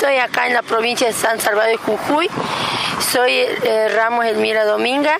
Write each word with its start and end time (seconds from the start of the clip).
Estoy 0.00 0.16
acá 0.16 0.46
en 0.46 0.54
la 0.54 0.62
provincia 0.62 1.08
de 1.08 1.12
San 1.12 1.38
Salvador 1.38 1.72
de 1.72 1.76
Jujuy. 1.76 2.30
Soy 3.12 3.32
eh, 3.32 3.92
Ramos 3.94 4.24
Elmira 4.24 4.64
Dominga. 4.64 5.18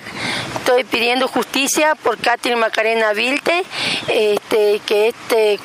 Estoy 0.57 0.85
pidiendo 0.85 1.27
justicia 1.27 1.93
por 1.93 2.17
Catherine 2.17 2.59
Macarena 2.59 3.13
Vilte, 3.13 3.63
este, 4.07 4.81
que 4.83 5.09
este, 5.09 5.59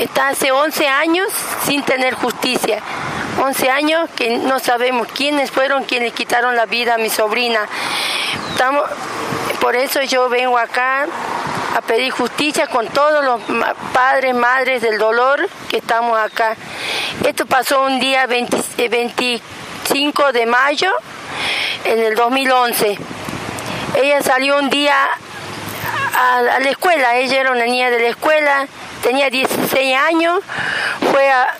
está 0.00 0.30
hace 0.30 0.50
11 0.50 0.88
años 0.88 1.28
sin 1.66 1.84
tener 1.84 2.14
justicia. 2.14 2.82
11 3.40 3.70
años 3.70 4.10
que 4.16 4.38
no 4.38 4.58
sabemos 4.58 5.06
quiénes 5.06 5.52
fueron 5.52 5.84
quienes 5.84 6.12
quitaron 6.12 6.56
la 6.56 6.66
vida 6.66 6.96
a 6.96 6.98
mi 6.98 7.10
sobrina. 7.10 7.60
Por 9.60 9.76
eso 9.76 10.02
yo 10.02 10.28
vengo 10.28 10.58
acá 10.58 11.06
a 11.76 11.80
pedir 11.82 12.10
justicia 12.10 12.66
con 12.66 12.88
todos 12.88 13.24
los 13.24 13.40
padres, 13.92 14.34
madres 14.34 14.82
del 14.82 14.98
dolor 14.98 15.48
que 15.68 15.76
estamos 15.76 16.18
acá. 16.18 16.56
Esto 17.26 17.46
pasó 17.46 17.82
un 17.82 18.00
día 18.00 18.26
25 18.26 19.42
eh, 20.28 20.32
de 20.32 20.46
mayo 20.46 20.90
en 21.84 21.98
el 22.00 22.14
2011. 22.14 22.98
Ella 23.96 24.22
salió 24.22 24.58
un 24.58 24.70
día 24.70 24.94
a, 26.14 26.60
la 26.60 26.70
escuela, 26.70 27.16
ella 27.16 27.40
era 27.40 27.52
una 27.52 27.64
niña 27.64 27.90
de 27.90 28.00
la 28.00 28.08
escuela, 28.08 28.66
tenía 29.02 29.30
16 29.30 29.96
años, 29.96 30.40
fue 31.12 31.30
a, 31.30 31.54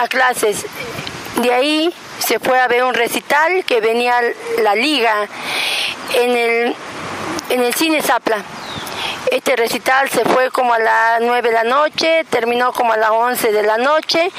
a 0.00 0.08
clases. 0.08 0.66
De 1.36 1.52
ahí 1.52 1.92
se 2.18 2.38
fue 2.38 2.60
a 2.60 2.68
ver 2.68 2.84
un 2.84 2.94
recital 2.94 3.64
que 3.64 3.80
venía 3.80 4.20
la 4.62 4.74
liga 4.74 5.28
en 6.14 6.36
el, 6.36 6.76
en 7.50 7.62
el 7.62 7.74
cine 7.74 8.02
Zapla. 8.02 8.38
Este 9.30 9.56
recital 9.56 10.10
se 10.10 10.24
fue 10.24 10.50
como 10.50 10.74
a 10.74 10.78
las 10.78 11.20
9 11.20 11.48
de 11.48 11.54
la 11.54 11.64
noche, 11.64 12.24
terminó 12.28 12.72
como 12.72 12.92
a 12.92 12.96
las 12.96 13.10
11 13.10 13.52
de 13.52 13.62
la 13.62 13.78
noche. 13.78 14.30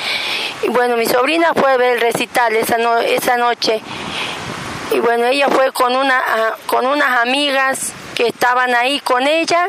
Y 0.63 0.69
bueno, 0.69 0.97
mi 0.97 1.05
sobrina 1.05 1.53
fue 1.53 1.71
a 1.71 1.77
ver 1.77 1.93
el 1.93 2.01
recital 2.01 2.55
esa, 2.55 2.77
esa 3.03 3.37
noche. 3.37 3.81
Y 4.91 4.99
bueno, 4.99 5.25
ella 5.25 5.47
fue 5.49 5.71
con, 5.71 5.95
una, 5.95 6.19
ah, 6.19 6.55
con 6.67 6.85
unas 6.85 7.21
amigas 7.21 7.93
que 8.15 8.27
estaban 8.27 8.75
ahí 8.75 8.99
con 8.99 9.25
ella. 9.25 9.67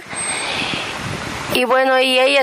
Y 1.54 1.64
bueno, 1.64 2.00
y 2.00 2.18
ella 2.18 2.42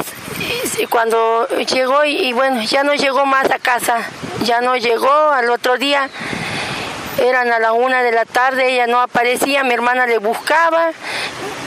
cuando 0.89 1.47
llegó, 1.49 2.03
y 2.05 2.33
bueno, 2.33 2.63
ya 2.63 2.83
no 2.83 2.93
llegó 2.93 3.25
más 3.25 3.51
a 3.51 3.59
casa, 3.59 3.97
ya 4.43 4.61
no 4.61 4.75
llegó 4.77 5.11
al 5.31 5.49
otro 5.49 5.77
día 5.77 6.09
eran 7.17 7.51
a 7.51 7.59
la 7.59 7.73
una 7.73 8.01
de 8.01 8.11
la 8.11 8.25
tarde, 8.25 8.73
ella 8.73 8.87
no 8.87 9.01
aparecía, 9.01 9.63
mi 9.63 9.73
hermana 9.73 10.07
le 10.07 10.17
buscaba, 10.17 10.91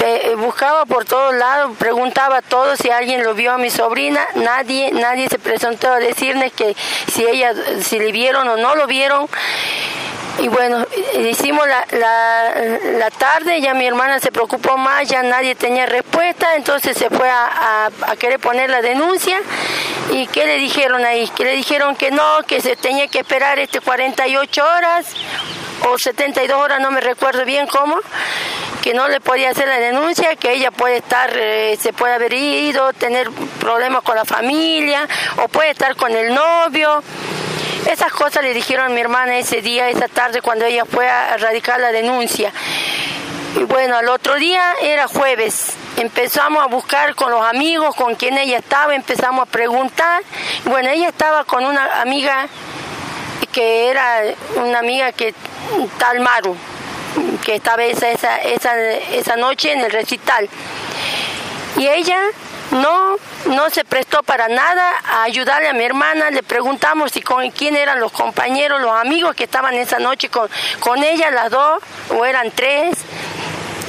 eh, 0.06 0.34
buscaba 0.36 0.84
por 0.84 1.04
todos 1.04 1.34
lados, 1.34 1.76
preguntaba 1.78 2.38
a 2.38 2.42
todos 2.42 2.78
si 2.78 2.90
alguien 2.90 3.24
lo 3.24 3.34
vio 3.34 3.52
a 3.52 3.58
mi 3.58 3.70
sobrina, 3.70 4.20
nadie, 4.34 4.92
nadie 4.92 5.28
se 5.28 5.38
presentó 5.38 5.90
a 5.90 5.98
decirle 5.98 6.50
que 6.50 6.76
si 7.10 7.24
ella, 7.24 7.54
si 7.80 7.98
le 7.98 8.12
vieron 8.12 8.46
o 8.48 8.56
no 8.56 8.74
lo 8.74 8.86
vieron. 8.86 9.28
Y 10.38 10.48
bueno, 10.48 10.84
hicimos 11.20 11.66
la, 11.66 11.86
la, 12.98 13.10
tarde, 13.10 13.60
ya 13.60 13.72
mi 13.72 13.86
hermana 13.86 14.18
se 14.18 14.32
preocupó 14.32 14.76
más, 14.76 15.08
ya 15.08 15.22
nadie 15.22 15.54
tenía 15.54 15.86
respuesta, 15.86 16.56
entonces 16.56 16.96
se 16.96 17.08
fue 17.08 17.30
a, 17.30 17.86
a, 18.06 18.16
querer 18.16 18.40
poner 18.40 18.68
la 18.68 18.82
denuncia. 18.82 19.38
¿Y 20.10 20.26
qué 20.26 20.44
le 20.44 20.56
dijeron 20.56 21.04
ahí? 21.04 21.28
Que 21.28 21.44
le 21.44 21.52
dijeron 21.52 21.94
que 21.96 22.10
no, 22.10 22.42
que 22.46 22.60
se 22.60 22.76
tenía 22.76 23.06
que 23.06 23.20
esperar 23.20 23.58
este 23.58 23.80
48 23.80 24.64
horas 24.64 25.06
o 25.88 25.98
72 25.98 26.56
horas, 26.56 26.80
no 26.80 26.90
me 26.90 27.00
recuerdo 27.00 27.44
bien 27.44 27.66
cómo, 27.66 27.96
que 28.82 28.94
no 28.94 29.08
le 29.08 29.20
podía 29.20 29.50
hacer 29.50 29.68
la 29.68 29.78
denuncia, 29.78 30.36
que 30.36 30.52
ella 30.52 30.70
puede 30.70 30.96
estar, 30.96 31.30
eh, 31.34 31.76
se 31.80 31.92
puede 31.92 32.14
haber 32.14 32.32
ido, 32.32 32.92
tener 32.92 33.30
problemas 33.60 34.02
con 34.02 34.16
la 34.16 34.24
familia, 34.24 35.08
o 35.42 35.48
puede 35.48 35.70
estar 35.70 35.96
con 35.96 36.12
el 36.12 36.34
novio. 36.34 37.02
Esas 37.90 38.12
cosas 38.12 38.42
le 38.42 38.54
dijeron 38.54 38.86
a 38.86 38.88
mi 38.88 39.00
hermana 39.00 39.36
ese 39.36 39.60
día, 39.60 39.90
esa 39.90 40.08
tarde, 40.08 40.40
cuando 40.40 40.64
ella 40.64 40.84
fue 40.86 41.08
a 41.08 41.36
radicar 41.36 41.78
la 41.80 41.92
denuncia. 41.92 42.52
Y 43.56 43.64
bueno, 43.64 43.96
al 43.96 44.08
otro 44.08 44.34
día 44.36 44.74
era 44.82 45.06
jueves. 45.06 45.74
Empezamos 45.96 46.62
a 46.62 46.66
buscar 46.66 47.14
con 47.14 47.30
los 47.30 47.44
amigos 47.44 47.94
con 47.94 48.14
quien 48.16 48.38
ella 48.38 48.58
estaba, 48.58 48.94
empezamos 48.94 49.42
a 49.42 49.46
preguntar. 49.46 50.22
Bueno, 50.64 50.88
ella 50.90 51.08
estaba 51.08 51.44
con 51.44 51.64
una 51.64 52.00
amiga 52.00 52.48
que 53.52 53.88
era 53.88 54.22
una 54.56 54.80
amiga 54.80 55.12
que 55.12 55.34
tal 55.98 56.18
Maru, 56.20 56.56
que 57.44 57.54
estaba 57.54 57.84
esa, 57.84 58.10
esa, 58.10 58.38
esa, 58.38 58.80
esa 58.80 59.36
noche 59.36 59.72
en 59.72 59.80
el 59.80 59.92
recital. 59.92 60.48
Y 61.76 61.86
ella 61.86 62.18
no, 62.74 63.16
no 63.46 63.70
se 63.70 63.84
prestó 63.84 64.22
para 64.22 64.48
nada 64.48 64.92
a 65.04 65.22
ayudarle 65.24 65.68
a 65.68 65.72
mi 65.72 65.84
hermana. 65.84 66.30
Le 66.30 66.42
preguntamos 66.42 67.12
si 67.12 67.22
con 67.22 67.50
quién 67.50 67.76
eran 67.76 68.00
los 68.00 68.12
compañeros, 68.12 68.80
los 68.80 68.92
amigos 68.92 69.34
que 69.34 69.44
estaban 69.44 69.74
esa 69.74 69.98
noche 69.98 70.28
con, 70.28 70.48
con 70.80 71.02
ella, 71.02 71.30
las 71.30 71.50
dos, 71.50 71.82
o 72.10 72.24
eran 72.24 72.50
tres 72.50 72.98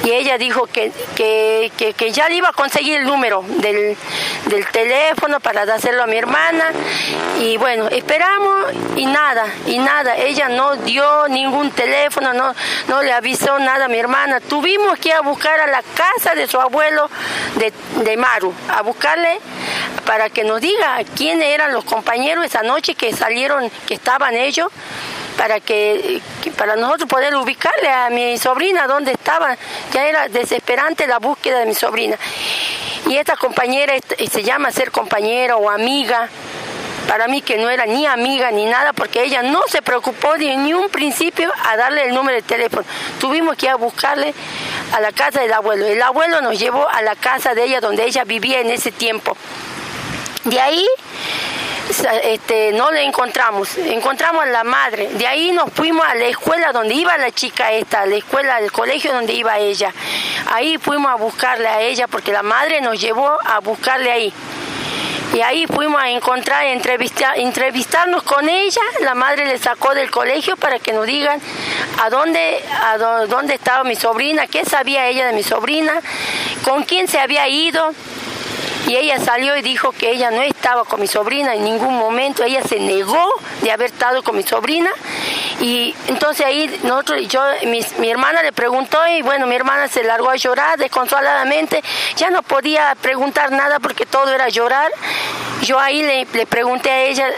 y 0.04 0.12
ella 0.12 0.38
dijo 0.38 0.66
que, 0.66 0.92
que, 1.16 1.70
que, 1.96 2.12
ya 2.12 2.28
le 2.28 2.36
iba 2.36 2.48
a 2.48 2.52
conseguir 2.52 2.98
el 2.98 3.04
número 3.04 3.42
del, 3.46 3.96
del, 4.46 4.66
teléfono 4.66 5.40
para 5.40 5.66
dárselo 5.66 6.02
a 6.02 6.06
mi 6.06 6.16
hermana. 6.16 6.70
Y 7.40 7.56
bueno, 7.56 7.88
esperamos 7.88 8.72
y 8.94 9.06
nada, 9.06 9.46
y 9.66 9.78
nada, 9.78 10.16
ella 10.16 10.48
no 10.48 10.76
dio 10.76 11.28
ningún 11.28 11.70
teléfono, 11.70 12.32
no, 12.34 12.54
no 12.88 13.02
le 13.02 13.12
avisó 13.12 13.58
nada 13.58 13.86
a 13.86 13.88
mi 13.88 13.98
hermana. 13.98 14.40
Tuvimos 14.40 14.98
que 14.98 15.08
ir 15.08 15.14
a 15.14 15.20
buscar 15.22 15.58
a 15.60 15.66
la 15.66 15.82
casa 15.82 16.34
de 16.34 16.46
su 16.46 16.60
abuelo 16.60 17.10
de, 17.56 17.72
de 18.04 18.16
Maru, 18.16 18.52
a 18.68 18.82
buscarle 18.82 19.40
para 20.04 20.30
que 20.30 20.44
nos 20.44 20.60
diga 20.60 20.98
quiénes 21.16 21.48
eran 21.48 21.72
los 21.72 21.84
compañeros 21.84 22.44
esa 22.44 22.62
noche 22.62 22.94
que 22.94 23.12
salieron, 23.12 23.70
que 23.86 23.94
estaban 23.94 24.34
ellos 24.34 24.68
para 25.36 25.60
que, 25.60 26.20
para 26.56 26.76
nosotros 26.76 27.08
poder 27.08 27.34
ubicarle 27.36 27.88
a 27.88 28.10
mi 28.10 28.38
sobrina 28.38 28.86
donde 28.86 29.12
estaba. 29.12 29.56
Ya 29.92 30.06
era 30.06 30.28
desesperante 30.28 31.06
la 31.06 31.18
búsqueda 31.18 31.60
de 31.60 31.66
mi 31.66 31.74
sobrina. 31.74 32.16
Y 33.06 33.16
esta 33.16 33.36
compañera 33.36 33.94
se 34.30 34.42
llama 34.42 34.70
ser 34.70 34.90
compañera 34.90 35.56
o 35.56 35.70
amiga. 35.70 36.28
Para 37.08 37.28
mí 37.28 37.40
que 37.40 37.56
no 37.56 37.70
era 37.70 37.86
ni 37.86 38.04
amiga 38.04 38.50
ni 38.50 38.64
nada 38.64 38.92
porque 38.92 39.22
ella 39.22 39.42
no 39.42 39.62
se 39.68 39.80
preocupó 39.80 40.36
ni 40.36 40.74
un 40.74 40.88
principio 40.88 41.52
a 41.64 41.76
darle 41.76 42.08
el 42.08 42.14
número 42.14 42.36
de 42.36 42.42
teléfono. 42.42 42.84
Tuvimos 43.20 43.56
que 43.56 43.66
ir 43.66 43.72
a 43.72 43.76
buscarle 43.76 44.34
a 44.92 45.00
la 45.00 45.12
casa 45.12 45.40
del 45.40 45.52
abuelo. 45.52 45.86
El 45.86 46.02
abuelo 46.02 46.40
nos 46.40 46.58
llevó 46.58 46.88
a 46.88 47.02
la 47.02 47.14
casa 47.14 47.54
de 47.54 47.64
ella 47.64 47.80
donde 47.80 48.04
ella 48.04 48.24
vivía 48.24 48.60
en 48.60 48.70
ese 48.70 48.90
tiempo. 48.90 49.36
De 50.42 50.60
ahí 50.60 50.86
este, 51.88 52.72
no 52.72 52.90
le 52.90 53.04
encontramos, 53.04 53.76
encontramos 53.78 54.42
a 54.42 54.46
la 54.46 54.64
madre. 54.64 55.08
De 55.14 55.26
ahí 55.26 55.52
nos 55.52 55.72
fuimos 55.72 56.06
a 56.06 56.14
la 56.14 56.26
escuela 56.26 56.72
donde 56.72 56.94
iba 56.94 57.16
la 57.16 57.30
chica 57.30 57.72
esta, 57.72 58.06
la 58.06 58.16
escuela, 58.16 58.60
del 58.60 58.72
colegio 58.72 59.12
donde 59.12 59.32
iba 59.32 59.58
ella. 59.58 59.92
Ahí 60.52 60.78
fuimos 60.78 61.10
a 61.10 61.16
buscarle 61.16 61.68
a 61.68 61.80
ella 61.80 62.08
porque 62.08 62.32
la 62.32 62.42
madre 62.42 62.80
nos 62.80 63.00
llevó 63.00 63.38
a 63.44 63.60
buscarle 63.60 64.10
ahí. 64.10 64.32
Y 65.34 65.42
ahí 65.42 65.66
fuimos 65.66 66.00
a 66.00 66.08
encontrar, 66.08 66.64
entrevistar, 66.64 67.38
entrevistarnos 67.38 68.22
con 68.22 68.48
ella. 68.48 68.80
La 69.00 69.14
madre 69.14 69.44
le 69.44 69.58
sacó 69.58 69.94
del 69.94 70.10
colegio 70.10 70.56
para 70.56 70.78
que 70.78 70.92
nos 70.92 71.06
digan 71.06 71.40
a 72.02 72.08
dónde, 72.10 72.64
a 72.82 72.96
dónde 73.26 73.54
estaba 73.54 73.84
mi 73.84 73.96
sobrina, 73.96 74.46
qué 74.46 74.64
sabía 74.64 75.06
ella 75.08 75.26
de 75.26 75.32
mi 75.34 75.42
sobrina, 75.42 76.00
con 76.64 76.84
quién 76.84 77.06
se 77.06 77.18
había 77.18 77.48
ido 77.48 77.92
y 78.86 78.96
ella 78.96 79.18
salió 79.18 79.56
y 79.56 79.62
dijo 79.62 79.90
que 79.90 80.10
ella 80.10 80.30
no 80.30 80.42
estaba 80.42 80.84
con 80.84 81.00
mi 81.00 81.08
sobrina 81.08 81.54
en 81.54 81.64
ningún 81.64 81.96
momento, 81.96 82.44
ella 82.44 82.62
se 82.62 82.78
negó 82.78 83.26
de 83.62 83.72
haber 83.72 83.90
estado 83.90 84.22
con 84.22 84.36
mi 84.36 84.44
sobrina. 84.44 84.90
Y 85.60 85.94
entonces 86.06 86.46
ahí 86.46 86.80
nosotros, 86.84 87.26
yo, 87.26 87.42
mi, 87.64 88.08
hermana 88.08 88.42
le 88.42 88.52
preguntó 88.52 88.98
y 89.08 89.22
bueno, 89.22 89.46
mi 89.46 89.56
hermana 89.56 89.88
se 89.88 90.04
largó 90.04 90.30
a 90.30 90.36
llorar 90.36 90.78
desconsoladamente, 90.78 91.82
ya 92.16 92.30
no 92.30 92.42
podía 92.42 92.94
preguntar 93.00 93.50
nada 93.50 93.80
porque 93.80 94.06
todo 94.06 94.32
era 94.32 94.48
llorar. 94.48 94.92
Yo 95.62 95.80
ahí 95.80 96.02
le, 96.02 96.26
le 96.32 96.46
pregunté 96.46 96.90
a 96.90 97.02
ella, 97.04 97.28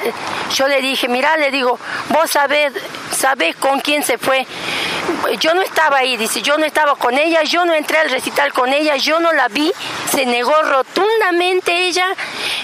yo 0.54 0.68
le 0.68 0.82
dije, 0.82 1.08
mira, 1.08 1.36
le 1.38 1.50
digo, 1.50 1.78
vos 2.10 2.30
sabés, 2.30 2.72
sabés 3.10 3.56
con 3.56 3.80
quién 3.80 4.02
se 4.02 4.18
fue 4.18 4.46
yo 5.40 5.54
no 5.54 5.62
estaba 5.62 5.98
ahí, 5.98 6.16
dice, 6.16 6.42
yo 6.42 6.58
no 6.58 6.66
estaba 6.66 6.94
con 6.96 7.16
ella, 7.16 7.42
yo 7.42 7.64
no 7.64 7.74
entré 7.74 7.98
al 7.98 8.10
recital 8.10 8.52
con 8.52 8.72
ella, 8.72 8.96
yo 8.96 9.20
no 9.20 9.32
la 9.32 9.48
vi, 9.48 9.72
se 10.10 10.26
negó 10.26 10.54
rotundamente 10.62 11.37
ella. 11.40 12.06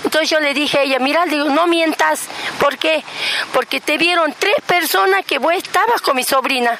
Entonces 0.03 0.31
yo 0.31 0.41
le 0.41 0.55
dije 0.55 0.79
a 0.79 0.82
ella, 0.82 0.99
mira, 0.99 1.25
digo, 1.26 1.47
no 1.47 1.67
mientas, 1.67 2.29
¿por 2.59 2.79
qué? 2.79 3.03
Porque 3.53 3.81
te 3.81 3.99
vieron 3.99 4.35
tres 4.38 4.56
personas 4.67 5.25
que 5.25 5.38
vos 5.38 5.55
estabas 5.55 6.00
con 6.00 6.17
mi 6.17 6.25
sobrina. 6.25 6.79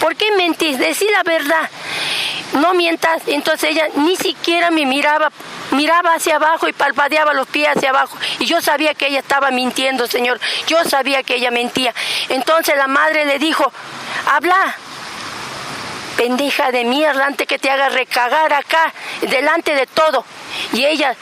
¿Por 0.00 0.16
qué 0.16 0.30
mentís? 0.36 0.78
Decí 0.78 1.06
la 1.10 1.22
verdad. 1.22 1.70
No 2.54 2.74
mientas. 2.74 3.22
Entonces 3.26 3.70
ella 3.70 3.88
ni 3.96 4.16
siquiera 4.16 4.70
me 4.70 4.86
miraba, 4.86 5.30
miraba 5.70 6.14
hacia 6.14 6.36
abajo 6.36 6.68
y 6.68 6.72
palpadeaba 6.72 7.32
los 7.34 7.46
pies 7.48 7.68
hacia 7.74 7.90
abajo. 7.90 8.16
Y 8.38 8.46
yo 8.46 8.60
sabía 8.60 8.94
que 8.94 9.06
ella 9.08 9.20
estaba 9.20 9.50
mintiendo, 9.50 10.06
Señor. 10.06 10.40
Yo 10.66 10.84
sabía 10.84 11.22
que 11.22 11.36
ella 11.36 11.50
mentía. 11.50 11.94
Entonces 12.28 12.76
la 12.76 12.86
madre 12.86 13.24
le 13.24 13.38
dijo, 13.38 13.72
habla, 14.26 14.76
pendeja 16.16 16.70
de 16.72 16.84
mierda, 16.84 17.26
antes 17.26 17.46
que 17.46 17.58
te 17.58 17.70
haga 17.70 17.88
recagar 17.88 18.52
acá, 18.52 18.92
delante 19.20 19.74
de 19.74 19.86
todo. 19.86 20.24
Y 20.72 20.84
ella 20.84 21.14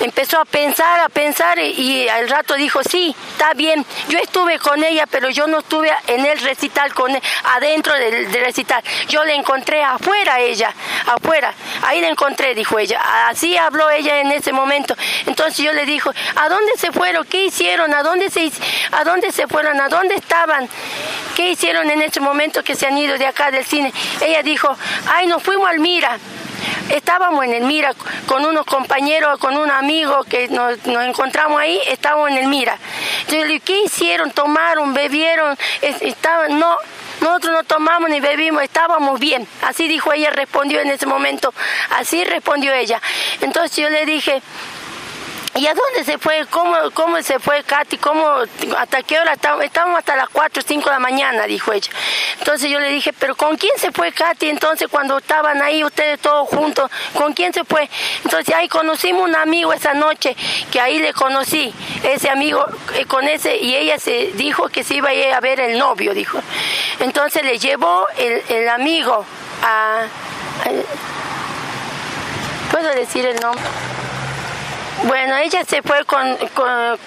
empezó 0.00 0.40
a 0.40 0.44
pensar, 0.44 1.00
a 1.00 1.08
pensar 1.08 1.58
y, 1.58 2.08
al 2.08 2.28
rato 2.28 2.54
dijo, 2.54 2.80
sí, 2.82 3.14
está 3.32 3.54
bien, 3.54 3.84
yo 4.08 4.18
estuve 4.18 4.58
con 4.58 4.82
ella, 4.82 5.06
pero 5.10 5.28
yo 5.30 5.46
no 5.46 5.60
estuve 5.60 5.90
en 6.06 6.24
el 6.24 6.38
recital, 6.40 6.94
con 6.94 7.12
adentro 7.44 7.94
del, 7.94 8.32
recital. 8.32 8.82
Yo 9.08 9.24
le 9.24 9.34
encontré 9.34 9.82
afuera 9.82 10.40
ella, 10.40 10.72
afuera, 11.06 11.52
ahí 11.82 12.00
la 12.00 12.08
encontré, 12.08 12.54
dijo 12.54 12.78
ella. 12.78 13.00
Así 13.28 13.56
habló 13.56 13.90
ella 13.90 14.20
en 14.20 14.32
ese 14.32 14.52
momento. 14.52 14.94
Entonces 15.26 15.64
yo 15.64 15.72
le 15.72 15.86
dijo, 15.86 16.10
¿a 16.36 16.48
dónde 16.48 16.72
se 16.76 16.92
fueron? 16.92 17.24
¿Qué 17.26 17.44
hicieron? 17.46 17.92
¿A 17.94 18.02
dónde 18.02 18.30
se, 18.30 18.50
a 18.92 19.04
dónde 19.04 19.32
se 19.32 19.46
fueron? 19.46 19.80
¿A 19.80 19.88
dónde 19.88 20.14
estaban? 20.14 20.68
¿Qué 21.36 21.50
hicieron 21.50 21.90
en 21.90 22.02
ese 22.02 22.20
momento 22.20 22.62
que 22.62 22.74
se 22.74 22.86
han 22.86 22.98
ido 22.98 23.16
de 23.18 23.26
acá 23.26 23.50
del 23.50 23.64
cine? 23.64 23.92
Ella 24.20 24.42
dijo, 24.42 24.76
ay, 25.06 25.26
nos 25.26 25.42
fuimos 25.42 25.68
al 25.68 25.78
Mira. 25.78 26.18
Estábamos 26.90 27.44
en 27.44 27.54
el 27.54 27.64
Mira 27.64 27.92
con 28.26 28.44
unos 28.44 28.64
compañeros, 28.64 29.38
con 29.38 29.56
un 29.56 29.70
amigo 29.70 30.24
que 30.24 30.48
nos, 30.48 30.78
encontramos 30.86 31.60
ahí, 31.60 31.80
estábamos 31.88 32.30
en 32.30 32.38
el 32.38 32.46
Mira. 32.46 32.78
Entonces, 33.26 33.62
¿qué 33.64 33.82
hicieron? 33.84 34.30
¿Tomaron? 34.30 34.94
¿Bebieron? 34.94 35.56
Estaban, 35.82 36.58
no, 36.58 36.76
nosotros 37.20 37.52
no 37.52 37.64
tomamos 37.64 38.08
ni 38.10 38.20
bebimos, 38.20 38.62
estábamos 38.62 39.18
bien. 39.18 39.46
Así 39.62 39.88
dijo 39.88 40.12
ella, 40.12 40.30
respondió 40.30 40.80
en 40.80 40.90
ese 40.90 41.06
momento. 41.06 41.52
Así 41.90 42.24
respondió 42.24 42.72
ella. 42.72 43.00
Entonces 43.40 43.76
yo 43.76 43.90
le 43.90 44.06
dije, 44.06 44.42
¿Y 45.58 45.66
a 45.66 45.74
dónde 45.74 46.04
se 46.04 46.18
fue? 46.18 46.46
¿Cómo, 46.50 46.76
cómo 46.94 47.20
se 47.20 47.40
fue 47.40 47.64
Katy? 47.64 47.98
¿Cómo, 47.98 48.24
¿Hasta 48.78 49.02
qué 49.02 49.18
hora? 49.18 49.32
Estábamos 49.32 49.98
hasta 49.98 50.14
las 50.14 50.28
4 50.28 50.62
o 50.62 50.64
5 50.64 50.88
de 50.88 50.94
la 50.94 51.00
mañana, 51.00 51.46
dijo 51.46 51.72
ella. 51.72 51.90
Entonces 52.38 52.70
yo 52.70 52.78
le 52.78 52.90
dije, 52.90 53.12
¿pero 53.12 53.34
con 53.34 53.56
quién 53.56 53.72
se 53.76 53.90
fue 53.90 54.12
Katy? 54.12 54.50
Entonces 54.50 54.86
cuando 54.88 55.18
estaban 55.18 55.60
ahí 55.60 55.82
ustedes 55.82 56.20
todos 56.20 56.48
juntos, 56.48 56.88
¿con 57.12 57.32
quién 57.32 57.52
se 57.52 57.64
fue? 57.64 57.90
Entonces 58.22 58.54
ahí 58.54 58.68
conocimos 58.68 59.28
un 59.28 59.34
amigo 59.34 59.72
esa 59.72 59.94
noche, 59.94 60.36
que 60.70 60.80
ahí 60.80 61.00
le 61.00 61.12
conocí, 61.12 61.74
ese 62.04 62.30
amigo, 62.30 62.64
eh, 62.94 63.04
con 63.06 63.26
ese, 63.26 63.56
y 63.56 63.74
ella 63.74 63.98
se 63.98 64.30
dijo 64.34 64.68
que 64.68 64.84
se 64.84 64.94
iba 64.94 65.08
a 65.08 65.14
ir 65.14 65.34
a 65.34 65.40
ver 65.40 65.58
el 65.58 65.76
novio, 65.76 66.14
dijo. 66.14 66.38
Entonces 67.00 67.44
le 67.44 67.58
llevó 67.58 68.06
el 68.16 68.68
amigo 68.68 69.24
a... 69.64 70.04
¿Puedo 72.70 72.94
decir 72.94 73.26
el 73.26 73.40
nombre? 73.40 73.64
Bueno, 75.04 75.36
ella 75.36 75.64
se 75.64 75.80
fue 75.82 76.04
con, 76.04 76.36
con, 76.54 76.98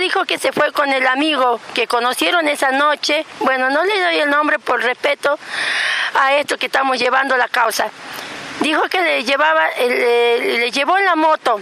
dijo 0.00 0.24
que 0.24 0.38
se 0.38 0.52
fue 0.52 0.72
con 0.72 0.92
el 0.92 1.06
amigo 1.06 1.60
que 1.74 1.86
conocieron 1.86 2.48
esa 2.48 2.72
noche. 2.72 3.24
Bueno, 3.40 3.70
no 3.70 3.84
le 3.84 4.00
doy 4.00 4.16
el 4.18 4.30
nombre 4.30 4.58
por 4.58 4.82
respeto 4.82 5.38
a 6.14 6.34
esto 6.34 6.56
que 6.56 6.66
estamos 6.66 6.98
llevando 6.98 7.36
la 7.36 7.48
causa. 7.48 7.88
Dijo 8.60 8.82
que 8.88 9.00
le 9.00 9.24
llevaba, 9.24 9.68
le, 9.78 10.58
le 10.58 10.70
llevó 10.70 10.98
en 10.98 11.04
la 11.04 11.14
moto 11.14 11.60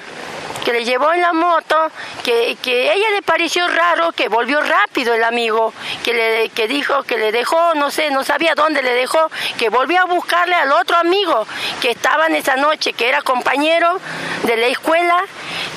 que 0.67 0.73
le 0.73 0.85
llevó 0.85 1.13
en 1.13 1.21
la 1.21 1.33
moto, 1.33 1.77
que, 2.25 2.57
que 2.61 2.93
ella 2.93 3.11
le 3.13 3.23
pareció 3.23 3.69
raro, 3.69 4.11
que 4.11 4.27
volvió 4.27 4.61
rápido 4.61 5.15
el 5.15 5.23
amigo, 5.23 5.73
que 6.03 6.13
le 6.13 6.49
que 6.49 6.67
dijo 6.67 7.05
que 7.05 7.17
le 7.17 7.31
dejó, 7.31 7.77
no 7.77 7.93
sé, 7.93 8.11
no 8.11 8.25
sabía 8.25 8.57
dónde 8.57 8.83
le 8.83 8.93
dejó, 8.93 9.31
que 9.59 9.69
volvió 9.69 10.01
a 10.01 10.07
buscarle 10.07 10.57
al 10.57 10.73
otro 10.73 10.97
amigo 10.97 11.47
que 11.81 11.93
estaba 11.93 12.27
en 12.27 12.35
esa 12.35 12.57
noche, 12.57 12.95
que 12.95 13.09
era 13.09 13.23
compañero 13.23 14.01
de 14.43 14.57
la 14.57 14.67
escuela, 14.67 15.23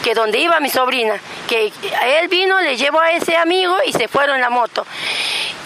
que 0.03 0.15
donde 0.15 0.39
iba 0.39 0.59
mi 0.59 0.71
sobrina, 0.71 1.19
que 1.47 1.71
él 2.05 2.27
vino, 2.27 2.59
le 2.59 2.75
llevó 2.75 2.99
a 2.99 3.11
ese 3.11 3.37
amigo 3.37 3.77
y 3.85 3.93
se 3.93 4.07
fueron 4.07 4.37
en 4.37 4.41
la 4.41 4.49
moto. 4.49 4.87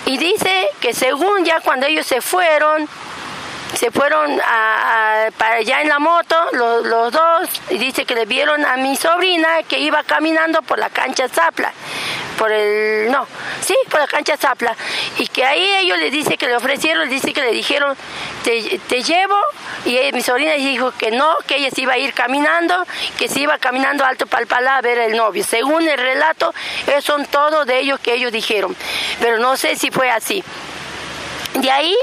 Y 0.05 0.17
dice 0.17 0.67
que 0.81 0.93
según 0.93 1.45
ya 1.45 1.61
cuando 1.61 1.85
ellos 1.85 2.05
se 2.05 2.19
fueron, 2.19 2.89
se 3.73 3.91
fueron 3.91 4.39
a, 4.45 5.27
para 5.37 5.55
allá 5.55 5.81
en 5.81 5.89
la 5.89 5.99
moto, 5.99 6.35
los, 6.53 7.11
dos, 7.11 7.49
y 7.69 7.77
dice 7.77 8.05
que 8.05 8.15
le 8.15 8.25
vieron 8.25 8.65
a 8.65 8.77
mi 8.77 8.95
sobrina 8.95 9.63
que 9.67 9.79
iba 9.79 10.03
caminando 10.03 10.61
por 10.61 10.77
la 10.77 10.89
cancha 10.89 11.27
Zapla, 11.27 11.73
por 12.37 12.51
el, 12.51 13.11
no, 13.11 13.27
sí, 13.61 13.75
por 13.89 13.99
la 13.99 14.07
cancha 14.07 14.37
Zapla, 14.37 14.75
y 15.17 15.27
que 15.27 15.43
ahí 15.43 15.65
ellos 15.81 15.97
le 15.97 16.11
dice 16.11 16.37
que 16.37 16.47
le 16.47 16.55
ofrecieron, 16.55 17.09
dice 17.09 17.33
que 17.33 17.41
le 17.41 17.51
dijeron, 17.51 17.97
te, 18.43 19.03
llevo, 19.03 19.37
y 19.85 19.97
mi 20.13 20.21
sobrina 20.21 20.53
dijo 20.53 20.91
que 20.97 21.11
no, 21.11 21.35
que 21.47 21.55
ella 21.55 21.71
se 21.71 21.81
iba 21.81 21.93
a 21.93 21.97
ir 21.97 22.13
caminando, 22.13 22.85
que 23.17 23.27
se 23.27 23.39
iba 23.39 23.57
caminando 23.57 24.05
alto 24.05 24.27
palpalá 24.27 24.77
a 24.77 24.81
ver 24.81 24.97
el 24.99 25.15
novio. 25.15 25.43
Según 25.43 25.87
el 25.87 25.97
relato, 25.97 26.53
son 27.01 27.25
todos 27.25 27.65
de 27.65 27.79
ellos 27.79 27.99
que 27.99 28.13
ellos 28.13 28.31
dijeron, 28.31 28.75
pero 29.19 29.39
no 29.39 29.57
sé 29.57 29.75
si 29.75 29.91
fue 29.91 30.11
así. 30.11 30.43
De 31.55 31.71
ahí 31.71 31.95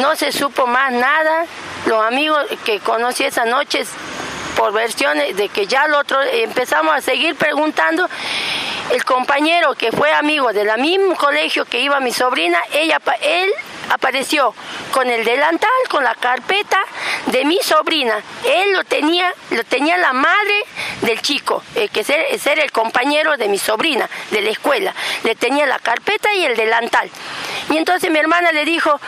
no 0.00 0.16
se 0.16 0.32
supo 0.32 0.66
más 0.66 0.92
nada. 0.92 1.46
Los 1.86 2.04
amigos 2.04 2.44
que 2.64 2.80
conocí 2.80 3.24
esa 3.24 3.44
noche, 3.44 3.84
por 4.56 4.72
versiones 4.72 5.36
de 5.36 5.48
que 5.48 5.66
ya 5.66 5.84
el 5.84 5.94
otro, 5.94 6.20
empezamos 6.22 6.94
a 6.94 7.00
seguir 7.00 7.34
preguntando. 7.36 8.08
El 8.90 9.04
compañero 9.04 9.74
que 9.74 9.92
fue 9.92 10.12
amigo 10.12 10.52
de 10.52 10.64
la 10.64 10.76
mismo 10.76 11.14
colegio 11.14 11.64
que 11.64 11.80
iba 11.80 12.00
mi 12.00 12.12
sobrina, 12.12 12.58
ella, 12.72 12.98
él 13.22 13.50
apareció 13.90 14.54
con 14.92 15.08
el 15.10 15.24
delantal, 15.24 15.70
con 15.88 16.02
la 16.02 16.14
carpeta 16.14 16.78
de 17.26 17.44
mi 17.44 17.58
sobrina. 17.62 18.20
Él 18.44 18.72
lo 18.72 18.84
tenía, 18.84 19.32
lo 19.50 19.64
tenía 19.64 19.98
la 19.98 20.12
madre 20.12 20.64
del 21.02 21.20
chico, 21.20 21.62
eh, 21.74 21.88
que 21.88 22.00
es 22.00 22.46
era 22.46 22.62
el 22.62 22.72
compañero 22.72 23.36
de 23.36 23.48
mi 23.48 23.58
sobrina 23.58 24.08
de 24.30 24.40
la 24.40 24.50
escuela. 24.50 24.94
Le 25.24 25.34
tenía 25.34 25.66
la 25.66 25.78
carpeta 25.78 26.32
y 26.34 26.44
el 26.44 26.56
delantal. 26.56 27.10
Y 27.70 27.76
entonces 27.76 28.10
mi 28.10 28.18
hermana 28.18 28.50
le 28.52 28.64
dijo, 28.64 29.00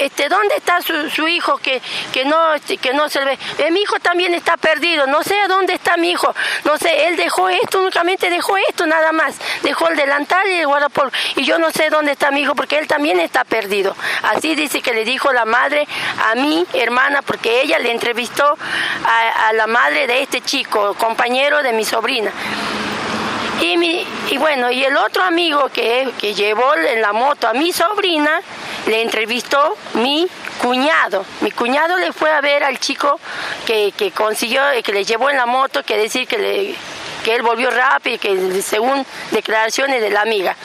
este, 0.00 0.28
¿dónde 0.28 0.56
está 0.56 0.80
su, 0.82 1.26
hijo 1.28 1.56
que, 1.58 1.80
que, 2.12 2.24
no, 2.24 2.54
este, 2.54 2.76
que 2.76 2.92
no 2.92 3.08
se 3.08 3.24
ve? 3.24 3.38
Eh, 3.58 3.70
mi 3.70 3.80
hijo 3.80 3.98
también 4.00 4.34
está 4.34 4.56
perdido, 4.56 5.06
no 5.06 5.22
sé 5.22 5.38
a 5.40 5.48
dónde 5.48 5.74
está 5.74 5.96
mi 5.96 6.10
hijo, 6.10 6.34
no 6.64 6.76
sé, 6.76 7.08
él 7.08 7.16
dejó 7.16 7.48
esto, 7.48 7.80
únicamente 7.80 8.28
dejó 8.28 8.56
esto 8.68 8.86
nada 8.86 9.12
más, 9.12 9.36
dejó 9.62 9.88
el 9.88 9.96
delantal 9.96 10.46
y 10.50 10.54
el 10.54 10.66
guardapolvo. 10.66 11.12
Y 11.36 11.44
yo 11.44 11.58
no 11.58 11.70
sé 11.70 11.88
dónde 11.88 12.12
está 12.12 12.30
mi 12.30 12.42
hijo 12.42 12.54
porque 12.54 12.78
él 12.78 12.86
también 12.86 13.20
está 13.20 13.44
perdido. 13.44 13.96
Así 14.30 14.54
dice 14.54 14.80
que 14.80 14.94
le 14.94 15.04
dijo 15.04 15.32
la 15.32 15.44
madre 15.44 15.86
a 16.30 16.36
mi 16.36 16.64
hermana, 16.74 17.20
porque 17.22 17.62
ella 17.62 17.80
le 17.80 17.90
entrevistó 17.90 18.56
a, 19.04 19.52
la 19.54 19.66
madre 19.66 20.06
de 20.06 20.22
este 20.22 20.40
chico, 20.40 20.94
compañero 20.94 21.62
de 21.62 21.72
mi 21.72 21.84
sobrina. 21.84 22.30
Y, 23.60 24.38
bueno, 24.38 24.70
y 24.70 24.84
el 24.84 24.96
otro 24.96 25.22
amigo 25.22 25.68
que, 25.68 26.08
que 26.18 26.32
llevó 26.32 26.74
en 26.76 27.02
la 27.02 27.12
moto 27.12 27.48
a 27.48 27.52
mi 27.52 27.72
sobrina, 27.72 28.40
le 28.86 29.02
entrevistó 29.02 29.76
mi 29.94 30.28
cuñado. 30.62 31.26
Mi 31.40 31.50
cuñado 31.50 31.96
le 31.98 32.12
fue 32.12 32.30
a 32.30 32.40
ver 32.40 32.62
al 32.62 32.78
chico 32.78 33.18
que, 33.66 33.92
que 33.96 34.12
consiguió, 34.12 34.62
que 34.82 34.92
le 34.92 35.04
llevó 35.04 35.28
en 35.28 35.36
la 35.36 35.46
moto, 35.46 35.82
que 35.82 35.96
decir 35.98 36.26
que, 36.26 36.74
que 37.24 37.34
él 37.34 37.42
volvió 37.42 37.70
rápido, 37.70 38.18
que 38.18 38.62
según 38.62 39.04
declaraciones 39.32 40.00
de 40.00 40.10
la 40.10 40.22
amiga. 40.22 40.56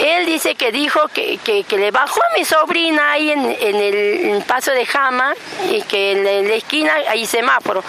Él 0.00 0.24
dice 0.24 0.54
que 0.54 0.72
dijo 0.72 1.08
que, 1.08 1.38
le 1.70 1.90
bajó 1.90 2.20
a 2.22 2.38
mi 2.38 2.44
sobrina 2.44 3.12
ahí 3.12 3.30
en, 3.30 3.44
el 3.44 4.42
paso 4.44 4.70
de 4.72 4.86
Jama 4.86 5.34
y 5.70 5.82
que 5.82 6.12
en 6.12 6.24
la, 6.24 6.54
esquina 6.54 6.94
hay 7.08 7.26
semáforo. 7.26 7.84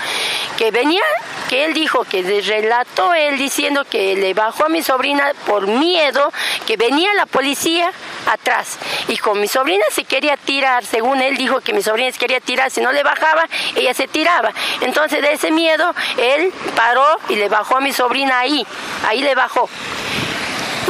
Que 0.57 0.71
venía, 0.71 1.03
que 1.49 1.65
él 1.65 1.73
dijo 1.73 2.03
que 2.03 2.21
relató 2.41 3.13
él 3.13 3.37
diciendo 3.37 3.85
que 3.89 4.15
le 4.15 4.33
bajó 4.33 4.65
a 4.65 4.69
mi 4.69 4.83
sobrina 4.83 5.31
por 5.47 5.67
miedo, 5.67 6.31
que 6.67 6.75
venía 6.75 7.13
la 7.13 7.25
policía 7.25 7.91
atrás 8.27 8.77
y 9.07 9.17
con 9.17 9.39
mi 9.39 9.47
sobrina 9.47 9.85
se 9.91 10.03
quería 10.03 10.37
tirar, 10.37 10.85
según 10.85 11.21
él 11.21 11.37
dijo 11.37 11.61
que 11.61 11.73
mi 11.73 11.81
sobrina 11.81 12.11
se 12.11 12.19
quería 12.19 12.41
tirar, 12.41 12.69
si 12.71 12.81
no 12.81 12.91
le 12.91 13.03
bajaba, 13.03 13.47
ella 13.75 13.93
se 13.93 14.07
tiraba. 14.07 14.53
Entonces 14.81 15.21
de 15.21 15.31
ese 15.33 15.51
miedo, 15.51 15.95
él 16.17 16.53
paró 16.75 17.05
y 17.29 17.35
le 17.35 17.47
bajó 17.47 17.77
a 17.77 17.81
mi 17.81 17.93
sobrina 17.93 18.39
ahí, 18.39 18.65
ahí 19.07 19.21
le 19.21 19.33
bajó. 19.33 19.69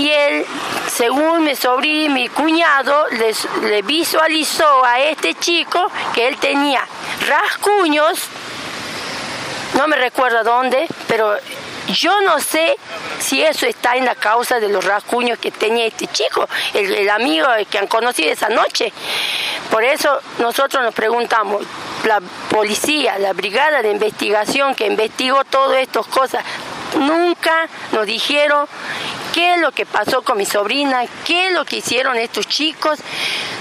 Y 0.01 0.09
él 0.09 0.45
según 0.87 1.43
mi 1.43 1.55
sobrino, 1.55 2.13
mi 2.15 2.27
cuñado, 2.27 3.05
le 3.11 3.81
visualizó 3.83 4.83
a 4.83 4.99
este 4.99 5.35
chico 5.35 5.91
que 6.11 6.27
él 6.27 6.37
tenía 6.37 6.83
rascuños, 7.27 8.19
no 9.77 9.87
me 9.87 9.97
recuerdo 9.97 10.43
dónde, 10.43 10.87
pero 11.07 11.35
yo 11.87 12.19
no 12.21 12.39
sé 12.39 12.75
si 13.19 13.43
eso 13.43 13.67
está 13.67 13.95
en 13.95 14.05
la 14.05 14.15
causa 14.15 14.59
de 14.59 14.69
los 14.69 14.83
rascuños 14.83 15.37
que 15.37 15.51
tenía 15.51 15.85
este 15.85 16.07
chico, 16.07 16.49
el, 16.73 16.93
el, 16.93 17.09
amigo 17.11 17.47
que 17.69 17.77
han 17.77 17.87
conocido 17.87 18.31
esa 18.31 18.49
noche. 18.49 18.91
Por 19.69 19.83
eso 19.83 20.19
nosotros 20.39 20.83
nos 20.83 20.95
preguntamos, 20.95 21.63
la 22.05 22.19
policía, 22.49 23.19
la 23.19 23.33
brigada 23.33 23.83
de 23.83 23.91
investigación 23.91 24.73
que 24.73 24.87
investigó 24.87 25.43
todas 25.45 25.77
estas 25.77 26.07
cosas, 26.07 26.43
nunca 26.97 27.67
nos 27.91 28.05
dijeron 28.05 28.67
qué 29.33 29.53
es 29.53 29.59
lo 29.59 29.71
que 29.71 29.85
pasó 29.85 30.21
con 30.21 30.37
mi 30.37 30.45
sobrina, 30.45 31.03
qué 31.25 31.47
es 31.47 31.53
lo 31.53 31.65
que 31.65 31.77
hicieron 31.77 32.17
estos 32.17 32.47
chicos. 32.47 32.99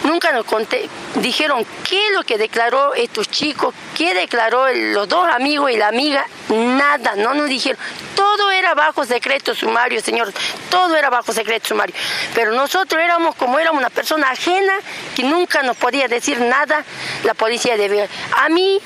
Nunca 0.05 0.33
nos 0.33 0.45
conté, 0.45 0.89
dijeron 1.17 1.65
qué 1.89 2.07
es 2.07 2.12
lo 2.12 2.23
que 2.25 2.39
declaró 2.39 2.95
estos 2.95 3.29
chicos, 3.31 3.75
qué 3.97 4.15
declaró 4.15 4.67
los 4.73 5.09
dos 5.09 5.29
amigos 5.29 5.71
y 5.71 5.77
la 5.77 5.89
amiga. 5.89 6.27
Nada, 6.49 7.15
no 7.17 7.35
nos 7.35 7.49
dijeron. 7.49 7.81
Todo 8.15 8.50
era 8.50 8.75
bajo 8.75 9.05
secreto 9.05 9.55
sumario, 9.55 10.00
señor. 10.00 10.33
Todo 10.71 10.97
era 10.97 11.11
bajo 11.11 11.33
secreto 11.33 11.69
sumario. 11.69 11.95
Pero 12.35 12.53
nosotros 12.53 13.03
éramos 13.03 13.35
como 13.35 13.59
éramos 13.59 13.81
una 13.81 13.91
persona 13.91 14.31
ajena 14.31 14.75
que 15.15 15.23
nunca 15.23 15.62
nos 15.62 15.77
podía 15.77 16.09
decir 16.09 16.41
nada 16.41 16.85
la 17.25 17.35
policía 17.35 17.77
de 17.77 18.09
A 18.37 18.49
mí 18.49 18.81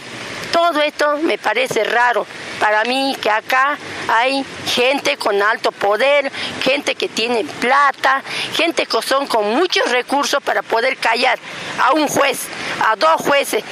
todo 0.54 0.80
esto 0.82 1.16
me 1.16 1.36
parece 1.36 1.82
raro 1.82 2.24
para 2.60 2.84
mí 2.84 3.16
que 3.20 3.28
acá 3.28 3.76
hay 4.06 4.46
gente 4.68 5.16
con 5.16 5.42
alto 5.42 5.72
poder, 5.72 6.30
gente 6.62 6.94
que 6.94 7.08
tiene 7.08 7.44
plata, 7.44 8.22
gente 8.54 8.86
que 8.86 9.02
son 9.02 9.26
con 9.26 9.52
muchos 9.56 9.90
recursos 9.90 10.40
para 10.44 10.62
poder 10.62 10.96
callar 10.98 11.40
a 11.82 11.90
un 11.94 12.06
juez, 12.06 12.46
a 12.86 12.94
dos 12.94 13.20
jueces. 13.22 13.64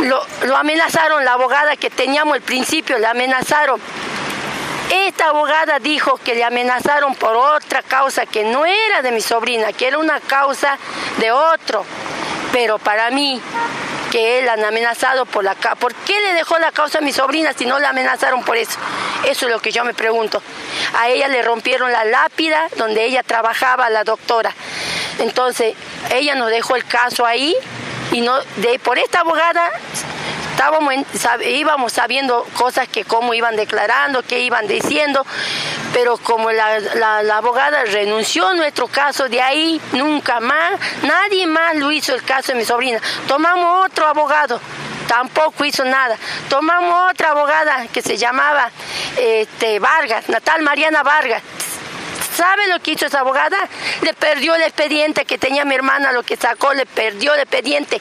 Lo, 0.00 0.56
amenazaron, 0.56 1.24
la 1.24 1.34
abogada 1.34 1.76
que 1.76 1.88
teníamos 1.88 2.34
al 2.34 2.42
principio, 2.42 2.98
le 2.98 3.06
amenazaron. 3.06 3.80
Esta 4.90 5.28
abogada 5.28 5.78
dijo 5.78 6.16
que 6.16 6.34
le 6.34 6.42
amenazaron 6.42 7.14
por 7.14 7.36
otra 7.36 7.82
causa 7.82 8.26
que 8.26 8.42
no 8.42 8.66
era 8.66 9.02
de 9.02 9.12
mi 9.12 9.20
sobrina, 9.20 9.72
que 9.72 9.86
era 9.86 9.98
una 9.98 10.18
causa 10.18 10.78
de 11.18 11.30
otro. 11.30 11.86
Pero 12.56 12.78
para 12.78 13.10
mí, 13.10 13.38
que 14.10 14.38
él 14.38 14.48
han 14.48 14.64
amenazado 14.64 15.26
por 15.26 15.44
la 15.44 15.54
¿Por 15.54 15.94
qué 15.94 16.18
le 16.22 16.32
dejó 16.32 16.58
la 16.58 16.72
causa 16.72 16.98
a 16.98 17.00
mi 17.02 17.12
sobrina 17.12 17.52
si 17.52 17.66
no 17.66 17.78
la 17.78 17.90
amenazaron 17.90 18.42
por 18.44 18.56
eso? 18.56 18.78
Eso 19.26 19.44
es 19.44 19.52
lo 19.52 19.60
que 19.60 19.72
yo 19.72 19.84
me 19.84 19.92
pregunto. 19.92 20.42
A 20.98 21.10
ella 21.10 21.28
le 21.28 21.42
rompieron 21.42 21.92
la 21.92 22.06
lápida 22.06 22.68
donde 22.76 23.04
ella 23.04 23.22
trabajaba, 23.22 23.90
la 23.90 24.04
doctora. 24.04 24.54
Entonces, 25.18 25.74
ella 26.10 26.34
nos 26.34 26.48
dejó 26.48 26.76
el 26.76 26.86
caso 26.86 27.26
ahí 27.26 27.54
y 28.12 28.20
no 28.20 28.38
de 28.56 28.78
por 28.78 28.98
esta 28.98 29.20
abogada 29.20 29.70
estábamos 30.56 30.94
íbamos 31.46 31.92
sabiendo 31.92 32.46
cosas 32.54 32.88
que 32.88 33.04
cómo 33.04 33.34
iban 33.34 33.56
declarando, 33.56 34.22
qué 34.22 34.40
iban 34.40 34.66
diciendo, 34.66 35.24
pero 35.92 36.16
como 36.16 36.50
la, 36.50 36.80
la, 36.80 37.36
abogada 37.36 37.84
renunció 37.84 38.48
a 38.48 38.54
nuestro 38.54 38.86
caso, 38.88 39.28
de 39.28 39.42
ahí 39.42 39.78
nunca 39.92 40.40
más, 40.40 40.80
nadie 41.02 41.46
más 41.46 41.76
lo 41.76 41.92
hizo 41.92 42.14
el 42.14 42.22
caso 42.22 42.52
de 42.52 42.58
mi 42.58 42.64
sobrina. 42.64 42.98
Tomamos 43.28 43.84
otro 43.84 44.06
abogado, 44.06 44.58
tampoco 45.06 45.64
hizo 45.66 45.84
nada. 45.84 46.16
Tomamos 46.48 47.12
otra 47.12 47.32
abogada 47.32 47.86
que 47.92 48.00
se 48.00 48.16
llamaba 48.16 48.70
este, 49.18 49.78
Vargas, 49.78 50.28
Natal 50.30 50.62
Mariana 50.62 51.02
Vargas. 51.02 51.42
¿Sabe 52.36 52.66
lo 52.68 52.80
que 52.80 52.90
hizo 52.92 53.06
esa 53.06 53.20
abogada? 53.20 53.56
Le 54.02 54.12
perdió 54.12 54.54
el 54.54 54.62
expediente 54.62 55.24
que 55.24 55.38
tenía 55.38 55.64
mi 55.64 55.74
hermana, 55.74 56.12
lo 56.12 56.22
que 56.22 56.36
sacó, 56.36 56.74
le 56.74 56.84
perdió 56.84 57.32
el 57.32 57.40
expediente. 57.40 57.98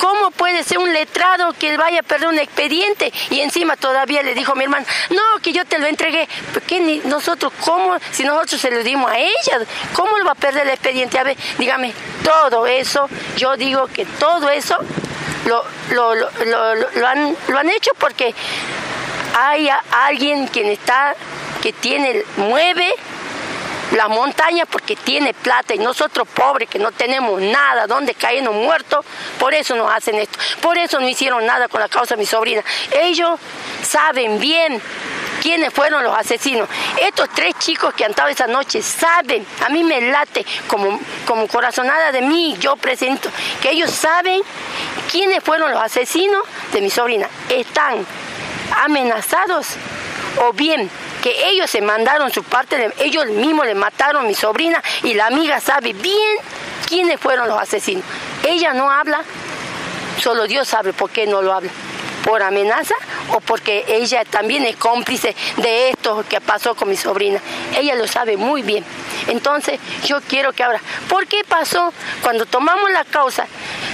¿Cómo 0.00 0.30
puede 0.30 0.64
ser 0.64 0.78
un 0.78 0.90
letrado 0.90 1.52
que 1.52 1.76
vaya 1.76 2.00
a 2.00 2.02
perder 2.02 2.28
un 2.28 2.38
expediente? 2.38 3.12
Y 3.28 3.40
encima 3.40 3.76
todavía 3.76 4.22
le 4.22 4.34
dijo 4.34 4.52
a 4.52 4.54
mi 4.54 4.64
hermana, 4.64 4.86
no, 5.10 5.42
que 5.42 5.52
yo 5.52 5.66
te 5.66 5.78
lo 5.78 5.86
entregué. 5.86 6.26
¿Por 6.54 6.62
qué 6.62 7.02
nosotros, 7.04 7.52
cómo, 7.62 7.98
si 8.10 8.24
nosotros 8.24 8.58
se 8.58 8.70
lo 8.70 8.82
dimos 8.82 9.10
a 9.10 9.18
ella, 9.18 9.60
cómo 9.92 10.16
lo 10.16 10.24
va 10.24 10.32
a 10.32 10.34
perder 10.34 10.62
el 10.62 10.70
expediente? 10.70 11.18
A 11.18 11.24
ver, 11.24 11.36
dígame, 11.58 11.92
todo 12.24 12.66
eso, 12.66 13.06
yo 13.36 13.54
digo 13.58 13.86
que 13.88 14.06
todo 14.06 14.48
eso 14.48 14.78
lo, 15.44 15.62
lo, 15.90 16.14
lo, 16.14 16.74
lo 16.74 17.06
han, 17.06 17.36
han 17.54 17.68
hecho 17.68 17.90
porque 17.98 18.34
hay 19.36 19.68
alguien 19.90 20.46
quien 20.46 20.68
está, 20.68 21.14
que 21.60 21.72
tiene, 21.74 22.22
mueve 22.36 22.94
la 23.92 24.08
montaña 24.08 24.66
porque 24.66 24.96
tiene 24.96 25.34
plata 25.34 25.74
y 25.74 25.78
nosotros 25.78 26.28
pobres 26.28 26.68
que 26.68 26.78
no 26.78 26.92
tenemos 26.92 27.40
nada, 27.40 27.86
donde 27.86 28.14
caemos 28.14 28.54
muertos, 28.54 29.04
por 29.38 29.54
eso 29.54 29.74
nos 29.76 29.90
hacen 29.92 30.16
esto. 30.16 30.38
Por 30.60 30.76
eso 30.76 31.00
no 31.00 31.08
hicieron 31.08 31.44
nada 31.46 31.68
con 31.68 31.80
la 31.80 31.88
causa 31.88 32.14
de 32.14 32.20
mi 32.20 32.26
sobrina. 32.26 32.62
Ellos 32.92 33.38
saben 33.82 34.38
bien 34.38 34.80
quiénes 35.42 35.72
fueron 35.72 36.02
los 36.02 36.16
asesinos. 36.16 36.68
Estos 37.00 37.28
tres 37.30 37.54
chicos 37.58 37.94
que 37.94 38.04
han 38.04 38.10
estado 38.10 38.28
esa 38.28 38.46
noche 38.46 38.82
saben, 38.82 39.46
a 39.64 39.68
mí 39.68 39.84
me 39.84 40.00
late 40.00 40.44
como, 40.66 41.00
como 41.26 41.46
corazonada 41.46 42.12
de 42.12 42.22
mí, 42.22 42.56
yo 42.60 42.76
presento, 42.76 43.30
que 43.62 43.70
ellos 43.70 43.90
saben 43.90 44.42
quiénes 45.10 45.42
fueron 45.42 45.70
los 45.70 45.80
asesinos 45.80 46.44
de 46.72 46.80
mi 46.80 46.90
sobrina. 46.90 47.28
Están 47.48 48.06
amenazados 48.76 49.68
o 50.46 50.52
bien 50.52 50.90
que 51.22 51.48
ellos 51.48 51.70
se 51.70 51.80
mandaron 51.80 52.32
su 52.32 52.42
parte, 52.44 52.92
ellos 52.98 53.26
mismos 53.26 53.66
le 53.66 53.74
mataron 53.74 54.24
a 54.24 54.28
mi 54.28 54.34
sobrina 54.34 54.82
y 55.02 55.14
la 55.14 55.26
amiga 55.26 55.60
sabe 55.60 55.92
bien 55.92 56.36
quiénes 56.86 57.20
fueron 57.20 57.48
los 57.48 57.60
asesinos. 57.60 58.04
Ella 58.46 58.72
no 58.72 58.90
habla, 58.90 59.22
solo 60.20 60.46
Dios 60.46 60.68
sabe 60.68 60.92
por 60.92 61.10
qué 61.10 61.26
no 61.26 61.42
lo 61.42 61.52
habla. 61.52 61.70
¿Por 62.24 62.42
amenaza 62.42 62.94
o 63.30 63.40
porque 63.40 63.84
ella 63.88 64.24
también 64.24 64.64
es 64.64 64.76
cómplice 64.76 65.34
de 65.56 65.90
esto 65.90 66.24
que 66.28 66.40
pasó 66.40 66.74
con 66.74 66.88
mi 66.88 66.96
sobrina? 66.96 67.40
Ella 67.74 67.94
lo 67.94 68.06
sabe 68.06 68.36
muy 68.36 68.62
bien. 68.62 68.84
Entonces 69.28 69.80
yo 70.04 70.20
quiero 70.20 70.52
que 70.52 70.62
ahora, 70.62 70.80
¿por 71.08 71.26
qué 71.26 71.42
pasó 71.48 71.92
cuando 72.22 72.44
tomamos 72.44 72.90
la 72.90 73.04
causa? 73.04 73.46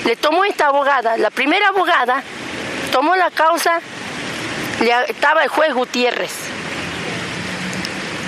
Le 0.05 0.17
tomó 0.17 0.45
esta 0.45 0.67
abogada, 0.67 1.17
la 1.17 1.31
primera 1.31 1.69
abogada, 1.69 2.23
tomó 2.91 3.15
la 3.15 3.31
causa, 3.31 3.81
estaba 5.09 5.43
el 5.43 5.49
juez 5.49 5.73
Gutiérrez 5.75 6.55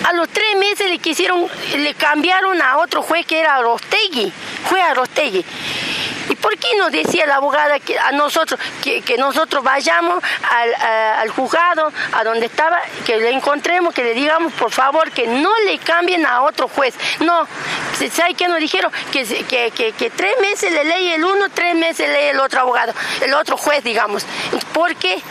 a 0.07 0.13
los 0.13 0.29
tres 0.29 0.57
meses 0.57 0.89
le 0.89 0.99
quisieron, 0.99 1.47
le 1.77 1.95
cambiaron 1.95 2.63
a 2.63 2.79
otro 2.79 3.03
juez 3.03 3.27
que 3.27 3.41
era 3.41 3.61
Rostegui, 3.61 4.33
fue 4.69 4.81
a 4.81 4.95
Rostegui. 4.95 5.45
¿Y 6.29 6.35
por 6.37 6.57
qué 6.59 6.69
nos 6.77 6.91
decía 6.91 7.27
la 7.27 7.37
abogada 7.37 7.79
que 7.81 7.99
a 7.99 8.13
nosotros, 8.13 8.59
que, 8.83 9.17
nosotros 9.19 9.63
vayamos 9.63 10.23
al, 10.51 11.29
juzgado, 11.31 11.93
a 12.13 12.25
donde 12.25 12.47
estaba, 12.47 12.81
que 13.05 13.17
le 13.17 13.31
encontremos, 13.31 13.95
que 13.95 14.03
le 14.03 14.15
digamos 14.15 14.53
por 14.55 14.71
favor 14.71 15.11
que 15.11 15.27
no 15.27 15.51
le 15.65 15.79
cambien 15.79 16.27
a 16.27 16.43
otro 16.43 16.69
juez? 16.69 16.95
No, 17.21 17.47
¿sabe 18.13 18.35
qué 18.35 18.49
nos 18.49 18.59
dijeron? 18.59 18.93
Que, 19.13 19.25
que, 19.25 20.11
tres 20.11 20.35
meses 20.41 20.73
le 20.73 20.85
lee 20.85 21.13
el 21.13 21.25
uno, 21.25 21.49
tres 21.53 21.75
meses 21.75 22.09
lee 22.09 22.29
el 22.31 22.41
otro 22.41 22.61
abogado, 22.61 22.93
el 23.21 23.35
otro 23.35 23.57
juez, 23.57 23.83
digamos. 23.85 24.25
¿Por 24.73 24.95
qué 24.97 25.15
es 25.15 25.23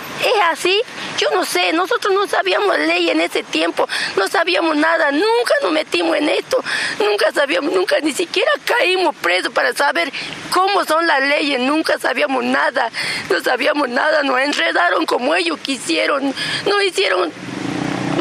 así? 0.52 0.82
Yo 1.18 1.30
no 1.32 1.46
sé, 1.46 1.74
nosotros 1.74 2.14
no 2.14 2.28
sabíamos 2.28 2.78
ley 2.80 3.10
en 3.10 3.22
ese 3.22 3.44
tiempo, 3.44 3.88
no 4.16 4.28
sabíamos 4.28 4.75
nada, 4.75 5.12
nunca 5.12 5.54
nos 5.62 5.72
metimos 5.72 6.18
en 6.18 6.30
esto, 6.30 6.64
nunca 7.00 7.32
sabíamos, 7.32 7.72
nunca 7.72 8.00
ni 8.02 8.12
siquiera 8.12 8.52
caímos 8.66 9.16
presos 9.16 9.52
para 9.54 9.74
saber 9.74 10.12
cómo 10.52 10.85
son 10.86 11.06
las 11.08 11.22
leyes, 11.22 11.60
nunca 11.60 11.98
sabíamos 12.00 12.44
nada, 12.44 12.89
no 13.30 13.39
sabíamos 13.42 13.89
nada, 13.89 14.24
nos 14.24 14.39
enredaron 14.39 15.06
como 15.06 15.36
ellos 15.36 15.60
quisieron, 15.60 16.34
no 16.65 16.82
hicieron 16.82 17.32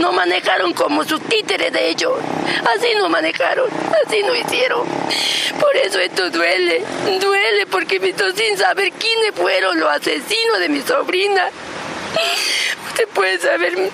no 0.00 0.12
manejaron 0.12 0.73
como 0.73 1.04
sus 1.04 1.21
títeres 1.23 1.73
de 1.73 1.88
ellos. 1.88 2.12
Así 2.75 2.88
nos 2.99 3.11
manejaron, 3.11 3.68
así 4.04 4.23
nos 4.23 4.38
hicieron. 4.38 4.87
Por 5.61 5.76
eso 5.76 5.99
esto 6.00 6.30
duele, 6.30 6.83
duele 7.21 7.66
porque 7.66 8.00
me 8.00 8.11
estoy 8.11 8.33
sin 8.37 8.56
saber 8.56 8.92
quiénes 8.92 9.35
fueron 9.35 9.78
los 9.78 9.88
asesinos 9.88 10.59
de 10.59 10.68
mi 10.68 10.80
sobrina. 10.83 11.49
Usted 12.88 13.09
puede 13.09 13.38
saber, 13.38 13.90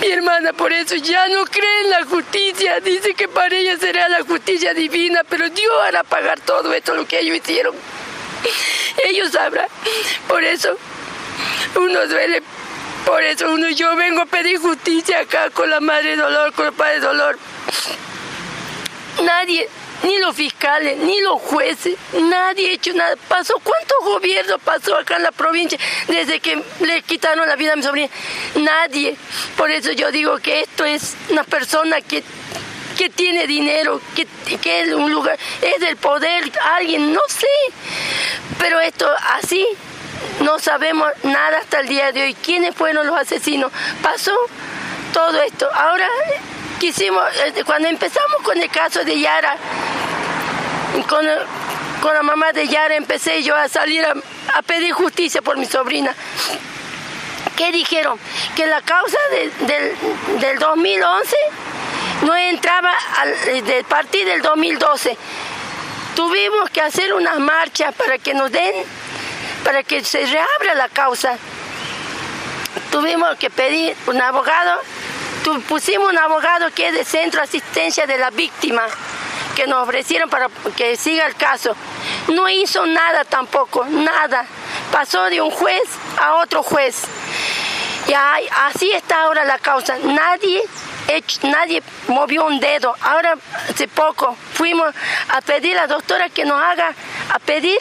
mi 0.00 0.10
hermana 0.10 0.52
por 0.52 0.72
eso 0.72 0.96
ya 0.96 1.28
no 1.28 1.44
cree 1.46 1.80
en 1.82 1.90
la 1.90 2.04
justicia. 2.04 2.80
Dice 2.80 3.14
que 3.14 3.28
para 3.28 3.56
ella 3.56 3.76
será 3.78 4.08
la 4.08 4.22
justicia 4.22 4.74
divina, 4.74 5.22
pero 5.28 5.48
Dios 5.50 5.72
hará 5.86 6.02
pagar 6.04 6.40
todo 6.40 6.72
esto 6.74 6.94
lo 6.94 7.06
que 7.06 7.20
ellos 7.20 7.36
hicieron. 7.36 7.74
Ellos 9.04 9.32
sabrán. 9.32 9.68
Por 10.28 10.44
eso 10.44 10.76
uno 11.76 12.06
duele. 12.06 12.42
Por 13.04 13.22
eso 13.22 13.52
uno, 13.52 13.68
yo 13.70 13.94
vengo 13.94 14.22
a 14.22 14.26
pedir 14.26 14.58
justicia 14.58 15.20
acá 15.20 15.50
con 15.50 15.70
la 15.70 15.78
madre 15.80 16.16
dolor, 16.16 16.52
con 16.52 16.66
el 16.66 16.72
padre 16.72 16.98
dolor. 16.98 17.38
Nadie 19.22 19.68
ni 20.02 20.18
los 20.18 20.36
fiscales, 20.36 20.98
ni 20.98 21.20
los 21.20 21.40
jueces, 21.40 21.96
nadie 22.12 22.70
ha 22.70 22.72
hecho 22.72 22.92
nada. 22.92 23.16
Pasó, 23.28 23.54
¿cuántos 23.62 23.98
gobiernos 24.04 24.60
pasó 24.62 24.96
acá 24.96 25.16
en 25.16 25.22
la 25.22 25.32
provincia 25.32 25.78
desde 26.08 26.40
que 26.40 26.62
le 26.80 27.02
quitaron 27.02 27.48
la 27.48 27.56
vida 27.56 27.72
a 27.72 27.76
mi 27.76 27.82
sobrina? 27.82 28.08
Nadie. 28.56 29.16
Por 29.56 29.70
eso 29.70 29.92
yo 29.92 30.10
digo 30.10 30.38
que 30.38 30.60
esto 30.60 30.84
es 30.84 31.16
una 31.30 31.44
persona 31.44 32.00
que, 32.00 32.22
que 32.96 33.08
tiene 33.10 33.46
dinero, 33.46 34.00
que, 34.14 34.26
que 34.58 34.82
es 34.82 34.92
un 34.92 35.10
lugar, 35.10 35.38
es 35.62 35.80
del 35.80 35.96
poder, 35.96 36.50
alguien, 36.76 37.12
no 37.12 37.20
sé. 37.28 37.46
Pero 38.58 38.80
esto 38.80 39.08
así, 39.38 39.66
no 40.40 40.58
sabemos 40.58 41.08
nada 41.22 41.58
hasta 41.58 41.80
el 41.80 41.88
día 41.88 42.12
de 42.12 42.22
hoy. 42.22 42.34
¿Quiénes 42.34 42.74
fueron 42.74 43.06
los 43.06 43.16
asesinos? 43.16 43.72
Pasó 44.02 44.36
todo 45.12 45.40
esto. 45.42 45.68
Ahora 45.72 46.08
quisimos, 46.78 47.24
eh, 47.44 47.62
cuando 47.64 47.88
empezamos 47.88 48.42
con 48.42 48.60
el 48.60 48.68
caso 48.70 49.04
de 49.04 49.18
Yara, 49.18 49.56
con, 51.08 51.26
con 52.00 52.14
la 52.14 52.22
mamá 52.22 52.52
de 52.52 52.68
Yara 52.68 52.96
empecé 52.96 53.42
yo 53.42 53.54
a 53.54 53.68
salir 53.68 54.04
a, 54.04 54.62
pedir 54.62 54.92
justicia 54.92 55.42
por 55.42 55.56
mi 55.56 55.66
sobrina. 55.66 56.14
¿Qué 57.56 57.72
dijeron? 57.72 58.18
Que 58.54 58.66
la 58.66 58.82
causa 58.82 59.18
del, 59.30 60.40
del 60.40 60.58
2011 60.58 61.36
no 62.22 62.36
entraba 62.36 62.92
al, 63.18 63.64
de 63.64 63.84
partir 63.84 64.26
del 64.26 64.42
2012. 64.42 65.16
Tuvimos 66.14 66.70
que 66.70 66.80
hacer 66.80 67.12
unas 67.14 67.38
marchas 67.38 67.94
para 67.94 68.18
que 68.18 68.34
nos 68.34 68.50
den, 68.50 68.74
para 69.64 69.82
que 69.82 70.04
se 70.04 70.24
reabra 70.26 70.74
la 70.74 70.88
causa. 70.88 71.36
Tuvimos 72.90 73.36
que 73.36 73.50
pedir 73.50 73.94
un 74.06 74.20
abogado 74.20 74.80
pusimos 75.68 76.10
un 76.10 76.18
abogado 76.18 76.70
que 76.74 76.88
es 76.88 76.94
de 76.94 77.04
Centro 77.04 77.40
de 77.40 77.44
Asistencia 77.44 78.06
de 78.06 78.18
la 78.18 78.30
Víctima, 78.30 78.82
que 79.54 79.66
nos 79.66 79.82
ofrecieron 79.82 80.28
para 80.28 80.48
que 80.76 80.96
siga 80.96 81.26
el 81.26 81.34
caso. 81.36 81.74
No 82.28 82.48
hizo 82.48 82.84
nada 82.86 83.24
tampoco, 83.24 83.84
nada. 83.86 84.44
Pasó 84.90 85.24
de 85.24 85.40
un 85.40 85.50
juez 85.50 85.82
a 86.20 86.34
otro 86.36 86.62
juez. 86.62 87.02
Y 88.08 88.12
así 88.12 88.90
está 88.92 89.22
ahora 89.22 89.44
la 89.44 89.58
causa. 89.58 89.96
Nadie 89.98 90.62
nadie 91.42 91.82
movió 92.08 92.46
un 92.46 92.60
dedo. 92.60 92.94
Ahora, 93.00 93.36
hace 93.70 93.88
poco, 93.88 94.36
fuimos 94.54 94.92
a 95.28 95.40
pedir 95.40 95.78
a 95.78 95.82
la 95.82 95.86
doctora 95.86 96.28
que 96.28 96.44
nos 96.44 96.60
haga, 96.60 96.92
a 97.32 97.38
pedir 97.38 97.78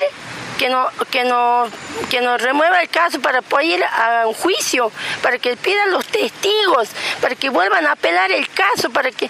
que, 0.58 0.70
no, 0.70 0.88
que, 1.12 1.24
no, 1.24 1.70
que 2.10 2.22
nos 2.22 2.42
remueva 2.42 2.82
el 2.82 2.90
caso 2.90 3.20
para 3.20 3.42
poder 3.42 3.66
ir 3.66 3.84
a 3.84 4.28
un 4.28 4.34
juicio, 4.34 4.92
para 5.22 5.38
que 5.38 5.56
pidan 5.58 5.92
los 5.92 6.06
testigos, 6.06 6.90
para 7.22 7.36
que 7.36 7.50
vuelvan 7.50 7.86
a 7.88 7.94
apelar 7.94 8.32
el 8.32 8.48
caso, 8.50 8.90
para 8.90 9.12
que, 9.12 9.30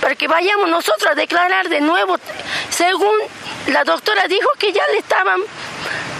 para 0.00 0.14
que 0.14 0.28
vayamos 0.28 0.68
nosotros 0.68 1.10
a 1.10 1.14
declarar 1.14 1.68
de 1.68 1.80
nuevo. 1.80 2.16
Según 2.70 3.14
la 3.66 3.84
doctora 3.84 4.24
dijo 4.28 4.48
que 4.58 4.72
ya 4.72 4.86
le 4.88 4.98
estaban 4.98 5.40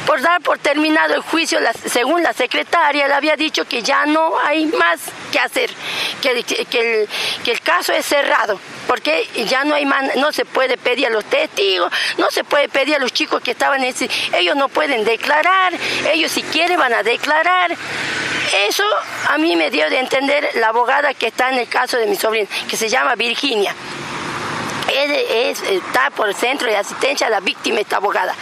por 0.06 0.20
dar 0.22 0.40
por 0.40 0.58
terminado 0.58 1.14
el 1.14 1.20
juicio, 1.20 1.58
según 1.86 2.22
la 2.22 2.32
secretaria, 2.32 3.06
le 3.06 3.14
había 3.14 3.36
dicho 3.36 3.64
que 3.64 3.82
ya 3.82 4.06
no 4.06 4.38
hay 4.38 4.66
más 4.66 5.00
que 5.30 5.38
hacer, 5.38 5.70
que, 6.20 7.08
el, 7.46 7.60
caso 7.60 7.92
es 7.92 8.06
cerrado, 8.06 8.58
porque 8.86 9.28
ya 9.48 9.64
no 9.64 9.74
hay 9.74 9.84
no 10.16 10.32
se 10.32 10.44
puede 10.44 10.76
pedir 10.76 11.06
a 11.06 11.10
los 11.10 11.24
testigos, 11.24 11.92
no 12.18 12.30
se 12.30 12.42
puede 12.44 12.68
pedir 12.68 12.96
a 12.96 12.98
los 12.98 13.12
chicos 13.12 13.40
que 13.40 13.52
estaban 13.52 13.84
en 13.84 13.94
ellos 14.32 14.56
no 14.56 14.68
pueden 14.68 15.04
declarar, 15.04 15.72
ellos 16.12 16.32
si 16.32 16.42
quieren 16.42 16.78
van 16.78 16.94
a 16.94 17.02
declarar. 17.02 17.76
Eso 18.68 18.82
a 19.28 19.38
mí 19.38 19.54
me 19.54 19.70
dio 19.70 19.88
de 19.90 20.00
entender 20.00 20.50
la 20.54 20.68
abogada 20.68 21.14
que 21.14 21.28
está 21.28 21.50
en 21.50 21.58
el 21.58 21.68
caso 21.68 21.96
de 21.98 22.06
mi 22.06 22.16
sobrina, 22.16 22.48
que 22.68 22.76
se 22.76 22.88
llama 22.88 23.14
Virginia 23.14 23.74
es, 24.92 25.62
está 25.62 26.10
por 26.10 26.28
el 26.28 26.34
centro 26.34 26.68
de 26.68 26.76
asistencia 26.76 27.26
a 27.26 27.30
la 27.30 27.40
víctima, 27.40 27.80
esta 27.80 27.96
abogada. 27.96 28.34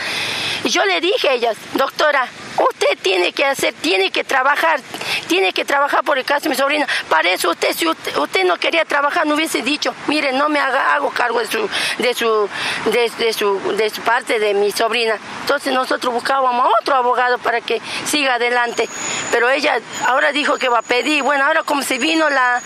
Yo 0.68 0.84
le 0.84 1.00
dije 1.00 1.30
a 1.30 1.32
ella, 1.32 1.52
doctora, 1.74 2.28
usted 2.58 2.98
tiene 3.00 3.32
que 3.32 3.42
hacer, 3.42 3.72
tiene 3.72 4.10
que 4.10 4.22
trabajar, 4.22 4.80
tiene 5.28 5.52
que 5.52 5.64
trabajar 5.64 6.02
por 6.02 6.18
el 6.18 6.24
caso 6.24 6.44
de 6.44 6.48
mi 6.48 6.56
sobrina. 6.56 6.86
Para 7.08 7.30
eso 7.30 7.50
usted, 7.50 7.72
si 7.74 7.86
usted, 7.86 8.44
no 8.44 8.56
quería 8.56 8.84
trabajar, 8.84 9.26
no 9.26 9.34
hubiese 9.34 9.62
dicho, 9.62 9.94
mire, 10.08 10.32
no 10.32 10.48
me 10.48 10.58
haga, 10.58 10.94
hago 10.94 11.10
cargo 11.10 11.38
de 11.38 11.46
su, 11.46 11.68
de 11.98 12.14
su, 12.14 12.48
de, 12.90 13.32
su, 13.32 13.76
de 13.76 13.90
su 13.90 14.00
parte 14.02 14.38
de 14.38 14.54
mi 14.54 14.72
sobrina. 14.72 15.16
Entonces 15.42 15.72
nosotros 15.72 16.12
buscábamos 16.12 16.66
a 16.66 16.70
otro 16.80 16.96
abogado 16.96 17.38
para 17.38 17.60
que 17.60 17.80
siga 18.06 18.34
adelante. 18.34 18.88
Pero 19.30 19.50
ella 19.50 19.78
ahora 20.06 20.32
dijo 20.32 20.56
que 20.56 20.68
va 20.68 20.78
a 20.78 20.82
pedir, 20.82 21.22
bueno, 21.22 21.44
ahora 21.44 21.62
como 21.62 21.82
se 21.82 21.98
vino 21.98 22.28
la, 22.30 22.60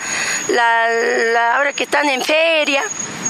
la, 0.47 0.89
la 1.33 1.57
ahora 1.57 1.73
que 1.73 1.83
están 1.83 2.09
en 2.09 2.23
feria, 2.23 2.83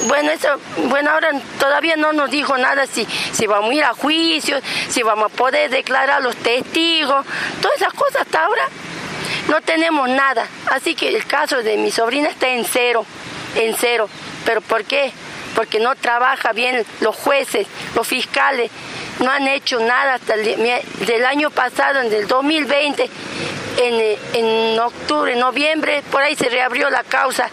bueno, 0.06 0.32
eso, 0.32 0.50
bueno, 0.90 1.12
ahora 1.12 1.32
todavía 1.60 1.96
no 1.96 2.14
nos 2.14 2.30
dijo 2.30 2.58
nada 2.58 2.86
si, 2.88 3.06
si 3.06 3.48
vamos 3.48 3.72
a 3.72 3.74
ir 3.74 3.84
a 3.84 3.94
juicio, 3.94 4.60
si 4.90 5.02
vamos 5.02 5.32
a 5.32 5.36
poder 5.36 5.70
declarar 5.70 6.22
los 6.22 6.36
testigos, 6.36 7.26
todas 7.62 7.78
esas 7.78 7.94
cosas 7.94 8.22
hasta 8.22 8.46
ahora 8.46 8.64
no 9.50 9.62
tenemos 9.62 10.10
nada. 10.10 10.48
Así 10.72 10.96
que 10.96 11.10
el 11.10 11.26
caso 11.26 11.64
de 11.64 11.78
mi 11.78 11.92
sobrina 11.92 12.30
está 12.30 12.50
en 12.50 12.66
cero, 12.66 13.06
en 13.56 13.76
cero. 13.76 14.10
¿Pero 14.46 14.62
por 14.62 14.84
qué? 14.84 15.12
Porque 15.56 15.80
no 15.80 15.96
trabaja 15.96 16.52
bien 16.52 16.86
los 17.02 17.16
jueces, 17.16 17.68
los 17.96 18.08
fiscales, 18.08 18.72
no 19.20 19.30
han 19.30 19.48
hecho 19.48 19.80
nada 19.80 20.16
hasta 20.16 20.34
el 20.34 20.58
del 21.06 21.26
año 21.26 21.52
pasado, 21.52 22.02
en 22.02 22.12
el 22.12 22.28
2020, 22.28 23.10
en, 23.78 24.18
en 24.34 24.80
octubre, 24.80 25.36
noviembre, 25.36 26.04
por 26.12 26.22
ahí 26.22 26.36
se 26.36 26.50
reabrió 26.50 26.90
la 26.90 27.04
causa 27.04 27.50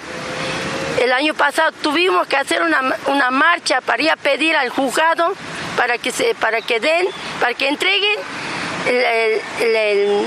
el 1.00 1.12
año 1.12 1.34
pasado 1.34 1.72
tuvimos 1.82 2.26
que 2.26 2.36
hacer 2.36 2.62
una, 2.62 3.30
marcha 3.30 3.80
para 3.80 4.02
ir 4.02 4.10
a 4.10 4.16
pedir 4.16 4.54
al 4.56 4.68
juzgado 4.68 5.32
para 5.76 5.96
que 5.98 6.10
se, 6.10 6.34
para 6.34 6.60
que 6.60 6.78
den, 6.78 7.06
para 7.40 7.54
que 7.54 7.68
entreguen 7.68 8.18
el, 8.86 10.26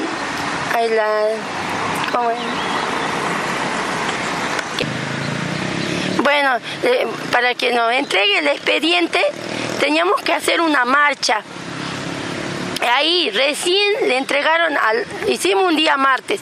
bueno, 6.23 6.57
eh, 6.83 7.07
para 7.31 7.53
que 7.53 7.71
nos 7.73 7.91
entregue 7.93 8.39
el 8.39 8.47
expediente 8.47 9.19
teníamos 9.79 10.21
que 10.21 10.33
hacer 10.33 10.61
una 10.61 10.85
marcha. 10.85 11.41
Ahí 12.95 13.29
recién 13.29 14.07
le 14.07 14.17
entregaron, 14.17 14.75
al, 14.77 15.05
hicimos 15.27 15.65
un 15.65 15.75
día 15.75 15.95
martes, 15.97 16.41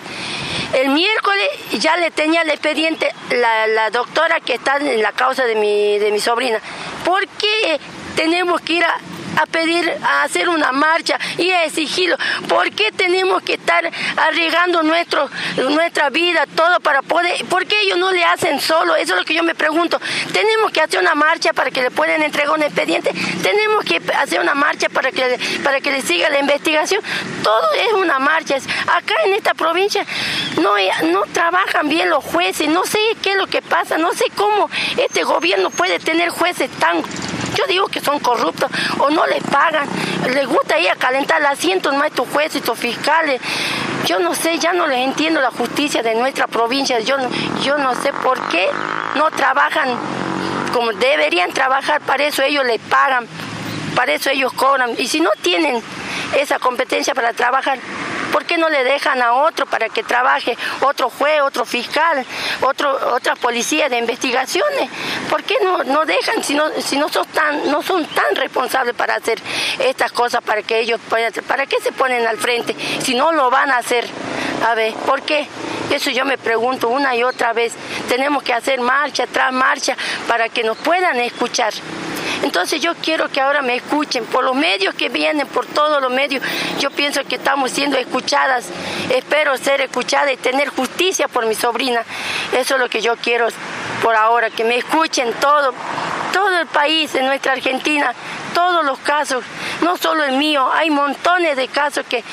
el 0.74 0.90
miércoles 0.90 1.48
ya 1.74 1.98
le 1.98 2.12
tenía 2.12 2.44
el 2.44 2.50
expediente 2.50 3.14
la, 3.32 3.90
doctora 3.90 4.40
que 4.40 4.54
está 4.54 4.78
en 4.78 5.02
la 5.02 5.12
causa 5.12 5.46
de 5.46 5.56
mi, 5.56 6.00
de 6.00 6.12
mi 6.12 6.20
sobrina. 6.20 6.60
¿Por 7.04 7.28
qué 7.28 7.80
tenemos 8.16 8.62
que 8.62 8.74
ir 8.74 8.86
a, 8.86 8.98
a 9.38 9.46
pedir, 9.46 9.92
a 10.04 10.24
hacer 10.24 10.50
una 10.50 10.72
marcha 10.72 11.18
y 11.38 11.50
a 11.52 11.66
exigirlo. 11.66 12.18
¿Por 12.48 12.72
qué 12.72 12.92
tenemos 12.92 13.42
que 13.44 13.54
estar 13.54 13.90
arriesgando 14.18 14.84
nuestro, 14.84 15.30
nuestra 15.70 16.10
vida, 16.10 16.46
todo 16.56 16.80
para 16.80 17.02
poder, 17.02 17.46
por 17.46 17.66
qué 17.66 17.82
ellos 17.82 17.98
no 17.98 18.12
le 18.12 18.24
hacen 18.24 18.60
solo? 18.60 18.96
Eso 18.96 19.14
es 19.14 19.20
lo 19.20 19.26
que 19.26 19.34
yo 19.34 19.44
me 19.44 19.56
pregunto. 19.56 20.00
Tenemos 20.34 20.72
que 20.72 20.82
hacer 20.82 21.00
una 21.00 21.16
marcha 21.16 21.54
para 21.54 21.72
que 21.72 21.82
le 21.82 21.92
puedan 21.92 22.22
entregar 22.24 22.56
un 22.56 22.64
expediente, 22.64 23.14
tenemos 23.42 23.84
que 23.86 24.02
hacer 24.18 24.40
una 24.40 24.56
marcha 24.56 24.90
para 24.90 25.12
que, 25.12 25.40
para 25.64 25.80
que 25.82 25.92
le 25.92 26.02
siga 26.02 26.30
la 26.30 26.40
investigación. 26.40 27.02
Todo 27.44 27.74
es 27.74 27.94
una 27.94 28.20
marcha. 28.20 28.56
Acá 28.56 29.16
en 29.26 29.34
esta 29.34 29.54
provincia 29.54 30.06
no, 30.62 30.72
no 31.12 31.24
trabajan 31.34 31.90
bien 31.90 32.10
los 32.10 32.24
jueces, 32.24 32.68
no 32.68 32.86
sé 32.86 33.00
qué 33.22 33.32
es 33.32 33.38
lo 33.38 33.48
que 33.48 33.62
pasa, 33.62 33.98
no 33.98 34.14
sé 34.14 34.26
cómo 34.36 34.70
este 34.98 35.24
gobierno 35.24 35.70
puede 35.70 36.00
tener 36.00 36.30
jueces 36.30 36.70
tan 36.72 37.04
yo 37.56 37.66
digo 37.68 37.88
que 37.88 38.00
son 38.00 38.20
corruptos 38.20 38.70
o 39.00 39.10
no 39.10 39.26
les 39.28 39.44
pagan. 39.44 39.88
Les 40.34 40.48
gusta 40.48 40.80
ir 40.80 40.90
a 40.90 40.96
calentar 40.96 41.40
el 41.42 41.48
asiento 41.48 41.92
más 41.94 42.08
estos 42.08 42.28
jueces, 42.30 42.58
estos 42.58 42.78
fiscales. 42.78 43.42
Yo 44.06 44.20
no 44.20 44.34
sé, 44.36 44.58
ya 44.60 44.74
no 44.74 44.88
les 44.88 45.00
entiendo 45.00 45.42
la 45.42 45.52
justicia 45.52 46.02
de 46.02 46.16
nuestra 46.16 46.48
provincia. 46.48 47.00
Yo, 47.00 47.18
yo 47.64 47.78
no 47.78 47.94
sé 47.96 48.14
por 48.14 48.40
qué 48.50 48.68
no 49.16 49.30
trabajan 49.32 49.90
como 50.74 50.94
deberían 50.94 51.52
trabajar. 51.52 52.02
Para 52.02 52.26
eso 52.26 52.44
ellos 52.44 52.66
les 52.66 52.80
pagan, 52.80 53.28
para 53.96 54.14
eso 54.14 54.30
ellos 54.30 54.54
cobran. 54.54 54.92
Y 54.98 55.08
si 55.08 55.20
no 55.20 55.30
tienen 55.42 55.82
esa 56.38 56.60
competencia 56.60 57.14
para 57.14 57.34
trabajar, 57.34 57.80
¿Por 58.32 58.46
qué 58.46 58.58
no 58.58 58.70
le 58.70 58.84
dejan 58.84 59.22
a 59.22 59.34
otro 59.34 59.66
para 59.66 59.90
que 59.90 60.04
trabaje, 60.04 60.58
otro 60.82 61.10
juez, 61.10 61.42
otro 61.42 61.66
fiscal, 61.66 62.26
otro, 62.62 63.14
otra 63.14 63.36
policía 63.36 63.90
de 63.90 63.98
investigaciones? 63.98 64.90
¿Por 65.30 65.44
qué 65.44 65.56
no, 65.64 65.84
no 65.84 66.06
dejan 66.06 66.44
si 66.44 66.54
no, 66.54 66.66
si 66.82 66.98
no 66.98 67.10
son 67.10 67.28
tan, 67.28 67.70
no 67.72 67.82
son 67.82 68.06
tan 68.08 68.36
responsables 68.36 68.96
para 68.96 69.16
hacer 69.16 69.42
estas 69.80 70.12
cosas 70.12 70.42
para 70.44 70.62
que 70.64 70.80
ellos 70.80 71.00
puedan 71.10 71.32
hacer? 71.32 71.44
¿Para 71.44 71.66
qué 71.66 71.80
se 71.82 71.92
ponen 71.92 72.26
al 72.26 72.38
frente 72.38 72.76
si 73.04 73.16
no 73.16 73.32
lo 73.32 73.50
van 73.50 73.72
a 73.72 73.78
hacer? 73.78 74.08
A 74.68 74.76
ver, 74.76 74.94
¿por 74.94 75.22
qué? 75.24 75.48
Eso 75.90 76.10
yo 76.12 76.24
me 76.24 76.38
pregunto 76.38 76.88
una 76.90 77.16
y 77.16 77.24
otra 77.24 77.52
vez. 77.52 77.74
Tenemos 78.08 78.44
que 78.44 78.54
hacer 78.54 78.80
marcha 78.80 79.28
tras 79.28 79.52
marcha 79.52 79.98
para 80.28 80.50
que 80.50 80.64
nos 80.64 80.78
puedan 80.78 81.20
escuchar. 81.20 81.74
Entonces 82.44 82.82
yo 82.82 82.94
quiero 82.96 83.30
que 83.30 83.42
ahora 83.42 83.62
me 83.62 83.76
escuchen 83.76 84.26
por 84.26 84.44
los 84.44 84.56
medios 84.56 84.96
que 84.96 85.10
vienen, 85.10 85.48
por 85.48 85.66
todos 85.66 86.02
los 86.02 86.12
medios. 86.12 86.44
Yo 86.80 86.92
pienso 86.92 87.24
que 87.24 87.36
estamos 87.36 87.72
siendo 87.72 87.98
escuchadas. 87.98 88.66
Espero 89.10 89.58
ser 89.58 89.82
escuchada 89.82 90.32
y 90.32 90.38
tener 90.38 90.70
justicia 90.70 91.28
por 91.28 91.46
mi 91.46 91.56
sobrina. 91.56 92.04
Eso 92.58 92.76
es 92.76 92.80
lo 92.80 92.90
que 92.90 93.02
yo 93.02 93.16
quiero 93.18 93.48
por 94.02 94.16
ahora, 94.16 94.50
que 94.50 94.64
me 94.64 94.78
escuchen 94.78 95.32
todo, 95.40 95.74
todo 96.34 96.60
el 96.60 96.68
país, 96.68 97.14
en 97.16 97.26
nuestra 97.26 97.54
Argentina, 97.54 98.14
todos 98.54 98.84
los 98.84 98.98
casos, 99.00 99.44
no 99.82 99.96
solo 99.98 100.24
el 100.24 100.38
mío, 100.38 100.70
hay 100.74 100.90
montones 100.90 101.56
de 101.56 101.68
casos 101.68 102.06
que, 102.10 102.24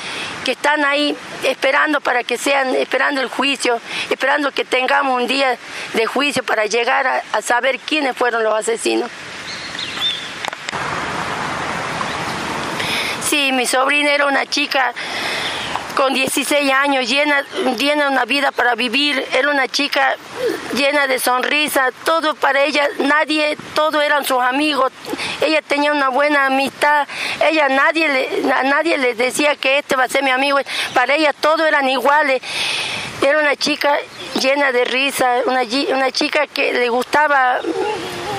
que 0.45 0.53
están 0.53 0.85
ahí 0.85 1.17
esperando 1.45 2.01
para 2.01 2.25
que 2.25 2.39
sean, 2.39 2.75
esperando 2.75 3.21
el 3.21 3.29
juicio, 3.29 3.81
esperando 4.11 4.51
que 4.51 4.65
tengamos 4.65 5.21
un 5.21 5.29
día 5.29 5.59
de 5.93 6.07
juicio 6.07 6.43
para 6.43 6.67
llegar 6.67 7.23
a 7.33 7.43
saber 7.43 7.79
quiénes 7.79 8.17
fueron 8.17 8.43
los 8.43 8.55
asesinos. 8.55 9.11
Sí, 13.29 13.53
mi 13.53 13.67
sobrina 13.67 14.11
era 14.13 14.25
una 14.25 14.47
chica 14.47 14.95
con 15.95 16.15
16 16.15 16.73
años, 16.73 17.07
llena, 17.07 17.45
llena 17.77 18.09
una 18.09 18.25
vida 18.25 18.53
para 18.53 18.75
vivir, 18.75 19.23
era 19.35 19.51
una 19.51 19.69
chica 19.69 20.15
llena 20.75 21.07
de 21.07 21.19
sonrisa, 21.19 21.91
todo 22.05 22.35
para 22.37 22.63
ella, 22.65 22.89
nadie, 23.01 23.59
todo 23.75 24.01
eran 24.01 24.25
sus 24.25 24.41
amigos, 24.41 24.93
ella 25.43 25.61
tenía 25.61 25.93
una 25.93 26.09
buena 26.09 26.47
amistad, 26.47 27.07
ella 27.51 27.69
nadie 27.69 28.09
le, 28.09 28.53
a 28.53 28.63
nadie 28.63 28.97
le 28.97 29.15
decía 29.15 29.57
que 29.57 29.79
este 29.79 29.95
va 29.95 30.05
a 30.05 30.09
ser 30.09 30.23
mi 30.23 30.31
amigo, 30.31 30.59
para 30.95 31.15
ella 31.15 31.35
todos 31.35 31.67
eran 31.67 31.87
iguales, 31.87 32.41
era 33.21 33.41
una 33.41 33.57
chica 33.57 33.99
llena 34.41 34.73
de 34.73 34.85
risa, 34.87 35.41
una, 35.45 35.63
una 35.95 36.11
chica 36.13 36.47
que 36.47 36.73
le 36.73 36.89
gustaba 36.89 37.59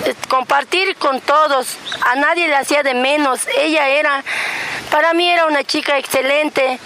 eh, 0.05 0.15
compartir 0.29 0.95
con 0.95 1.19
todos, 1.19 1.75
a 2.05 2.15
nadie 2.15 2.47
le 2.47 2.55
hacía 2.55 2.83
de 2.83 2.93
menos, 2.93 3.41
ella 3.57 3.89
era 3.89 4.23
para 4.91 5.13
mí 5.13 5.29
era 5.29 5.45
una 5.45 5.63
chica 5.63 5.97
excelente, 5.97 6.79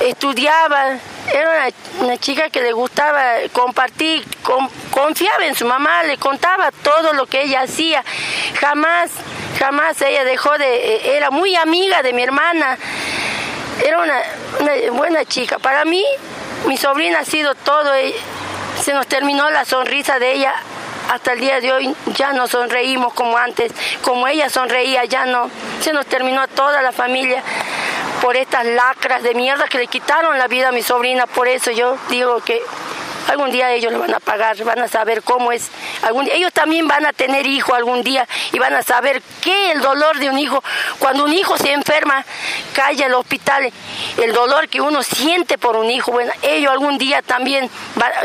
estudiaba, 0.00 0.98
era 1.32 1.68
una, 2.00 2.16
chica 2.18 2.50
que 2.50 2.60
le 2.60 2.72
gustaba 2.72 3.22
compartir, 3.52 4.24
confiaba 4.90 5.46
en 5.46 5.54
su 5.54 5.64
mamá, 5.64 6.02
le 6.02 6.18
contaba 6.18 6.70
todo 6.70 7.12
lo 7.12 7.26
que 7.26 7.42
ella 7.42 7.62
hacía. 7.62 8.04
Jamás, 8.60 9.10
jamás 9.58 10.00
ella 10.02 10.24
dejó 10.24 10.56
de, 10.58 10.96
eh, 10.96 11.16
era 11.16 11.30
muy 11.30 11.54
amiga 11.56 12.02
de 12.02 12.12
mi 12.12 12.22
hermana. 12.22 12.76
Era 13.84 13.98
una, 13.98 14.92
buena 14.92 15.24
chica. 15.24 15.58
Para 15.58 15.84
mí, 15.84 16.04
Mi 16.66 16.76
sobrina 16.76 17.20
ha 17.20 17.24
sido 17.24 17.56
todo, 17.56 17.92
eh, 17.94 18.14
se 18.84 18.92
nos 18.92 19.08
terminó 19.08 19.50
la 19.50 19.64
sonrisa 19.64 20.18
de 20.20 20.32
ella. 20.34 20.54
Hasta 21.12 21.34
el 21.34 21.40
día 21.40 21.60
de 21.60 21.70
hoy 21.70 21.94
ya 22.16 22.32
no 22.32 22.48
sonreímos 22.48 23.12
como 23.12 23.36
antes, 23.36 23.70
como 24.00 24.26
ella 24.26 24.48
sonreía, 24.48 25.04
ya 25.04 25.26
no. 25.26 25.50
Se 25.82 25.92
nos 25.92 26.06
terminó 26.06 26.48
toda 26.48 26.80
la 26.80 26.90
familia 26.90 27.42
por 28.22 28.34
estas 28.34 28.64
lacras 28.64 29.22
de 29.22 29.34
mierda 29.34 29.68
que 29.68 29.76
le 29.76 29.88
quitaron 29.88 30.38
la 30.38 30.48
vida 30.48 30.70
a 30.70 30.72
mi 30.72 30.82
sobrina. 30.82 31.26
Por 31.26 31.48
eso 31.48 31.70
yo 31.70 31.98
digo 32.08 32.40
que 32.40 32.62
algún 33.28 33.50
día 33.50 33.72
ellos 33.72 33.92
lo 33.92 33.98
van 33.98 34.14
a 34.14 34.20
pagar, 34.20 34.56
van 34.64 34.80
a 34.80 34.88
saber 34.88 35.22
cómo 35.22 35.52
es. 35.52 35.70
Algún 36.02 36.24
día, 36.24 36.34
ellos 36.34 36.52
también 36.52 36.88
van 36.88 37.06
a 37.06 37.12
tener 37.12 37.46
hijo 37.46 37.74
algún 37.74 38.02
día 38.02 38.26
y 38.52 38.58
van 38.58 38.74
a 38.74 38.82
saber 38.82 39.22
qué 39.42 39.70
es 39.70 39.76
el 39.76 39.80
dolor 39.80 40.18
de 40.18 40.28
un 40.30 40.38
hijo. 40.38 40.62
Cuando 40.98 41.24
un 41.24 41.32
hijo 41.32 41.56
se 41.56 41.72
enferma, 41.72 42.24
cae 42.72 43.02
al 43.04 43.14
hospital, 43.14 43.72
el 44.22 44.32
dolor 44.32 44.68
que 44.68 44.80
uno 44.80 45.02
siente 45.02 45.58
por 45.58 45.76
un 45.76 45.90
hijo. 45.90 46.12
Bueno, 46.12 46.32
ellos 46.42 46.70
algún 46.70 46.98
día 46.98 47.22
también 47.22 47.70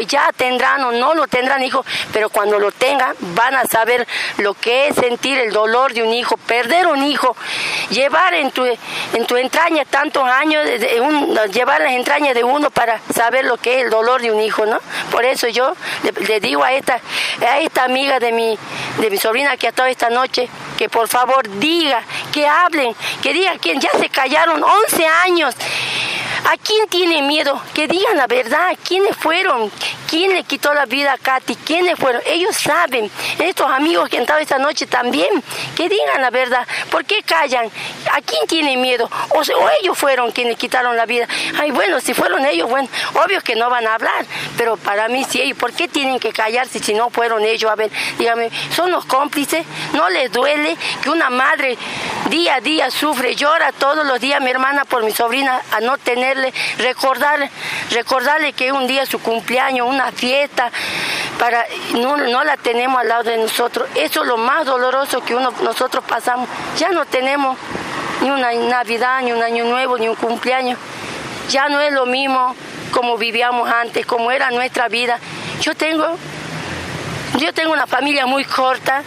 ya 0.08 0.32
tendrán 0.36 0.84
o 0.84 0.92
no 0.92 1.14
lo 1.14 1.28
tendrán 1.28 1.64
hijo, 1.64 1.86
pero 2.14 2.30
cuando 2.30 2.60
lo 2.60 2.72
tengan 2.72 3.16
van 3.20 3.56
a 3.56 3.66
saber 3.66 4.08
lo 4.38 4.54
que 4.54 4.88
es 4.88 4.96
sentir 4.96 5.38
el 5.40 5.52
dolor 5.52 5.94
de 5.94 6.04
un 6.04 6.14
hijo, 6.14 6.38
perder 6.38 6.88
un 6.88 7.04
hijo, 7.04 7.36
llevar 7.90 8.34
en 8.34 8.52
tu, 8.52 8.66
en 8.66 9.26
tu 9.26 9.38
entraña 9.38 9.86
tantos 9.86 10.24
años, 10.24 10.66
llevar 11.52 11.82
las 11.82 11.94
entrañas 11.94 12.34
de 12.36 12.44
uno 12.44 12.70
para 12.70 13.00
saber 13.14 13.46
lo 13.46 13.58
que 13.58 13.76
es 13.76 13.86
el 13.86 13.90
dolor 13.90 14.22
de 14.22 14.32
un 14.32 14.42
hijo, 14.42 14.66
¿no? 14.66 14.80
Por 15.12 15.26
eso 15.26 15.48
yo 15.48 15.74
le, 16.28 16.40
digo 16.40 16.64
a 16.64 16.74
esta, 16.74 17.00
a 17.42 17.60
esta 17.60 17.84
amiga 17.84 18.20
de 18.20 18.32
mi, 18.32 18.58
de 19.00 19.10
mi 19.10 19.18
sobrina 19.18 19.58
que 19.58 19.68
ha 19.68 19.70
estado 19.70 19.88
esta 19.88 20.10
noche, 20.10 20.50
que 20.78 20.90
por 20.90 21.08
favor 21.08 21.48
diga, 21.60 22.04
que 22.32 22.46
hablen, 22.48 22.96
que 23.22 23.34
digan 23.34 23.60
que 23.60 23.78
ya 23.80 23.92
se 24.00 24.10
callaron 24.10 24.64
11 24.64 25.08
años. 25.26 25.56
¿A 26.48 26.56
quién 26.56 26.88
tiene 26.88 27.22
miedo? 27.24 27.62
Que 27.74 27.90
digan 27.90 28.16
la 28.16 28.26
verdad. 28.26 28.74
¿Quiénes 28.88 29.18
fueron? 29.18 29.70
¿Quién 30.10 30.34
le 30.34 30.46
quitó 30.46 30.74
la 30.74 30.86
vida 30.86 31.12
a 31.12 31.18
Katy? 31.18 31.58
¿Quiénes 31.58 32.00
fueron? 32.00 32.22
Ellos 32.26 32.56
saben. 32.56 33.12
Estos 33.38 33.70
amigos 33.70 34.08
que 34.08 34.16
han 34.16 34.24
estado 34.24 34.40
esta 34.40 34.58
noche 34.58 34.88
también. 34.88 35.44
Que 35.76 35.90
digan 35.90 36.22
la 36.22 36.30
verdad. 36.30 36.66
¿Por 36.90 37.04
qué 37.04 37.22
callan? 37.22 37.70
¿A 38.14 38.22
quién 38.22 38.48
tiene 38.48 38.78
miedo? 38.78 39.10
O, 39.32 39.42
ellos 39.82 39.98
fueron 39.98 40.32
quienes 40.32 40.56
quitaron 40.56 40.96
la 40.96 41.06
vida. 41.06 41.28
Ay, 41.60 41.72
bueno, 41.72 42.00
si 42.00 42.14
fueron 42.14 42.46
ellos, 42.46 42.70
bueno, 42.70 42.88
obvio 43.26 43.42
que 43.42 43.58
no 43.58 43.70
van 43.70 43.86
a 43.86 43.96
hablar. 43.96 44.26
Pero 44.58 44.78
para 44.78 45.10
mí 45.10 45.26
sí, 45.26 45.54
¿por 45.54 45.74
qué 45.74 45.90
tienen 45.90 46.18
que 46.18 46.32
callarse 46.32 46.80
si 46.80 46.94
no 46.94 47.10
fueron 47.10 47.44
ellos? 47.44 47.70
A 47.70 47.76
ver, 47.76 47.92
dígame, 48.18 48.52
¿son 48.74 48.90
los 48.90 49.04
cómplices? 49.04 49.66
¿No 49.92 50.10
les 50.10 50.32
duele 50.32 50.78
que 51.04 51.10
una 51.10 51.30
madre 51.30 51.78
día 52.30 52.56
a 52.56 52.62
día 52.62 52.90
sufre, 52.92 53.36
llora 53.36 53.72
todos 53.72 54.06
los 54.06 54.20
días 54.20 54.42
mi 54.42 54.50
hermana 54.50 54.86
por 54.86 55.04
mi 55.04 55.12
sobrina 55.12 55.62
a 55.72 55.80
no 55.80 55.98
recordar, 56.78 57.50
recordarle 57.92 58.54
que 58.54 58.72
un 58.72 58.88
día 58.88 59.06
su 59.06 59.20
cumpleaños, 59.20 59.88
una 59.88 60.12
fiesta, 60.12 60.72
para 61.40 61.66
no, 61.94 62.18
no 62.18 62.44
la 62.44 62.58
tenemos 62.58 63.00
al 63.00 63.08
lado 63.08 63.24
de 63.24 63.38
nosotros. 63.38 63.88
Eso 63.96 64.22
es 64.22 64.28
lo 64.28 64.38
más 64.38 64.66
doloroso 64.66 65.22
que 65.24 65.36
uno, 65.36 65.54
nosotros 65.62 66.04
pasamos. 66.08 66.50
Ya 66.78 66.90
no 66.90 67.06
tenemos 67.06 67.58
ni 68.22 68.30
una 68.30 68.52
Navidad, 68.54 69.22
ni 69.22 69.32
un 69.32 69.44
año 69.44 69.66
nuevo, 69.66 69.98
ni 69.98 70.08
un 70.08 70.16
cumpleaños. 70.16 70.80
Ya 71.50 71.70
no 71.70 71.80
es 71.80 71.94
lo 71.94 72.06
mismo 72.06 72.56
como 72.92 73.18
vivíamos 73.18 73.70
antes, 73.70 74.06
como 74.06 74.32
era 74.32 74.52
nuestra 74.52 74.88
vida. 74.88 75.20
Yo 75.62 75.76
tengo, 75.76 76.18
yo 77.38 77.54
tengo 77.54 77.74
una 77.74 77.88
familia 77.88 78.26
muy 78.26 78.44
corta, 78.46 79.04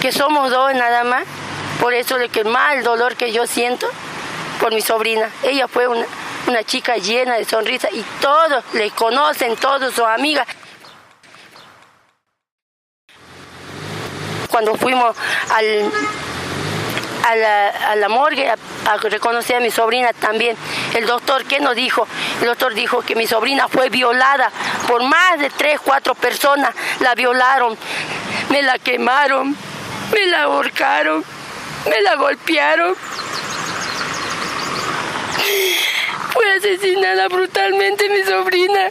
que 0.00 0.12
somos 0.12 0.50
dos 0.50 0.74
nada 0.74 1.04
más, 1.04 1.24
por 1.80 1.94
eso 1.94 2.18
de 2.18 2.28
que 2.28 2.44
más 2.44 2.76
el 2.76 2.84
dolor 2.84 3.16
que 3.16 3.32
yo 3.32 3.46
siento 3.46 3.88
por 4.64 4.72
mi 4.72 4.80
sobrina. 4.80 5.28
Ella 5.42 5.68
fue 5.68 5.86
una, 5.86 6.06
chica 6.64 6.96
llena 6.96 7.34
de 7.34 7.44
sonrisa 7.44 7.86
y 7.92 8.02
todos 8.18 8.64
le 8.72 8.90
conocen, 8.92 9.56
todos 9.56 9.92
sus 9.94 10.04
amigas. 10.04 10.46
Cuando 14.48 14.74
fuimos 14.76 15.14
al, 15.50 15.92
a 17.26 17.36
la, 17.36 17.68
a 17.68 17.96
la 17.96 18.08
morgue 18.08 18.48
a, 18.48 18.56
reconocer 19.02 19.56
a 19.56 19.60
mi 19.60 19.70
sobrina 19.70 20.14
también. 20.14 20.56
El 20.94 21.04
doctor, 21.04 21.44
¿qué 21.44 21.60
nos 21.60 21.76
dijo? 21.76 22.08
El 22.40 22.46
doctor 22.46 22.72
dijo 22.72 23.02
que 23.02 23.14
mi 23.14 23.26
sobrina 23.26 23.68
fue 23.68 23.90
violada 23.90 24.50
por 24.88 25.02
más 25.02 25.40
de 25.40 25.50
tres, 25.50 25.78
cuatro 25.84 26.14
personas. 26.14 26.74
La 27.00 27.14
violaron, 27.14 27.76
me 28.48 28.62
la 28.62 28.78
quemaron, 28.78 29.54
me 30.10 30.26
la 30.28 30.44
ahorcaron, 30.44 31.22
me 31.86 32.00
la 32.00 32.14
golpearon. 32.14 32.96
Fue 36.32 36.52
asesinada 36.54 37.28
brutalmente 37.28 38.08
mi 38.08 38.22
sobrina. 38.24 38.88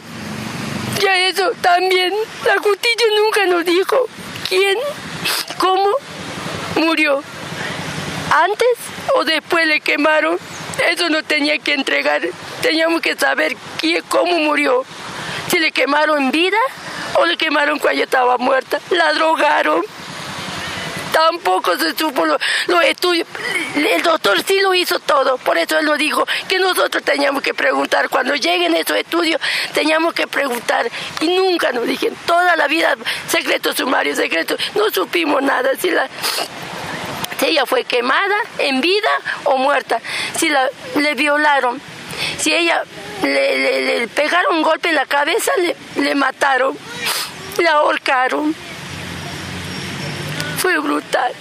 Ya 1.00 1.28
eso 1.28 1.50
también, 1.60 2.12
la 2.46 2.58
justicia 2.58 3.06
nunca 3.18 3.46
nos 3.46 3.64
dijo 3.64 4.06
quién, 4.48 4.78
cómo 5.58 5.90
murió 6.76 7.22
antes 8.30 8.68
o 9.14 9.24
después 9.24 9.66
le 9.66 9.80
quemaron. 9.80 10.38
Eso 10.90 11.08
no 11.08 11.22
tenía 11.22 11.58
que 11.58 11.74
entregar. 11.74 12.22
Teníamos 12.62 13.00
que 13.00 13.14
saber 13.16 13.56
quién, 13.80 14.02
cómo 14.08 14.38
murió. 14.38 14.84
Si 15.48 15.58
le 15.58 15.70
quemaron 15.70 16.24
en 16.24 16.30
vida 16.30 16.58
o 17.14 17.26
le 17.26 17.36
quemaron 17.36 17.78
cuando 17.78 18.02
estaba 18.02 18.38
muerta. 18.38 18.80
La 18.90 19.12
drogaron. 19.12 19.82
Tampoco 21.14 21.78
se 21.78 21.94
supo 21.94 22.26
los, 22.26 22.40
estudios. 22.86 23.28
El 23.76 24.02
doctor 24.02 24.42
sí 24.44 24.58
lo 24.60 24.74
hizo 24.74 24.98
todo. 24.98 25.38
Por 25.38 25.56
eso 25.56 25.78
él 25.78 25.86
nos 25.86 25.96
dijo 25.96 26.26
que 26.48 26.58
nosotros 26.58 27.04
teníamos 27.04 27.40
que 27.40 27.54
preguntar. 27.54 28.08
Cuando 28.08 28.34
lleguen 28.34 28.74
esos 28.74 28.96
estudios, 28.96 29.40
teníamos 29.72 30.12
que 30.12 30.26
preguntar. 30.26 30.90
Y 31.20 31.28
nunca 31.28 31.70
nos 31.70 31.86
dijeron. 31.86 32.18
Toda 32.26 32.56
la 32.56 32.66
vida, 32.66 32.96
secreto 33.28 33.72
sumario, 33.72 34.16
secreto. 34.16 34.56
No 34.74 34.90
supimos 34.90 35.40
nada. 35.40 35.70
Si 35.78 35.88
ella 37.46 37.64
fue 37.64 37.84
quemada 37.84 38.34
en 38.58 38.80
vida 38.80 39.10
o 39.44 39.56
muerta, 39.56 40.00
si 40.36 40.48
la, 40.48 40.68
le 40.96 41.14
violaron, 41.14 41.80
si 42.38 42.52
ella 42.52 42.82
le, 43.22 44.08
pegaron 44.08 44.56
un 44.56 44.62
golpe 44.62 44.88
en 44.88 44.96
la 44.96 45.06
cabeza, 45.06 45.52
le, 45.58 45.76
le 46.02 46.16
mataron, 46.16 46.76
la 47.58 47.70
ahorcaron. 47.74 48.52
Fue 50.64 50.78
brutal. 50.78 51.32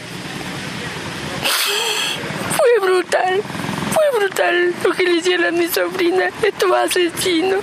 Fue 2.58 2.80
brutal. 2.82 3.42
Fue 3.94 4.20
brutal 4.20 4.74
lo 4.84 4.92
que 4.92 5.04
le 5.04 5.12
hicieron 5.14 5.46
a 5.46 5.52
mi 5.52 5.66
sobrina, 5.70 6.26
estos 6.42 6.72
asesinos. 6.74 7.62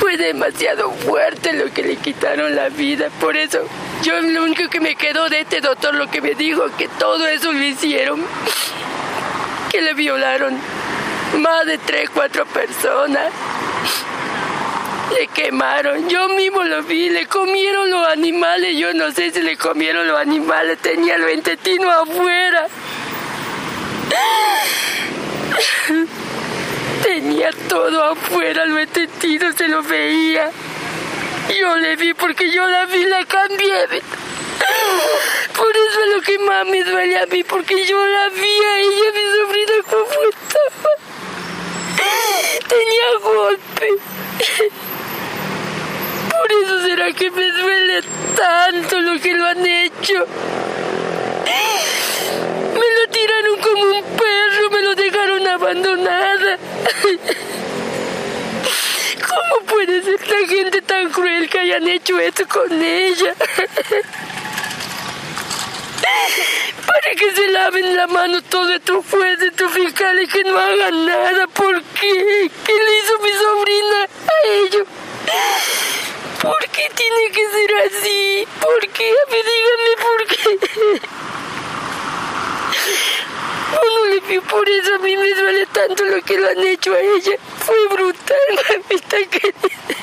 Fue 0.00 0.16
demasiado 0.16 0.90
fuerte 0.92 1.52
lo 1.52 1.70
que 1.74 1.82
le 1.82 1.96
quitaron 1.96 2.56
la 2.56 2.70
vida, 2.70 3.10
por 3.20 3.36
eso 3.36 3.68
yo 4.02 4.18
lo 4.18 4.44
único 4.44 4.70
que 4.70 4.80
me 4.80 4.96
quedó 4.96 5.28
de 5.28 5.40
este 5.40 5.60
doctor 5.60 5.94
lo 5.94 6.10
que 6.10 6.22
me 6.22 6.34
dijo 6.34 6.64
que 6.78 6.88
todo 6.88 7.26
eso 7.26 7.52
lo 7.52 7.62
hicieron, 7.62 8.24
que 9.70 9.82
le 9.82 9.92
violaron 9.92 10.58
más 11.36 11.66
de 11.66 11.76
tres, 11.76 12.08
cuatro 12.08 12.46
personas. 12.46 13.30
Le 15.12 15.28
quemaron, 15.28 16.08
yo 16.08 16.28
mismo 16.30 16.64
lo 16.64 16.82
vi, 16.82 17.08
le 17.10 17.26
comieron 17.26 17.90
los 17.90 18.08
animales, 18.08 18.76
yo 18.76 18.92
no 18.92 19.12
sé 19.12 19.30
si 19.30 19.40
le 19.40 19.56
comieron 19.56 20.06
los 20.06 20.18
animales, 20.18 20.78
tenía 20.78 21.14
el 21.14 21.30
intestino 21.30 21.90
afuera. 21.90 22.66
Tenía 27.02 27.50
todo 27.68 28.02
afuera, 28.02 28.64
el 28.64 28.80
intestino 28.80 29.52
se 29.52 29.68
lo 29.68 29.82
veía. 29.82 30.50
Yo 31.56 31.76
le 31.76 31.96
vi 31.96 32.12
porque 32.14 32.50
yo 32.50 32.66
la 32.66 32.86
vi, 32.86 33.04
la 33.04 33.24
cambié. 33.24 34.02
Por 35.56 35.76
eso 35.76 36.04
es 36.04 36.16
lo 36.16 36.22
que 36.22 36.38
más 36.40 36.66
me 36.66 36.82
duele 36.82 37.18
a 37.18 37.26
mí, 37.26 37.44
porque 37.44 37.86
yo 37.86 38.04
la 38.06 38.28
vi 38.30 38.40
a 38.40 38.78
ella, 38.78 39.12
mi 39.14 39.24
sobrina, 39.38 39.72
como 39.88 40.06
estaba. 40.28 40.90
Tenía 42.68 43.18
golpe. 43.22 44.15
Por 46.30 46.52
eso 46.52 46.80
será 46.82 47.12
que 47.12 47.30
me 47.30 47.50
duele 47.50 48.02
tanto 48.36 49.00
lo 49.00 49.20
que 49.20 49.32
lo 49.34 49.46
han 49.46 49.66
hecho. 49.66 50.26
Me 52.74 52.88
lo 52.96 53.08
tiraron 53.10 53.58
como 53.60 53.84
un 53.84 54.04
perro, 54.04 54.70
me 54.70 54.82
lo 54.82 54.94
dejaron 54.94 55.46
abandonada. 55.46 56.58
¿Cómo 59.28 59.66
puede 59.66 60.02
ser 60.02 60.28
la 60.28 60.46
gente 60.46 60.82
tan 60.82 61.10
cruel 61.10 61.48
que 61.48 61.58
hayan 61.58 61.88
hecho 61.88 62.18
esto 62.18 62.46
con 62.46 62.70
ella? 62.82 63.34
Para 66.86 67.10
que 67.16 67.32
se 67.32 67.48
laven 67.48 67.96
la 67.96 68.06
mano 68.06 68.42
todos 68.42 68.70
estos 68.72 69.04
jueces, 69.06 69.48
estos 69.48 69.72
fiscales 69.72 70.30
que 70.32 70.44
no 70.44 70.58
hagan 70.58 71.06
nada. 71.06 71.46
¿Por 71.48 71.82
qué? 71.82 72.50
¿Qué 72.64 72.72
le 72.72 72.98
hizo 72.98 73.18
mi 73.22 73.32
sobrina 73.32 74.08
a 74.46 74.54
ellos? 74.54 74.86
¿Por 76.40 76.68
qué 76.68 76.90
tiene 76.94 77.30
que 77.32 77.50
ser 77.50 77.70
así? 77.86 78.48
¿Por 78.60 78.88
qué? 78.88 79.10
A 79.10 79.36
díganme 79.36 79.92
por 80.06 80.26
qué. 80.26 81.00
No, 83.72 83.80
no 84.34 84.42
por 84.42 84.68
eso 84.68 84.94
a 84.94 84.98
mí 84.98 85.16
me 85.16 85.34
duele 85.34 85.66
tanto 85.66 86.04
lo 86.04 86.22
que 86.22 86.38
lo 86.38 86.48
han 86.48 86.58
hecho 86.58 86.92
a 86.94 87.00
ella. 87.00 87.32
Fue 87.58 87.88
brutal, 87.88 88.36
mamita 88.70 89.16
querida. 89.30 89.96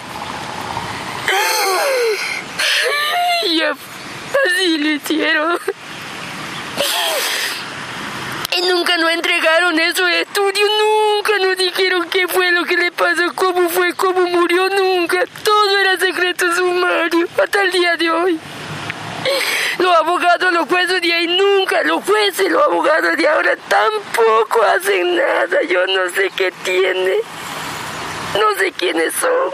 Ya, 3.55 3.71
así 3.71 4.77
le 4.77 4.93
hicieron. 4.95 5.59
Y 8.55 8.61
nunca 8.61 8.97
nos 8.97 9.11
entregaron 9.11 9.79
esos 9.79 10.07
estudios, 10.11 10.69
nunca 10.79 11.39
nos 11.39 11.57
dijeron 11.57 12.07
qué 12.09 12.27
fue 12.27 12.51
lo 12.51 12.63
que 12.65 12.77
le 12.77 12.91
pasó, 12.91 13.33
cómo 13.33 13.67
fue, 13.69 13.93
cómo 13.95 14.21
murió, 14.27 14.69
nunca. 14.69 15.23
Todo 15.43 15.79
era 15.79 15.97
secreto 15.97 16.53
sumario, 16.55 17.27
hasta 17.41 17.61
el 17.63 17.71
día 17.71 17.97
de 17.97 18.11
hoy. 18.11 18.39
Los 19.79 19.95
abogados, 19.95 20.53
los 20.53 20.67
jueces 20.67 21.01
de 21.01 21.13
ahí 21.13 21.27
nunca, 21.27 21.81
los 21.83 22.03
jueces, 22.03 22.51
los 22.51 22.61
abogados 22.61 23.17
de 23.17 23.27
ahora 23.27 23.55
tampoco 23.67 24.61
hacen 24.63 25.15
nada. 25.15 25.61
Yo 25.67 25.87
no 25.87 26.09
sé 26.11 26.29
qué 26.35 26.51
tiene, 26.63 27.15
no 28.35 28.55
sé 28.59 28.71
quiénes 28.73 29.13
son. 29.15 29.51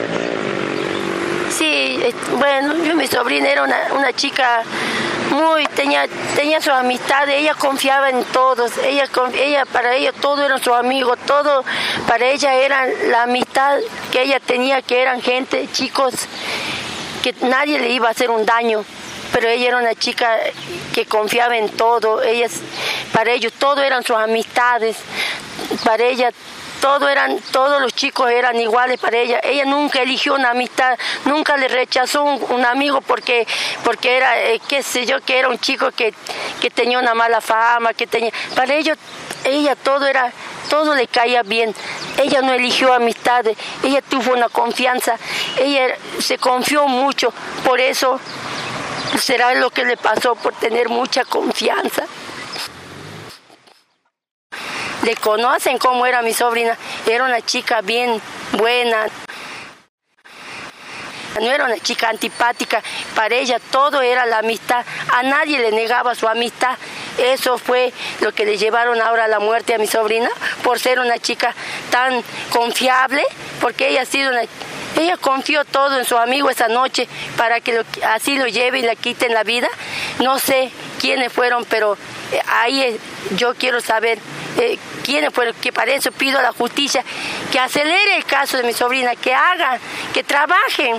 Sí, 1.60 2.00
bueno, 2.38 2.74
yo 2.84 2.94
mi 2.94 3.06
sobrina 3.06 3.46
era 3.46 3.64
una, 3.64 3.92
una 3.92 4.14
chica 4.14 4.62
muy, 5.30 5.66
tenía, 5.66 6.06
tenía 6.34 6.58
su 6.58 6.70
amistad, 6.70 7.28
ella 7.28 7.52
confiaba 7.52 8.08
en 8.08 8.24
todos, 8.24 8.78
ella, 8.78 9.04
ella, 9.34 9.66
para 9.66 9.94
ella 9.94 10.10
todo 10.12 10.42
era 10.42 10.58
su 10.58 10.72
amigo, 10.72 11.16
todo 11.18 11.62
para 12.08 12.24
ella 12.24 12.54
era 12.54 12.86
la 13.10 13.24
amistad 13.24 13.78
que 14.10 14.22
ella 14.22 14.40
tenía, 14.40 14.80
que 14.80 15.02
eran 15.02 15.20
gente, 15.20 15.68
chicos, 15.70 16.14
que 17.22 17.34
nadie 17.42 17.78
le 17.78 17.90
iba 17.90 18.08
a 18.08 18.12
hacer 18.12 18.30
un 18.30 18.46
daño, 18.46 18.82
pero 19.30 19.46
ella 19.46 19.68
era 19.68 19.76
una 19.76 19.94
chica 19.94 20.38
que 20.94 21.04
confiaba 21.04 21.58
en 21.58 21.68
todo, 21.68 22.22
ellas, 22.22 22.52
para 23.12 23.32
ellos 23.32 23.52
todo 23.52 23.82
eran 23.82 24.02
sus 24.02 24.16
amistades, 24.16 24.96
para 25.84 26.04
ella 26.04 26.32
todo 26.80 27.08
eran, 27.08 27.38
todos 27.52 27.80
los 27.80 27.92
chicos 27.94 28.30
eran 28.30 28.58
iguales 28.58 28.98
para 28.98 29.18
ella. 29.18 29.40
Ella 29.42 29.64
nunca 29.64 30.02
eligió 30.02 30.34
una 30.34 30.50
amistad, 30.50 30.98
nunca 31.24 31.56
le 31.56 31.68
rechazó 31.68 32.24
un, 32.24 32.64
amigo 32.64 33.00
porque, 33.00 33.46
porque 33.84 34.16
era, 34.16 34.40
eh, 34.42 34.60
qué 34.68 34.82
sé 34.82 35.06
yo, 35.06 35.20
que 35.20 35.38
era 35.38 35.48
un 35.48 35.58
chico 35.58 35.90
que, 35.92 36.14
que 36.60 36.70
tenía 36.70 36.98
una 36.98 37.14
mala 37.14 37.40
fama, 37.40 37.94
que 37.94 38.06
tenía. 38.06 38.32
Para 38.54 38.74
ellos, 38.74 38.96
ella 39.44 39.76
todo 39.76 40.06
era, 40.06 40.32
todo 40.68 40.94
le 40.94 41.06
caía 41.06 41.42
bien. 41.42 41.74
Ella 42.18 42.42
no 42.42 42.52
eligió 42.52 42.92
amistades, 42.92 43.56
ella 43.82 44.02
tuvo 44.02 44.32
una 44.32 44.48
confianza, 44.48 45.16
ella 45.58 45.96
se 46.18 46.38
confió 46.38 46.86
mucho, 46.86 47.32
por 47.64 47.80
eso 47.80 48.20
será 49.20 49.54
lo 49.54 49.70
que 49.70 49.84
le 49.84 49.96
pasó 49.96 50.34
por 50.34 50.54
tener 50.54 50.88
mucha 50.88 51.24
confianza 51.24 52.04
le 55.02 55.16
conocen 55.16 55.78
cómo 55.78 56.06
era 56.06 56.22
mi 56.22 56.34
sobrina. 56.34 56.76
Era 57.06 57.24
una 57.24 57.40
chica 57.40 57.80
bien 57.80 58.20
buena. 58.52 59.06
No 61.40 61.50
era 61.50 61.64
una 61.64 61.78
chica 61.78 62.08
antipática, 62.08 62.82
para 63.14 63.36
ella 63.36 63.60
todo 63.70 64.02
era 64.02 64.26
la 64.26 64.38
amistad, 64.38 64.84
a 65.12 65.22
nadie 65.22 65.60
le 65.60 65.70
negaba 65.70 66.14
su 66.16 66.26
amistad. 66.26 66.76
Eso 67.18 67.56
fue 67.56 67.92
lo 68.20 68.32
que 68.32 68.44
le 68.44 68.58
llevaron 68.58 69.00
ahora 69.00 69.24
a 69.24 69.28
la 69.28 69.38
muerte 69.38 69.74
a 69.74 69.78
mi 69.78 69.86
sobrina, 69.86 70.28
por 70.64 70.80
ser 70.80 70.98
una 70.98 71.18
chica 71.18 71.54
tan 71.90 72.24
confiable, 72.50 73.22
porque 73.60 73.88
ella 73.88 74.02
ha 74.02 74.06
sido 74.06 74.32
una 74.32 74.42
ella 74.96 75.16
confió 75.16 75.64
todo 75.64 75.98
en 75.98 76.04
su 76.04 76.18
amigo 76.18 76.50
esa 76.50 76.68
noche 76.68 77.08
para 77.36 77.60
que 77.60 77.80
así 78.02 78.36
lo 78.36 78.46
lleve 78.48 78.80
y 78.80 78.82
le 78.82 78.96
quiten 78.96 79.32
la 79.32 79.44
vida. 79.44 79.68
No 80.18 80.38
sé 80.38 80.70
quiénes 81.00 81.32
fueron, 81.32 81.64
pero 81.64 81.96
eh, 82.32 82.40
ahí 82.48 82.98
yo 83.36 83.54
quiero 83.54 83.80
saber 83.80 84.18
eh, 84.58 84.78
fueron, 85.32 85.54
que 85.54 85.72
para 85.72 85.92
eso 85.92 86.12
pido 86.12 86.38
a 86.38 86.42
la 86.42 86.52
justicia 86.52 87.04
que 87.50 87.58
acelere 87.58 88.16
el 88.16 88.24
caso 88.24 88.56
de 88.56 88.62
mi 88.62 88.72
sobrina, 88.72 89.16
que 89.16 89.34
hagan, 89.34 89.78
que 90.12 90.22
trabajen, 90.22 90.98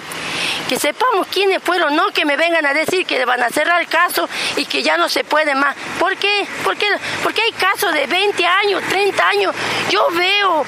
que 0.67 0.77
sepamos 0.77 1.27
quiénes 1.27 1.61
fueron, 1.63 1.95
no 1.95 2.07
que 2.11 2.25
me 2.25 2.35
vengan 2.35 2.65
a 2.65 2.73
decir 2.73 3.05
que 3.05 3.23
van 3.25 3.41
a 3.41 3.49
cerrar 3.49 3.81
el 3.81 3.87
caso 3.87 4.27
y 4.55 4.65
que 4.65 4.83
ya 4.83 4.97
no 4.97 5.09
se 5.09 5.23
puede 5.23 5.55
más. 5.55 5.75
¿Por 5.99 6.15
qué? 6.17 6.45
¿Por 6.63 6.75
qué? 6.77 6.87
Porque 7.23 7.41
hay 7.41 7.51
casos 7.53 7.93
de 7.93 8.07
20 8.07 8.45
años, 8.45 8.83
30 8.89 9.27
años. 9.27 9.55
Yo 9.89 10.07
veo 10.11 10.65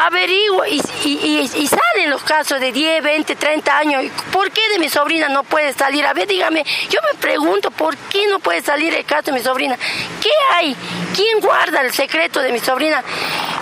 averiguo 0.00 0.64
y, 0.66 0.80
y, 1.04 1.68
salen 1.68 2.10
los 2.10 2.22
casos 2.22 2.60
de 2.60 2.72
10, 2.72 3.02
20, 3.02 3.36
30 3.36 3.78
años. 3.78 4.04
¿Por 4.30 4.50
qué 4.50 4.60
de 4.72 4.78
mi 4.78 4.88
sobrina 4.88 5.28
no 5.28 5.44
puede 5.44 5.72
salir? 5.72 6.04
A 6.06 6.12
ver, 6.12 6.26
dígame, 6.26 6.64
yo 6.88 7.00
me 7.12 7.18
pregunto, 7.18 7.70
¿por 7.70 7.96
qué 7.96 8.26
no 8.28 8.38
puede 8.38 8.62
salir 8.62 8.94
el 8.94 9.04
caso 9.04 9.26
de 9.26 9.32
mi 9.32 9.40
sobrina? 9.40 9.76
¿Qué 10.20 10.30
hay? 10.56 10.76
¿Quién 11.14 11.40
guarda 11.40 11.80
el 11.80 11.92
secreto 11.92 12.40
de 12.40 12.52
mi 12.52 12.58
sobrina? 12.58 13.02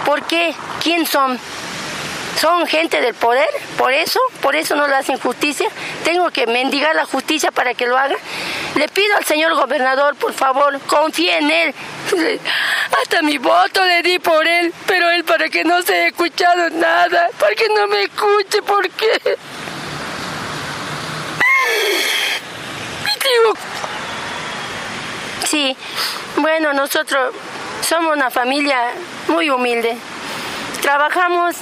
¿Por 0.04 0.22
qué? 0.22 0.54
¿Quién 0.82 1.06
son? 1.06 1.38
Son 2.38 2.66
gente 2.66 3.00
del 3.00 3.14
poder, 3.14 3.48
por 3.78 3.92
eso, 3.92 4.20
por 4.40 4.56
eso 4.56 4.74
no 4.74 4.86
le 4.86 4.94
hacen 4.94 5.18
justicia. 5.18 5.68
Tengo 6.04 6.30
que 6.30 6.46
mendigar 6.46 6.94
la 6.94 7.04
justicia 7.04 7.50
para 7.50 7.74
que 7.74 7.86
lo 7.86 7.96
haga. 7.96 8.16
Le 8.74 8.88
pido 8.88 9.16
al 9.16 9.24
señor 9.24 9.54
gobernador, 9.54 10.16
por 10.16 10.32
favor, 10.32 10.78
confíe 10.86 11.38
en 11.38 11.50
él. 11.50 11.74
Hasta 13.00 13.22
mi 13.22 13.38
voto 13.38 13.84
le 13.84 14.02
di 14.02 14.18
por 14.18 14.46
él, 14.46 14.72
pero 14.86 15.10
él 15.10 15.24
para 15.24 15.48
que 15.48 15.64
no 15.64 15.82
se 15.82 15.94
haya 15.94 16.06
escuchado 16.08 16.70
nada, 16.70 17.28
para 17.38 17.54
que 17.54 17.68
no 17.68 17.86
me 17.88 18.02
escuche, 18.02 18.62
¿por 18.62 18.88
qué? 18.90 19.38
Sí, 25.50 25.76
bueno, 26.36 26.72
nosotros 26.72 27.34
somos 27.82 28.16
una 28.16 28.30
familia 28.30 28.92
muy 29.28 29.50
humilde. 29.50 29.96
Trabajamos 30.80 31.56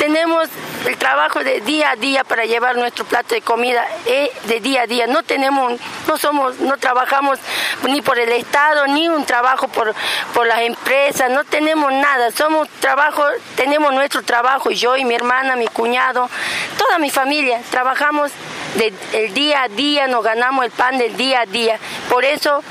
tenemos 0.00 0.48
el 0.86 0.96
trabajo 0.96 1.44
de 1.44 1.60
día 1.60 1.90
a 1.90 1.96
día 1.96 2.24
para 2.24 2.46
llevar 2.46 2.74
nuestro 2.78 3.04
plato 3.04 3.34
de 3.34 3.42
comida 3.42 3.86
eh, 4.06 4.32
de 4.44 4.58
día 4.60 4.82
a 4.82 4.86
día. 4.86 5.06
No 5.06 5.22
tenemos, 5.22 5.74
no 6.08 6.16
somos, 6.16 6.58
no 6.60 6.78
trabajamos 6.78 7.38
ni 7.86 8.00
por 8.00 8.18
el 8.18 8.32
Estado, 8.32 8.86
ni 8.86 9.10
un 9.10 9.26
trabajo 9.26 9.68
por, 9.68 9.94
por 10.32 10.46
las 10.46 10.60
empresas, 10.60 11.30
no 11.30 11.44
tenemos 11.44 11.92
nada. 11.92 12.30
Somos 12.30 12.66
trabajo, 12.80 13.22
tenemos 13.56 13.92
nuestro 13.92 14.22
trabajo, 14.22 14.70
yo 14.70 14.96
y 14.96 15.04
mi 15.04 15.14
hermana, 15.14 15.54
mi 15.54 15.68
cuñado, 15.68 16.30
toda 16.78 16.98
mi 16.98 17.10
familia, 17.10 17.60
trabajamos 17.70 18.32
del 18.76 19.34
día 19.34 19.64
a 19.64 19.68
día, 19.68 20.06
nos 20.06 20.24
ganamos 20.24 20.64
el 20.64 20.70
pan 20.70 20.96
del 20.96 21.14
día 21.14 21.42
a 21.42 21.46
día. 21.46 21.78
Por 22.08 22.24
eso 22.24 22.64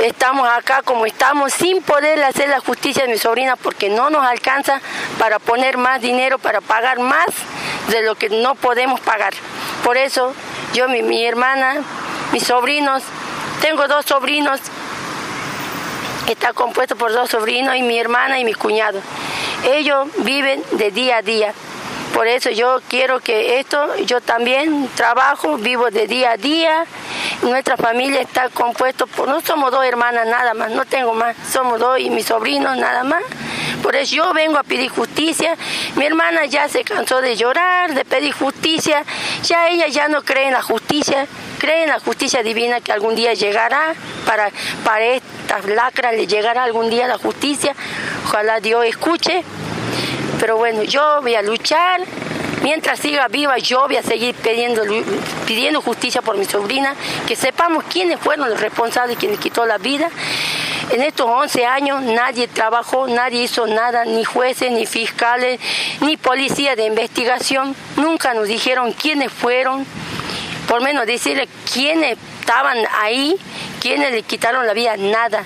estamos 0.00 0.48
acá 0.48 0.82
como 0.82 1.06
estamos 1.06 1.52
sin 1.52 1.82
poder 1.82 2.22
hacer 2.24 2.48
la 2.48 2.60
justicia 2.60 3.04
de 3.04 3.12
mi 3.12 3.18
sobrina 3.18 3.56
porque 3.56 3.88
no 3.88 4.10
nos 4.10 4.24
alcanza 4.24 4.80
para 5.18 5.38
poner 5.38 5.76
más 5.76 6.00
dinero, 6.00 6.38
para 6.38 6.60
pagar 6.60 6.98
más 6.98 7.26
de 7.88 8.02
lo 8.02 8.14
que 8.14 8.28
no 8.28 8.54
podemos 8.54 9.00
pagar. 9.00 9.34
Por 9.84 9.96
eso 9.96 10.34
yo, 10.74 10.88
mi, 10.88 11.02
mi 11.02 11.24
hermana, 11.24 11.76
mis 12.32 12.44
sobrinos, 12.44 13.02
tengo 13.60 13.88
dos 13.88 14.04
sobrinos, 14.06 14.60
está 16.28 16.52
compuesto 16.52 16.96
por 16.96 17.12
dos 17.12 17.30
sobrinos 17.30 17.76
y 17.76 17.82
mi 17.82 17.98
hermana 17.98 18.38
y 18.38 18.44
mi 18.44 18.54
cuñado. 18.54 19.00
Ellos 19.64 20.08
viven 20.18 20.62
de 20.72 20.90
día 20.90 21.18
a 21.18 21.22
día. 21.22 21.54
Por 22.12 22.26
eso 22.26 22.50
yo 22.50 22.80
quiero 22.88 23.20
que 23.20 23.58
esto, 23.58 23.96
yo 24.06 24.20
también 24.20 24.88
trabajo, 24.94 25.56
vivo 25.58 25.90
de 25.90 26.06
día 26.06 26.32
a 26.32 26.36
día. 26.36 26.84
Nuestra 27.42 27.76
familia 27.76 28.20
está 28.20 28.48
compuesta 28.48 29.06
por, 29.06 29.28
no 29.28 29.40
somos 29.42 29.70
dos 29.70 29.84
hermanas 29.84 30.26
nada 30.26 30.54
más, 30.54 30.70
no 30.70 30.84
tengo 30.86 31.12
más, 31.12 31.36
somos 31.52 31.78
dos 31.78 31.98
y 32.00 32.08
mis 32.10 32.26
sobrinos 32.26 32.76
nada 32.76 33.04
más. 33.04 33.22
Por 33.82 33.94
eso 33.94 34.16
yo 34.16 34.32
vengo 34.32 34.58
a 34.58 34.62
pedir 34.62 34.90
justicia. 34.90 35.56
Mi 35.96 36.06
hermana 36.06 36.46
ya 36.46 36.68
se 36.68 36.82
cansó 36.84 37.20
de 37.20 37.36
llorar, 37.36 37.94
de 37.94 38.04
pedir 38.04 38.32
justicia. 38.32 39.04
Ya 39.44 39.68
ella 39.68 39.88
ya 39.88 40.08
no 40.08 40.22
cree 40.22 40.46
en 40.46 40.54
la 40.54 40.62
justicia, 40.62 41.26
cree 41.58 41.82
en 41.82 41.90
la 41.90 42.00
justicia 42.00 42.42
divina 42.42 42.80
que 42.80 42.92
algún 42.92 43.14
día 43.14 43.34
llegará. 43.34 43.94
Para, 44.24 44.50
para 44.84 45.04
estas 45.04 45.66
lacras 45.66 46.14
le 46.14 46.26
llegará 46.26 46.64
algún 46.64 46.90
día 46.90 47.06
la 47.06 47.18
justicia. 47.18 47.74
Ojalá 48.26 48.60
Dios 48.60 48.84
escuche. 48.86 49.44
Pero 50.40 50.56
bueno, 50.56 50.82
yo 50.82 51.20
voy 51.22 51.34
a 51.34 51.42
luchar. 51.42 52.02
Mientras 52.62 52.98
siga 52.98 53.28
viva, 53.28 53.58
yo 53.58 53.86
voy 53.86 53.96
a 53.96 54.02
seguir 54.02 54.34
pidiendo, 54.34 54.82
pidiendo 55.46 55.80
justicia 55.82 56.22
por 56.22 56.36
mi 56.36 56.44
sobrina, 56.44 56.94
que 57.28 57.36
sepamos 57.36 57.84
quiénes 57.84 58.18
fueron 58.18 58.48
los 58.48 58.60
responsables, 58.60 59.18
quienes 59.18 59.38
quitó 59.38 59.66
la 59.66 59.78
vida. 59.78 60.08
En 60.90 61.02
estos 61.02 61.28
11 61.28 61.66
años 61.66 62.02
nadie 62.02 62.48
trabajó, 62.48 63.08
nadie 63.08 63.42
hizo 63.42 63.66
nada, 63.66 64.04
ni 64.04 64.24
jueces, 64.24 64.72
ni 64.72 64.86
fiscales, 64.86 65.60
ni 66.00 66.16
policía 66.16 66.74
de 66.76 66.86
investigación. 66.86 67.76
Nunca 67.96 68.34
nos 68.34 68.48
dijeron 68.48 68.92
quiénes 68.92 69.32
fueron, 69.32 69.86
por 70.66 70.82
menos 70.82 71.06
decirle 71.06 71.48
quiénes 71.72 72.16
estaban 72.40 72.78
ahí, 73.00 73.36
quiénes 73.80 74.12
le 74.12 74.22
quitaron 74.22 74.66
la 74.66 74.74
vida, 74.74 74.96
nada. 74.96 75.44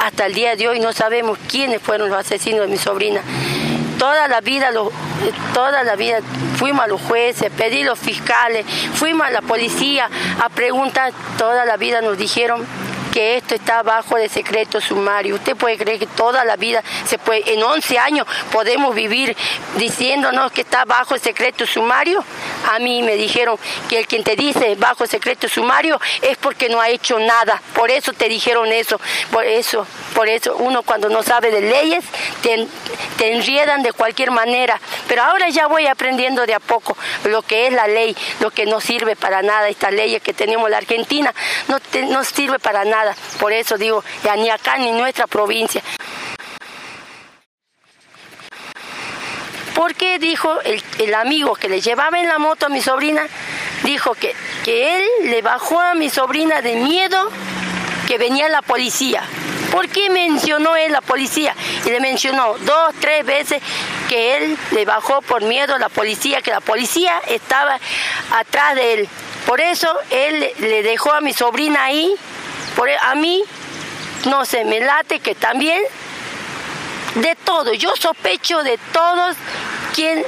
Hasta 0.00 0.26
el 0.26 0.34
día 0.34 0.56
de 0.56 0.68
hoy 0.68 0.78
no 0.78 0.92
sabemos 0.92 1.38
quiénes 1.50 1.80
fueron 1.82 2.10
los 2.10 2.18
asesinos 2.18 2.62
de 2.62 2.68
mi 2.68 2.78
sobrina. 2.78 3.22
Toda 3.98 4.28
la 4.28 4.40
vida, 4.40 4.70
lo, 4.70 4.90
toda 5.54 5.82
la 5.82 5.96
vida 5.96 6.18
fuimos 6.56 6.84
a 6.84 6.88
los 6.88 7.00
jueces, 7.00 7.50
pedí 7.56 7.82
a 7.82 7.86
los 7.86 7.98
fiscales, 7.98 8.66
fuimos 8.94 9.26
a 9.26 9.30
la 9.30 9.42
policía 9.42 10.08
a 10.42 10.48
preguntar, 10.48 11.12
toda 11.38 11.64
la 11.64 11.76
vida 11.76 12.00
nos 12.00 12.18
dijeron 12.18 12.66
que 13.16 13.38
esto 13.38 13.54
está 13.54 13.82
bajo 13.82 14.16
de 14.16 14.28
secreto 14.28 14.78
sumario. 14.78 15.36
Usted 15.36 15.56
puede 15.56 15.78
creer 15.78 15.98
que 15.98 16.06
toda 16.06 16.44
la 16.44 16.56
vida 16.56 16.84
se 17.06 17.16
puede, 17.16 17.50
en 17.50 17.62
11 17.62 17.98
años 17.98 18.26
podemos 18.52 18.94
vivir 18.94 19.34
diciéndonos 19.76 20.52
que 20.52 20.60
está 20.60 20.84
bajo 20.84 21.14
el 21.14 21.22
secreto 21.22 21.66
sumario. 21.66 22.22
A 22.70 22.78
mí 22.78 23.02
me 23.02 23.14
dijeron 23.16 23.58
que 23.88 24.00
el 24.00 24.06
quien 24.06 24.22
te 24.22 24.36
dice 24.36 24.74
bajo 24.74 25.06
secreto 25.06 25.48
sumario 25.48 25.98
es 26.20 26.36
porque 26.36 26.68
no 26.68 26.78
ha 26.78 26.90
hecho 26.90 27.18
nada. 27.18 27.62
Por 27.74 27.90
eso 27.90 28.12
te 28.12 28.28
dijeron 28.28 28.70
eso. 28.70 29.00
Por 29.30 29.46
eso, 29.46 29.86
por 30.14 30.28
eso 30.28 30.54
uno 30.58 30.82
cuando 30.82 31.08
no 31.08 31.22
sabe 31.22 31.50
de 31.50 31.62
leyes 31.62 32.04
te, 32.42 32.66
te 33.16 33.30
de 33.30 33.92
cualquier 33.96 34.30
manera. 34.30 34.78
Pero 35.08 35.22
ahora 35.22 35.48
ya 35.48 35.68
voy 35.68 35.86
aprendiendo 35.86 36.44
de 36.44 36.52
a 36.52 36.60
poco 36.60 36.94
lo 37.24 37.40
que 37.40 37.68
es 37.68 37.72
la 37.72 37.86
ley, 37.86 38.14
lo 38.40 38.50
que 38.50 38.66
no 38.66 38.78
sirve 38.78 39.16
para 39.16 39.40
nada. 39.40 39.70
Esta 39.70 39.90
ley 39.90 40.20
que 40.20 40.34
tenemos 40.34 40.66
en 40.66 40.72
la 40.72 40.76
Argentina 40.76 41.34
no, 41.68 41.78
no 42.10 42.22
sirve 42.22 42.58
para 42.58 42.84
nada 42.84 43.05
por 43.38 43.52
eso 43.52 43.76
digo, 43.76 44.02
ya 44.24 44.36
ni 44.36 44.50
acá 44.50 44.78
ni 44.78 44.92
nuestra 44.92 45.26
provincia. 45.26 45.82
Porque 49.74 50.18
dijo 50.18 50.58
el, 50.62 51.14
amigo 51.14 51.54
que 51.54 51.68
le 51.68 51.80
llevaba 51.80 52.18
en 52.18 52.28
la 52.28 52.38
moto 52.38 52.66
a 52.66 52.68
mi 52.68 52.80
sobrina, 52.80 53.26
dijo 53.82 54.14
que, 54.14 54.34
que 54.64 54.96
él 54.96 55.04
le 55.24 55.42
bajó 55.42 55.78
a 55.78 55.94
mi 55.94 56.08
sobrina 56.08 56.62
de 56.62 56.76
miedo 56.76 57.30
que 58.08 58.16
venía 58.16 58.48
la 58.48 58.62
policía. 58.62 59.22
¿Por 59.70 59.88
qué 59.88 60.08
mencionó 60.08 60.76
él 60.76 60.92
la 60.92 61.02
policía? 61.02 61.54
Y 61.84 61.90
le 61.90 62.00
mencionó 62.00 62.56
dos, 62.60 62.94
tres 63.00 63.26
veces 63.26 63.60
que 64.08 64.36
él 64.36 64.58
le 64.70 64.84
bajó 64.86 65.20
por 65.20 65.42
miedo 65.42 65.74
a 65.74 65.78
la 65.78 65.90
policía, 65.90 66.40
que 66.40 66.50
la 66.50 66.60
policía 66.60 67.20
estaba 67.28 67.78
atrás 68.32 68.74
de 68.76 68.94
él. 68.94 69.08
Por 69.44 69.60
eso 69.60 69.94
él 70.10 70.52
le 70.58 70.82
dejó 70.82 71.12
a 71.12 71.20
mi 71.20 71.32
sobrina 71.32 71.84
ahí 71.84 72.14
por, 72.76 72.88
e, 72.88 72.96
a 73.00 73.14
mí, 73.14 73.42
no 74.26 74.44
sé, 74.44 74.64
me 74.64 74.80
late 74.80 75.20
que 75.20 75.34
también 75.34 75.82
de 77.16 77.34
todo, 77.44 77.72
yo 77.72 77.96
sospecho 77.96 78.62
de 78.62 78.78
todos 78.92 79.36
quien, 79.94 80.22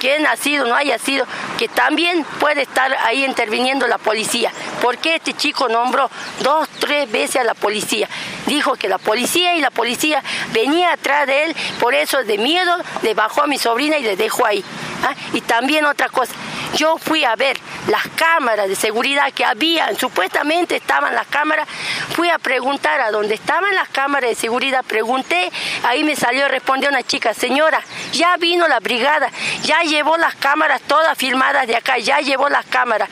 quien 0.00 0.26
ha 0.26 0.34
sido, 0.36 0.66
no 0.66 0.74
haya 0.74 0.98
sido, 0.98 1.24
que 1.56 1.68
también 1.68 2.24
puede 2.40 2.62
estar 2.62 2.92
ahí 3.04 3.24
interviniendo 3.24 3.86
la 3.86 3.98
policía. 3.98 4.50
Porque 4.82 5.14
este 5.14 5.34
chico 5.34 5.68
nombró 5.68 6.10
dos, 6.40 6.68
tres 6.80 7.10
veces 7.10 7.36
a 7.36 7.44
la 7.44 7.54
policía? 7.54 8.08
Dijo 8.46 8.74
que 8.74 8.88
la 8.88 8.98
policía 8.98 9.54
y 9.54 9.60
la 9.60 9.70
policía 9.70 10.20
venía 10.52 10.92
atrás 10.92 11.28
de 11.28 11.44
él, 11.44 11.56
por 11.78 11.94
eso 11.94 12.24
de 12.24 12.36
miedo 12.36 12.76
le 13.02 13.14
bajó 13.14 13.44
a 13.44 13.46
mi 13.46 13.58
sobrina 13.58 13.96
y 13.98 14.02
le 14.02 14.16
dejó 14.16 14.44
ahí. 14.44 14.64
¿ah? 15.04 15.14
Y 15.32 15.40
también 15.42 15.86
otra 15.86 16.08
cosa, 16.08 16.32
yo 16.76 16.96
fui 16.98 17.24
a 17.24 17.36
ver 17.36 17.58
las 17.88 18.06
cámaras 18.08 18.68
de 18.68 18.76
seguridad 18.76 19.32
que 19.32 19.44
habían, 19.44 19.96
supuestamente 19.96 20.76
estaban 20.76 21.14
las 21.14 21.26
cámaras, 21.26 21.68
fui 22.14 22.28
a 22.28 22.38
preguntar 22.38 23.00
a 23.00 23.10
dónde 23.10 23.34
estaban 23.34 23.74
las 23.74 23.88
cámaras 23.88 24.30
de 24.30 24.36
seguridad, 24.36 24.84
pregunté, 24.84 25.50
ahí 25.84 26.04
me 26.04 26.16
salió, 26.16 26.48
respondió 26.48 26.88
una 26.88 27.02
chica, 27.02 27.34
señora, 27.34 27.82
ya 28.12 28.36
vino 28.36 28.68
la 28.68 28.80
brigada, 28.80 29.30
ya 29.64 29.80
llevó 29.82 30.16
las 30.16 30.34
cámaras 30.36 30.80
todas 30.82 31.16
filmadas 31.16 31.66
de 31.66 31.76
acá, 31.76 31.98
ya 31.98 32.20
llevó 32.20 32.48
las 32.48 32.66
cámaras. 32.66 33.08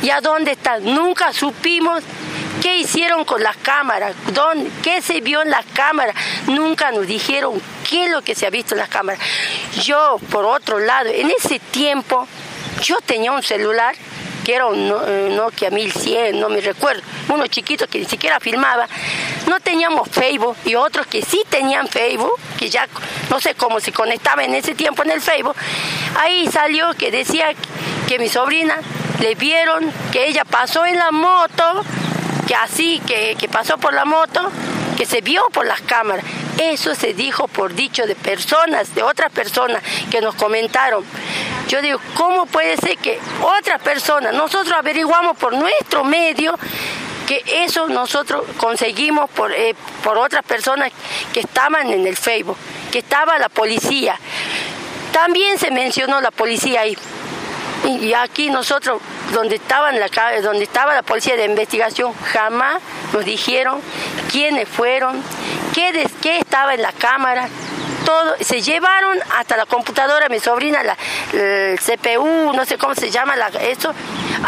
¿Y 0.00 0.10
a 0.10 0.20
dónde 0.20 0.52
están? 0.52 0.84
Nunca 0.84 1.32
supimos 1.32 2.04
¿Qué 2.62 2.78
hicieron 2.78 3.24
con 3.24 3.42
las 3.42 3.56
cámaras? 3.58 4.14
¿Dónde, 4.32 4.70
¿Qué 4.82 5.00
se 5.00 5.20
vio 5.20 5.42
en 5.42 5.50
las 5.50 5.64
cámaras? 5.66 6.14
Nunca 6.48 6.90
nos 6.90 7.06
dijeron 7.06 7.60
qué 7.88 8.06
es 8.06 8.10
lo 8.10 8.22
que 8.22 8.34
se 8.34 8.46
ha 8.46 8.50
visto 8.50 8.74
en 8.74 8.80
las 8.80 8.88
cámaras. 8.88 9.20
Yo, 9.84 10.18
por 10.30 10.44
otro 10.44 10.80
lado, 10.80 11.08
en 11.08 11.30
ese 11.30 11.60
tiempo, 11.60 12.26
yo 12.82 13.00
tenía 13.00 13.32
un 13.32 13.42
celular 13.42 13.94
que 14.44 14.54
era 14.54 14.66
un 14.66 14.92
eh, 15.06 15.28
Nokia 15.36 15.70
1100, 15.70 16.40
no 16.40 16.48
me 16.48 16.60
recuerdo, 16.60 17.02
uno 17.28 17.46
chiquito 17.48 17.86
que 17.86 17.98
ni 17.98 18.06
siquiera 18.06 18.40
filmaba. 18.40 18.88
No 19.46 19.60
teníamos 19.60 20.08
Facebook 20.08 20.56
y 20.64 20.74
otros 20.74 21.06
que 21.06 21.20
sí 21.22 21.42
tenían 21.50 21.86
Facebook, 21.86 22.32
que 22.58 22.70
ya 22.70 22.88
no 23.28 23.40
sé 23.40 23.54
cómo 23.54 23.78
se 23.78 23.92
conectaba 23.92 24.44
en 24.44 24.54
ese 24.54 24.74
tiempo 24.74 25.02
en 25.02 25.10
el 25.10 25.20
Facebook. 25.20 25.56
Ahí 26.18 26.48
salió 26.50 26.94
que 26.94 27.10
decía 27.10 27.48
que 28.08 28.18
mi 28.18 28.28
sobrina 28.28 28.78
le 29.20 29.34
vieron 29.34 29.92
que 30.12 30.26
ella 30.26 30.44
pasó 30.46 30.86
en 30.86 30.96
la 30.96 31.10
moto 31.10 31.84
que 32.48 32.54
así, 32.54 33.00
que, 33.06 33.36
pasó 33.52 33.76
por 33.76 33.92
la 33.92 34.06
moto, 34.06 34.50
que 34.98 35.06
se 35.06 35.20
vio 35.20 35.48
por 35.52 35.64
las 35.64 35.80
cámaras. 35.82 36.24
Eso 36.58 36.92
se 36.96 37.14
dijo 37.14 37.46
por 37.46 37.72
dicho 37.72 38.04
de 38.04 38.16
personas, 38.16 38.96
de 38.96 39.04
otras 39.04 39.30
personas 39.30 39.80
que 40.10 40.20
nos 40.20 40.34
comentaron. 40.34 41.04
Yo 41.68 41.80
digo, 41.80 42.00
¿cómo 42.14 42.46
puede 42.46 42.76
ser 42.78 42.98
que 42.98 43.20
otras 43.40 43.80
personas, 43.80 44.34
nosotros 44.34 44.72
averiguamos 44.76 45.36
por 45.36 45.54
nuestro 45.54 46.02
medio 46.02 46.58
que 47.28 47.44
eso 47.46 47.88
nosotros 47.88 48.44
conseguimos 48.56 49.30
por, 49.30 49.52
eh, 49.52 49.76
por 50.02 50.18
otras 50.18 50.42
personas 50.44 50.90
que 51.32 51.40
estaban 51.40 51.92
en 51.92 52.04
el 52.04 52.16
Facebook, 52.16 52.56
que 52.90 52.98
estaba 52.98 53.38
la 53.38 53.50
policía. 53.50 54.18
También 55.12 55.58
se 55.58 55.70
mencionó 55.70 56.20
la 56.20 56.32
policía 56.32 56.80
ahí. 56.80 56.96
Y 57.88 58.12
aquí 58.12 58.50
nosotros 58.50 59.00
donde, 59.32 59.56
estaban 59.56 59.98
la, 59.98 60.08
donde 60.42 60.64
estaba 60.64 60.94
la 60.94 61.02
policía 61.02 61.36
de 61.36 61.46
investigación, 61.46 62.12
jamás 62.32 62.82
nos 63.14 63.24
dijeron 63.24 63.80
quiénes 64.30 64.68
fueron, 64.68 65.22
qué, 65.74 66.06
qué 66.20 66.38
estaba 66.38 66.74
en 66.74 66.82
la 66.82 66.92
cámara, 66.92 67.48
todo, 68.04 68.34
se 68.40 68.60
llevaron 68.60 69.18
hasta 69.38 69.56
la 69.56 69.64
computadora, 69.64 70.28
mi 70.28 70.38
sobrina, 70.38 70.82
la, 70.82 70.98
el 71.32 71.78
CPU, 71.78 72.52
no 72.54 72.66
sé 72.66 72.76
cómo 72.76 72.94
se 72.94 73.10
llama 73.10 73.36
la, 73.36 73.48
eso, 73.48 73.94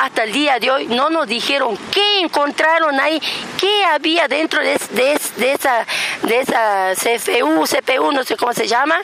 hasta 0.02 0.24
el 0.24 0.32
día 0.32 0.58
de 0.58 0.70
hoy 0.70 0.86
no 0.88 1.08
nos 1.08 1.26
dijeron 1.26 1.78
qué 1.90 2.20
encontraron 2.20 3.00
ahí, 3.00 3.20
qué 3.58 3.84
había 3.86 4.28
dentro 4.28 4.60
de, 4.62 4.78
de 4.90 5.52
esa, 5.52 5.86
de 6.22 6.40
esa 6.40 6.92
CPU, 6.94 7.64
CPU, 7.64 8.12
no 8.12 8.22
sé 8.22 8.36
cómo 8.36 8.52
se 8.52 8.66
llama, 8.66 9.00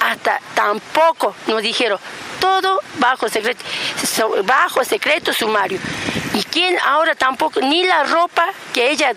hasta 0.00 0.40
tampoco 0.54 1.34
nos 1.46 1.62
dijeron 1.62 1.98
todo 2.40 2.80
bajo 2.98 3.28
secreto, 3.28 3.64
bajo 4.44 4.84
secreto 4.84 5.32
sumario. 5.32 5.78
Y 6.34 6.42
quién 6.44 6.78
ahora 6.84 7.14
tampoco, 7.14 7.60
ni 7.60 7.84
la 7.84 8.04
ropa 8.04 8.46
que 8.72 8.90
ella 8.90 9.12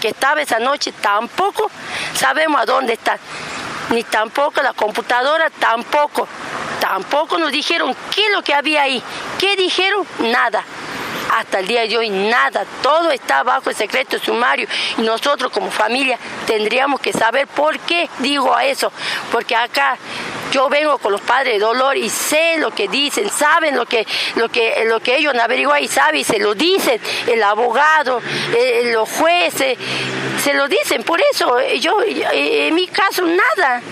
que 0.00 0.08
estaba 0.08 0.42
esa 0.42 0.58
noche, 0.58 0.92
tampoco 0.92 1.70
sabemos 2.14 2.60
a 2.60 2.64
dónde 2.64 2.94
está. 2.94 3.18
Ni 3.90 4.02
tampoco 4.04 4.62
la 4.62 4.72
computadora, 4.72 5.50
tampoco. 5.50 6.26
Tampoco 6.80 7.38
nos 7.38 7.52
dijeron 7.52 7.94
qué 8.14 8.26
es 8.26 8.32
lo 8.32 8.42
que 8.42 8.54
había 8.54 8.82
ahí. 8.82 9.02
¿Qué 9.38 9.56
dijeron? 9.56 10.06
Nada 10.20 10.64
hasta 11.34 11.58
el 11.58 11.66
día 11.66 11.86
de 11.86 11.98
hoy 11.98 12.10
nada, 12.10 12.64
todo 12.80 13.10
está 13.10 13.42
bajo 13.42 13.68
el 13.68 13.76
secreto 13.76 14.18
sumario. 14.18 14.68
Y 14.98 15.02
nosotros 15.02 15.50
como 15.50 15.70
familia 15.70 16.18
tendríamos 16.46 17.00
que 17.00 17.12
saber 17.12 17.48
por 17.48 17.78
qué 17.80 18.08
digo 18.20 18.54
a 18.54 18.64
eso, 18.64 18.92
porque 19.32 19.56
acá 19.56 19.98
yo 20.52 20.68
vengo 20.68 20.96
con 20.98 21.10
los 21.10 21.20
padres 21.20 21.54
de 21.54 21.58
dolor 21.58 21.96
y 21.96 22.08
sé 22.08 22.58
lo 22.58 22.70
que 22.70 22.86
dicen, 22.86 23.28
saben 23.28 23.74
lo 23.74 23.84
que, 23.86 24.06
lo 24.36 24.48
que, 24.48 24.84
lo 24.86 25.00
que 25.00 25.16
ellos 25.16 25.34
averiguan 25.34 25.82
y 25.82 25.88
saben 25.88 26.20
y 26.20 26.24
se 26.24 26.38
lo 26.38 26.54
dicen, 26.54 27.00
el 27.26 27.42
abogado, 27.42 28.22
eh, 28.56 28.90
los 28.92 29.08
jueces, 29.08 29.76
se 30.42 30.54
lo 30.54 30.68
dicen, 30.68 31.02
por 31.02 31.20
eso 31.32 31.58
eh, 31.58 31.80
yo 31.80 32.00
eh, 32.02 32.68
en 32.68 32.74
mi 32.76 32.86
caso 32.86 33.26
nada, 33.26 33.82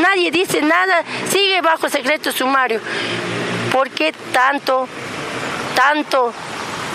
nadie 0.00 0.30
dice 0.30 0.62
nada, 0.62 1.04
sigue 1.30 1.60
bajo 1.60 1.90
secreto 1.90 2.32
sumario. 2.32 2.80
¿Por 3.70 3.90
qué 3.90 4.14
tanto, 4.32 4.88
tanto 5.74 6.32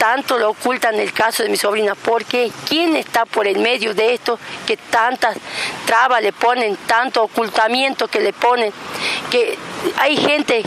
tanto 0.02 0.40
lo 0.40 0.50
ocultan 0.50 0.96
el 0.96 1.14
caso 1.14 1.44
de 1.44 1.50
mi 1.50 1.58
sobrina, 1.58 1.94
porque 1.94 2.52
¿quién 2.68 2.96
está 2.96 3.24
por 3.24 3.46
el 3.46 3.60
medio 3.60 3.94
de 3.94 4.16
esto 4.16 4.40
que 4.66 4.76
tantas 4.76 5.38
trabas 5.86 6.24
le 6.24 6.34
ponen, 6.34 6.76
tanto 6.88 7.22
ocultamiento 7.22 8.08
que 8.08 8.20
le 8.20 8.34
ponen? 8.34 8.74
Que 9.30 9.56
hay 10.00 10.18
gente 10.18 10.64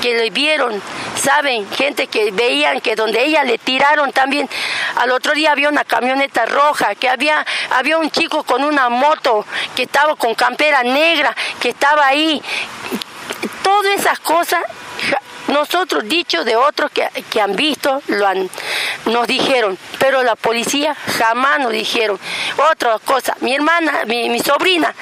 que 0.00 0.16
le 0.16 0.30
vieron, 0.30 0.80
saben, 1.20 1.68
gente 1.72 2.06
que 2.06 2.30
veían 2.30 2.80
que 2.80 2.94
donde 2.94 3.24
ella 3.24 3.42
le 3.42 3.58
tiraron 3.58 4.12
también, 4.12 4.48
al 4.94 5.10
otro 5.10 5.32
día 5.32 5.50
había 5.50 5.68
una 5.68 5.82
camioneta 5.82 6.46
roja, 6.46 6.94
que 6.94 7.08
había, 7.08 7.44
había 7.70 7.98
un 7.98 8.08
chico 8.12 8.44
con 8.44 8.62
una 8.62 8.88
moto 8.88 9.44
que 9.74 9.82
estaba 9.82 10.14
con 10.14 10.36
campera 10.36 10.84
negra, 10.84 11.34
que 11.58 11.70
estaba 11.70 12.06
ahí. 12.06 12.40
Todas 13.64 13.98
esas 13.98 14.20
cosas 14.20 14.62
nosotros, 15.48 16.08
dicho 16.08 16.44
de 16.44 16.56
otros 16.56 16.90
que, 16.90 17.40
han 17.40 17.54
visto, 17.54 18.02
lo 18.08 18.26
han, 18.26 18.50
nos 19.06 19.26
dijeron, 19.26 19.78
pero 19.98 20.22
la 20.22 20.34
policía 20.36 20.94
jamás 21.18 21.60
nos 21.60 21.72
dijeron. 21.72 22.18
Otra 22.72 22.98
cosa, 22.98 23.36
mi 23.40 23.54
hermana, 23.54 24.02
mi, 24.06 24.28
mi 24.28 24.40
sobrina, 24.40 24.92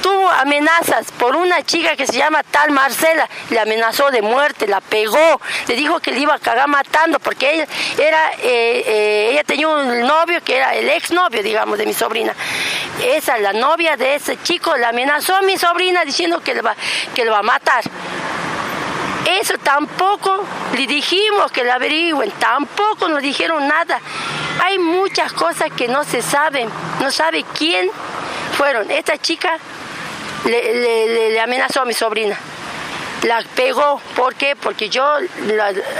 tuvo 0.00 0.28
amenazas 0.30 1.12
por 1.18 1.36
una 1.36 1.62
chica 1.62 1.96
que 1.96 2.06
se 2.06 2.16
llama 2.16 2.42
tal 2.42 2.70
Marcela, 2.70 3.28
le 3.50 3.60
amenazó 3.60 4.10
de 4.10 4.22
muerte, 4.22 4.66
la 4.66 4.80
pegó, 4.80 5.40
le 5.66 5.74
dijo 5.76 6.00
que 6.00 6.12
le 6.12 6.20
iba 6.20 6.34
a 6.34 6.38
cagar 6.38 6.68
matando 6.68 7.18
porque 7.18 7.54
ella 7.54 7.66
era, 7.98 8.32
eh, 8.42 8.84
eh, 8.86 9.28
ella 9.32 9.44
tenía 9.44 9.68
un 9.68 10.00
novio 10.00 10.42
que 10.42 10.56
era 10.56 10.74
el 10.74 10.88
exnovio, 10.88 11.42
digamos, 11.42 11.78
de 11.78 11.86
mi 11.86 11.94
sobrina. 11.94 12.34
Esa, 13.04 13.38
la 13.38 13.52
novia 13.52 13.96
de 13.96 14.14
ese 14.14 14.40
chico, 14.42 14.76
le 14.76 14.86
amenazó 14.86 15.36
a 15.36 15.42
mi 15.42 15.56
sobrina 15.58 16.04
diciendo 16.04 16.40
que 16.40 16.54
le 16.54 16.62
va, 16.62 16.74
que 17.14 17.24
le 17.24 17.30
va 17.30 17.38
a 17.38 17.42
matar. 17.42 17.84
Eso 19.28 19.58
tampoco 19.58 20.42
le 20.74 20.86
dijimos 20.86 21.52
que 21.52 21.62
la 21.62 21.74
averigüen, 21.74 22.30
tampoco 22.38 23.08
nos 23.08 23.20
dijeron 23.20 23.68
nada. 23.68 24.00
Hay 24.64 24.78
muchas 24.78 25.34
cosas 25.34 25.70
que 25.76 25.86
no 25.86 26.02
se 26.02 26.22
saben, 26.22 26.70
no 27.00 27.10
sabe 27.10 27.44
quién 27.56 27.90
fueron. 28.56 28.90
Esta 28.90 29.18
chica 29.18 29.58
le, 30.46 31.38
amenazó 31.40 31.82
a 31.82 31.84
mi 31.84 31.92
sobrina. 31.92 32.38
La 33.24 33.42
pegó, 33.54 34.00
¿por 34.16 34.34
qué? 34.34 34.56
Porque 34.56 34.88
yo, 34.88 35.04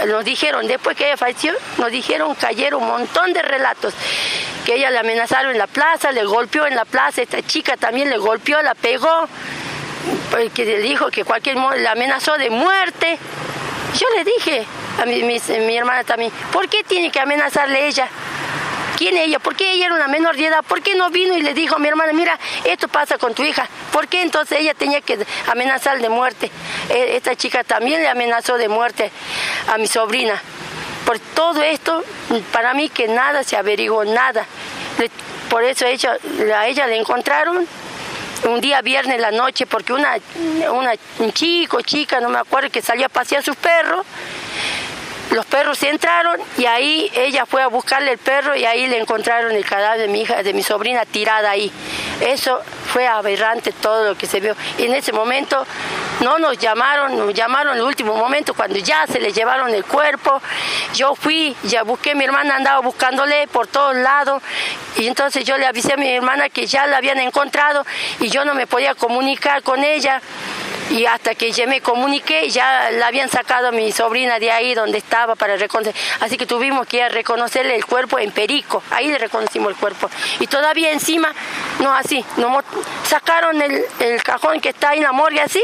nos 0.07 0.25
dijeron, 0.25 0.65
después 0.67 0.97
que 0.97 1.05
ella 1.05 1.17
falleció, 1.17 1.53
nos 1.77 1.91
dijeron, 1.91 2.33
cayeron 2.33 2.81
un 2.81 2.89
montón 2.89 3.33
de 3.33 3.43
relatos, 3.43 3.93
que 4.65 4.75
ella 4.75 4.89
le 4.89 4.99
amenazaron 4.99 5.51
en 5.51 5.57
la 5.57 5.67
plaza, 5.67 6.11
le 6.13 6.23
golpeó 6.23 6.65
en 6.65 6.75
la 6.75 6.85
plaza, 6.85 7.21
esta 7.21 7.43
chica 7.43 7.77
también 7.77 8.09
le 8.09 8.17
golpeó, 8.17 8.61
la 8.61 8.73
pegó, 8.73 9.27
porque 10.31 10.65
le 10.65 10.79
dijo 10.79 11.09
que 11.09 11.23
cualquier 11.23 11.57
le 11.57 11.87
amenazó 11.87 12.37
de 12.37 12.49
muerte. 12.49 13.17
Yo 13.97 14.07
le 14.15 14.23
dije 14.23 14.65
a 15.01 15.05
mi, 15.05 15.23
mi 15.23 15.77
hermana 15.77 16.03
también, 16.03 16.31
¿por 16.51 16.67
qué 16.69 16.83
tiene 16.83 17.11
que 17.11 17.19
amenazarle 17.19 17.87
ella? 17.87 18.07
¿Quién 18.99 19.15
ella? 19.15 19.39
¿Por 19.39 19.55
qué 19.55 19.71
ella 19.71 19.85
era 19.85 19.95
una 19.95 20.09
menor 20.09 20.35
de 20.35 20.47
edad? 20.47 20.61
¿Por 20.61 20.81
qué 20.81 20.93
no 20.93 21.09
vino 21.09 21.33
y 21.37 21.41
le 21.41 21.53
dijo 21.53 21.77
a 21.77 21.79
mi 21.79 21.87
hermana, 21.87 22.11
mira, 22.11 22.37
esto 22.65 22.89
pasa 22.89 23.17
con 23.17 23.33
tu 23.33 23.45
hija? 23.45 23.65
¿Por 23.93 24.09
qué 24.09 24.21
entonces 24.21 24.59
ella 24.59 24.73
tenía 24.73 24.99
que 24.99 25.25
amenazar 25.47 26.01
de 26.01 26.09
muerte? 26.09 26.51
E, 26.89 27.15
esta 27.15 27.33
chica 27.33 27.63
también 27.63 28.01
le 28.01 28.09
amenazó 28.09 28.57
de 28.57 28.67
muerte 28.67 29.09
a 29.69 29.77
mi 29.77 29.87
sobrina. 29.87 30.41
Por 31.05 31.17
todo 31.17 31.61
esto, 31.63 32.03
para 32.51 32.73
mí 32.73 32.89
que 32.89 33.07
nada 33.07 33.43
se 33.43 33.55
averiguó, 33.55 34.03
nada. 34.03 34.45
Por 35.49 35.63
eso 35.63 35.85
ella, 35.85 36.17
a 36.57 36.67
ella 36.67 36.85
le 36.85 36.97
encontraron 36.97 37.65
un 38.45 38.61
día 38.61 38.81
viernes 38.81 39.15
en 39.15 39.21
la 39.21 39.31
noche 39.31 39.65
porque 39.65 39.93
una, 39.93 40.17
una, 40.71 40.93
un 41.19 41.31
chico, 41.33 41.81
chica, 41.81 42.19
no 42.19 42.29
me 42.29 42.39
acuerdo, 42.39 42.69
que 42.69 42.81
salía 42.81 43.07
a 43.07 43.09
pasear 43.09 43.43
sus 43.43 43.55
perros 43.55 44.05
los 45.31 45.45
perros 45.45 45.81
entraron 45.83 46.39
y 46.57 46.65
ahí 46.65 47.11
ella 47.13 47.45
fue 47.45 47.61
a 47.61 47.67
buscarle 47.67 48.13
el 48.13 48.17
perro 48.17 48.55
y 48.55 48.65
ahí 48.65 48.87
le 48.87 48.99
encontraron 48.99 49.51
el 49.51 49.63
cadáver 49.63 50.01
de 50.01 50.07
mi 50.07 50.21
hija, 50.21 50.41
de 50.41 50.53
mi 50.53 50.63
sobrina 50.63 51.05
tirada 51.05 51.51
ahí. 51.51 51.71
Eso 52.21 52.59
fue 52.91 53.07
aberrante 53.07 53.71
todo 53.71 54.05
lo 54.05 54.17
que 54.17 54.25
se 54.25 54.39
vio. 54.39 54.55
En 54.77 54.93
ese 54.93 55.11
momento 55.11 55.65
no 56.21 56.39
nos 56.39 56.57
llamaron, 56.57 57.17
nos 57.17 57.33
llamaron 57.33 57.73
en 57.73 57.79
el 57.79 57.85
último 57.85 58.15
momento 58.15 58.53
cuando 58.53 58.77
ya 58.79 59.05
se 59.07 59.19
le 59.19 59.31
llevaron 59.31 59.69
el 59.69 59.85
cuerpo. 59.85 60.41
Yo 60.95 61.15
fui, 61.15 61.55
ya 61.63 61.83
busqué, 61.83 62.15
mi 62.15 62.23
hermana 62.23 62.55
andaba 62.55 62.79
buscándole 62.79 63.47
por 63.47 63.67
todos 63.67 63.95
lados 63.95 64.41
y 64.97 65.07
entonces 65.07 65.45
yo 65.45 65.57
le 65.57 65.67
avisé 65.67 65.93
a 65.93 65.97
mi 65.97 66.09
hermana 66.09 66.49
que 66.49 66.65
ya 66.65 66.87
la 66.87 66.97
habían 66.97 67.19
encontrado 67.19 67.85
y 68.19 68.29
yo 68.29 68.45
no 68.45 68.55
me 68.55 68.65
podía 68.65 68.95
comunicar 68.95 69.61
con 69.61 69.83
ella 69.83 70.21
y 70.89 71.05
hasta 71.05 71.35
que 71.35 71.51
ya 71.51 71.67
me 71.67 71.81
comuniqué 71.81 72.49
ya 72.49 72.91
la 72.91 73.07
habían 73.07 73.29
sacado 73.29 73.67
a 73.67 73.71
mi 73.71 73.91
sobrina 73.91 74.39
de 74.39 74.51
ahí 74.51 74.73
donde 74.73 74.97
estaba 74.97 75.35
para 75.35 75.55
reconocer, 75.57 75.93
así 76.19 76.37
que 76.37 76.45
tuvimos 76.45 76.87
que 76.87 76.97
ir 76.97 77.03
a 77.03 77.09
reconocerle 77.09 77.75
el 77.75 77.85
cuerpo 77.85 78.19
en 78.19 78.31
Perico, 78.31 78.83
ahí 78.91 79.07
le 79.07 79.17
reconocimos 79.17 79.69
el 79.71 79.75
cuerpo. 79.77 80.09
Y 80.39 80.47
todavía 80.47 80.91
encima, 80.91 81.33
no 81.79 81.93
así, 81.93 82.23
no, 82.37 82.61
sacaron 83.03 83.61
el, 83.61 83.83
el 83.99 84.23
cajón 84.23 84.59
que 84.59 84.69
está 84.69 84.89
ahí 84.89 84.97
en 84.97 85.03
la 85.03 85.11
morgue 85.11 85.41
así, 85.41 85.63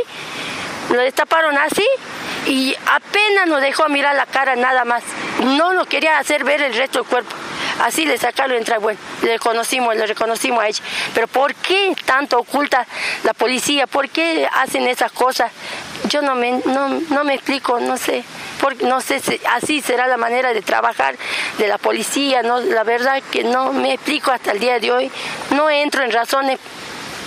lo 0.90 1.02
destaparon 1.02 1.58
así 1.58 1.86
y 2.46 2.76
apenas 2.86 3.48
nos 3.48 3.62
dejó 3.62 3.90
mirar 3.90 4.16
la 4.16 4.26
cara 4.26 4.56
nada 4.56 4.86
más, 4.86 5.04
no 5.44 5.74
nos 5.74 5.88
quería 5.88 6.20
hacer 6.20 6.44
ver 6.44 6.62
el 6.62 6.74
resto 6.76 7.00
del 7.00 7.08
cuerpo. 7.08 7.36
Así 7.82 8.06
le 8.06 8.18
sacaron 8.18 8.58
entra 8.58 8.78
bueno, 8.78 9.00
le 9.22 9.38
conocimos, 9.38 9.96
le 9.96 10.06
reconocimos 10.06 10.64
a 10.64 10.68
ella. 10.68 10.84
Pero 11.14 11.28
¿por 11.28 11.54
qué 11.56 11.94
tanto 12.06 12.40
oculta 12.40 12.86
la 13.24 13.34
policía? 13.34 13.86
¿Por 13.86 14.10
qué 14.10 14.48
hacen 14.54 14.88
esas 14.88 15.12
cosas? 15.12 15.52
Yo 16.10 16.22
no 16.22 16.36
me, 16.36 16.62
no, 16.66 17.24
me 17.24 17.34
explico, 17.34 17.80
no 17.80 17.98
sé. 17.98 18.24
Porque 18.62 18.86
no 18.86 19.02
sé 19.02 19.20
si 19.20 19.40
así 19.52 19.82
será 19.82 20.08
la 20.08 20.18
manera 20.18 20.54
de 20.54 20.62
trabajar 20.62 21.18
de 21.58 21.68
la 21.68 21.78
policía, 21.78 22.42
no, 22.42 22.62
la 22.62 22.84
verdad 22.84 23.22
que 23.32 23.44
no 23.44 23.74
me 23.74 23.94
explico 23.94 24.32
hasta 24.32 24.52
el 24.52 24.60
día 24.60 24.80
de 24.80 24.92
hoy, 24.92 25.12
no 25.52 25.70
entro 25.70 26.04
en 26.04 26.12
razones 26.12 26.58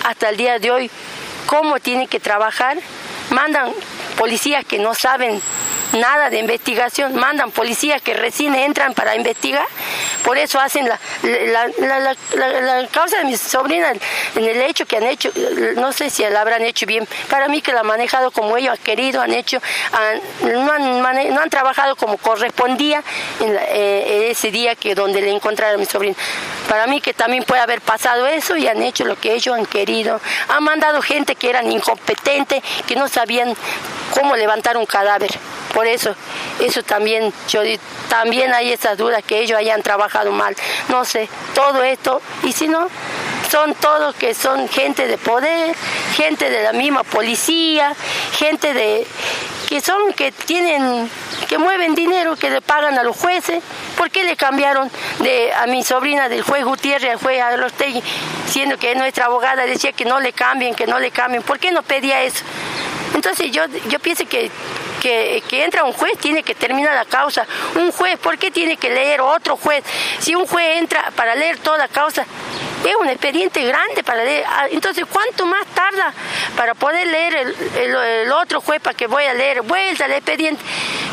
hasta 0.05 0.31
el 0.31 0.39
día 0.39 0.59
de 0.59 0.71
hoy 0.71 0.91
cómo 1.45 1.81
tienen 1.81 2.09
que 2.09 2.21
trabajar, 2.21 2.79
mandan 3.31 3.73
policías 4.17 4.65
que 4.65 4.79
no 4.79 4.95
saben 4.95 5.41
nada 5.93 6.31
de 6.31 6.39
investigación, 6.39 7.15
mandan 7.15 7.51
policías 7.51 8.03
que 8.03 8.15
recién 8.15 8.55
entran 8.55 8.95
para 8.95 9.17
investigar, 9.17 9.67
por 10.25 10.39
eso 10.39 10.61
hacen 10.61 10.89
la, 10.89 10.99
la, 11.23 12.89
causa 12.91 13.19
de 13.19 13.25
mi 13.25 13.37
sobrina 13.37 13.93
en 14.35 14.45
el 14.45 14.63
hecho 14.63 14.87
que 14.87 14.97
han 14.97 15.05
hecho, 15.05 15.31
no 15.77 15.93
sé 15.93 16.11
si 16.11 16.23
la 16.25 16.41
habrán 16.41 16.63
hecho 16.63 16.87
bien, 16.87 17.07
para 17.29 17.49
mí 17.49 17.63
que 17.63 17.73
la 17.73 17.81
han 17.81 17.87
manejado 17.87 18.31
como 18.31 18.57
ellos 18.57 18.73
han 18.73 18.85
querido, 18.85 19.21
han 19.21 19.33
hecho, 19.33 19.61
no, 20.43 20.73
han 20.73 21.35
no 21.35 21.41
han 21.41 21.51
trabajado 21.51 21.97
como 21.97 22.17
correspondía 22.19 23.03
en, 23.41 23.57
eh, 23.71 24.31
ese 24.31 24.51
día 24.51 24.75
que 24.75 24.95
donde 24.95 25.21
le 25.21 25.31
encontraron 25.31 25.77
a 25.77 25.79
mi 25.79 25.87
sobrina. 25.87 26.17
Para 26.69 26.87
mí 26.87 27.01
que 27.01 27.15
también 27.15 27.45
puede 27.45 27.63
haber 27.63 27.81
pasado 27.81 28.27
eso 28.27 28.57
y 28.57 28.67
han 28.69 28.83
hecho 28.83 29.05
lo 29.05 29.17
que 29.17 29.35
ellos 29.35 29.57
han 29.57 29.67
querido. 29.67 30.21
Han 30.49 30.65
mandado 30.65 31.01
gente 31.03 31.35
que 31.35 31.49
eran 31.49 31.71
incompetentes, 31.71 32.63
que 32.87 32.97
no 32.97 33.09
sabían 33.09 33.55
cómo 34.15 34.37
levantar 34.37 34.77
un 34.77 34.87
cadáver. 34.87 35.31
Por 35.79 35.87
eso, 35.87 36.13
eso 36.59 36.83
también, 36.83 37.33
yo 37.49 37.61
también 38.09 38.53
hay 38.53 38.73
esas 38.73 38.99
dudas 38.99 39.23
que 39.23 39.39
ellos 39.39 39.57
hayan 39.57 39.81
trabajado 39.81 40.33
mal. 40.33 40.57
No 40.89 41.05
sé, 41.05 41.29
todo 41.55 41.85
esto, 41.85 42.21
y 42.43 42.51
si 42.51 42.67
no, 42.67 42.89
son 43.49 43.75
todos 43.75 44.17
que 44.17 44.35
son 44.35 44.69
gente 44.69 45.07
de 45.07 45.17
poder, 45.19 45.77
gente 46.17 46.51
de 46.51 46.65
la 46.65 46.73
misma 46.73 47.05
policía, 47.05 47.95
gente 48.37 48.75
de 48.75 49.07
que 49.69 49.81
son 49.81 50.13
que 50.15 50.33
tienen 50.33 51.09
que 51.49 51.59
mueven 51.59 51.95
dinero, 51.95 52.35
que 52.35 52.51
le 52.51 52.61
pagan 52.61 52.99
a 52.99 53.05
los 53.05 53.17
jueces. 53.17 53.63
¿Por 53.97 54.11
qué 54.11 54.25
le 54.25 54.37
cambiaron 54.37 54.91
de 55.21 55.53
a 55.53 55.69
mi 55.69 55.85
sobrina 55.85 56.29
del 56.29 56.43
juez 56.43 56.65
Gutiérrez 56.65 57.13
al 57.13 57.19
juez 57.19 57.41
Arostegui, 57.41 58.03
siendo 58.49 58.79
que 58.79 58.97
nuestra 58.97 59.27
abogada 59.27 59.65
decía 59.65 59.93
que 59.93 60.05
no 60.05 60.19
le 60.19 60.33
cambien, 60.33 60.75
que 60.75 60.89
no 60.89 60.99
le 60.99 61.13
cambien? 61.13 61.45
¿Por 61.45 61.61
qué 61.61 61.71
no 61.71 61.85
pedía 61.85 62.25
eso? 62.25 62.45
Entonces 63.19 63.51
yo, 63.51 63.65
yo 63.89 63.99
pienso 63.99 64.25
que 64.29 64.49
que, 65.01 65.43
entra 65.51 65.85
un 65.85 65.93
juez 65.93 66.19
tiene 66.19 66.43
que 66.43 66.55
terminar 66.55 66.95
la 66.95 67.05
causa. 67.05 67.47
Un 67.75 67.91
juez, 67.93 68.19
¿por 68.19 68.39
qué 68.39 68.51
tiene 68.51 68.77
que 68.77 68.91
leer 68.91 69.21
otro 69.21 69.57
juez? 69.57 69.85
Si 70.21 70.35
un 70.35 70.47
juez 70.47 70.79
entra 70.79 71.11
para 71.17 71.35
leer 71.35 71.59
toda 71.59 71.79
la 71.79 71.89
causa, 71.89 72.23
es 72.85 72.97
un 72.97 73.09
expediente 73.09 73.65
grande 73.65 74.03
para 74.05 74.25
leer. 74.25 74.45
Ah, 74.47 74.67
entonces, 74.71 75.05
¿cuánto 75.11 75.47
más 75.47 75.67
tarda 75.75 76.13
para 76.57 76.75
poder 76.75 77.07
leer 77.07 77.55
el, 77.77 78.33
otro 78.33 78.61
juez 78.61 78.81
para 78.81 78.97
que 78.97 79.07
voy 79.07 79.25
a 79.25 79.35
leer 79.35 79.63
vuelta 79.63 80.07
el 80.07 80.13
expediente? 80.13 80.63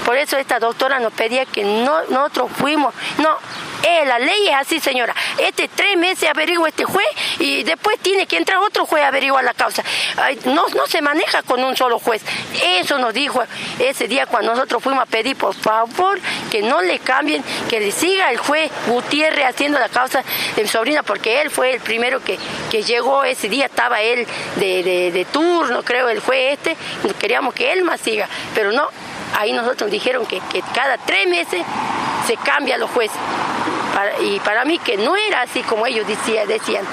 Por 0.06 0.16
eso 0.18 0.38
esta 0.38 0.60
doctora 0.60 1.00
nos 1.00 1.14
pedía 1.14 1.46
que 1.46 1.64
no, 1.64 2.04
nosotros 2.10 2.52
fuimos, 2.56 2.94
no, 3.18 3.38
eh, 3.86 4.06
la 4.06 4.20
ley 4.20 4.48
es 4.48 4.56
así, 4.56 4.80
señora. 4.80 5.14
Este 5.38 5.68
tres 5.68 5.98
meses 5.98 6.30
averigua 6.30 6.70
este 6.70 6.86
juez 6.86 7.08
y 7.40 7.64
después 7.64 8.00
tiene 8.00 8.26
que 8.26 8.38
entrar 8.38 8.58
otro 8.60 8.86
juez 8.86 9.04
a 9.04 9.08
averiguar 9.10 9.44
la 9.44 9.54
causa. 9.54 9.84
no, 10.46 10.68
no 10.70 10.88
se 10.88 11.02
maneja 11.02 11.44
con 11.44 11.64
un 11.64 11.76
solo 11.76 12.00
juez. 12.00 12.24
Eso 12.64 12.98
nos 12.98 13.14
dijo 13.14 13.44
ese 13.80 14.08
día 14.08 14.26
cuando 14.26 14.54
nosotros 14.54 14.82
fuimos 14.82 15.04
a 15.04 15.06
pedir, 15.06 15.36
por 15.36 15.54
favor, 15.54 16.20
que 16.50 16.62
no 16.62 16.82
le 16.82 17.00
cambien, 17.00 17.44
que 17.70 17.80
le 17.80 17.92
siga 17.92 18.32
el 18.32 18.38
juez 18.38 18.72
Gutiérrez 18.88 19.46
haciendo 19.46 19.80
la 19.80 19.90
causa 19.90 20.24
de 20.56 20.62
mi 20.62 20.68
sobrina, 20.68 21.04
porque 21.04 21.42
él 21.42 21.50
fue 21.50 21.74
el 21.74 21.82
primero 21.82 22.24
que, 22.24 22.38
que 22.72 22.84
llegó 22.84 23.24
ese 23.24 23.50
día, 23.50 23.66
estaba 23.66 24.02
él 24.02 24.26
de, 24.56 25.12
de 25.12 25.26
turno, 25.26 25.84
creo, 25.84 26.10
el 26.10 26.20
juez 26.20 26.58
este, 26.58 26.78
queríamos 27.20 27.54
que 27.54 27.72
él 27.74 27.84
más 27.84 28.02
siga, 28.02 28.28
pero 28.54 28.72
no, 28.72 28.88
ahí 29.38 29.54
nosotros 29.54 29.92
dijeron 29.92 30.26
que, 30.26 30.40
que 30.52 30.62
cada 30.74 30.98
tres 30.98 31.28
meses 31.28 31.62
se 32.28 32.38
cambia 32.38 32.78
los 32.78 32.90
jueces. 32.90 33.18
Y 34.22 34.40
para 34.40 34.66
mí 34.66 34.80
que 34.80 34.98
no 34.98 35.16
era 35.16 35.42
así 35.42 35.62
como 35.64 35.86
ellos 35.86 36.06
decían. 36.08 36.86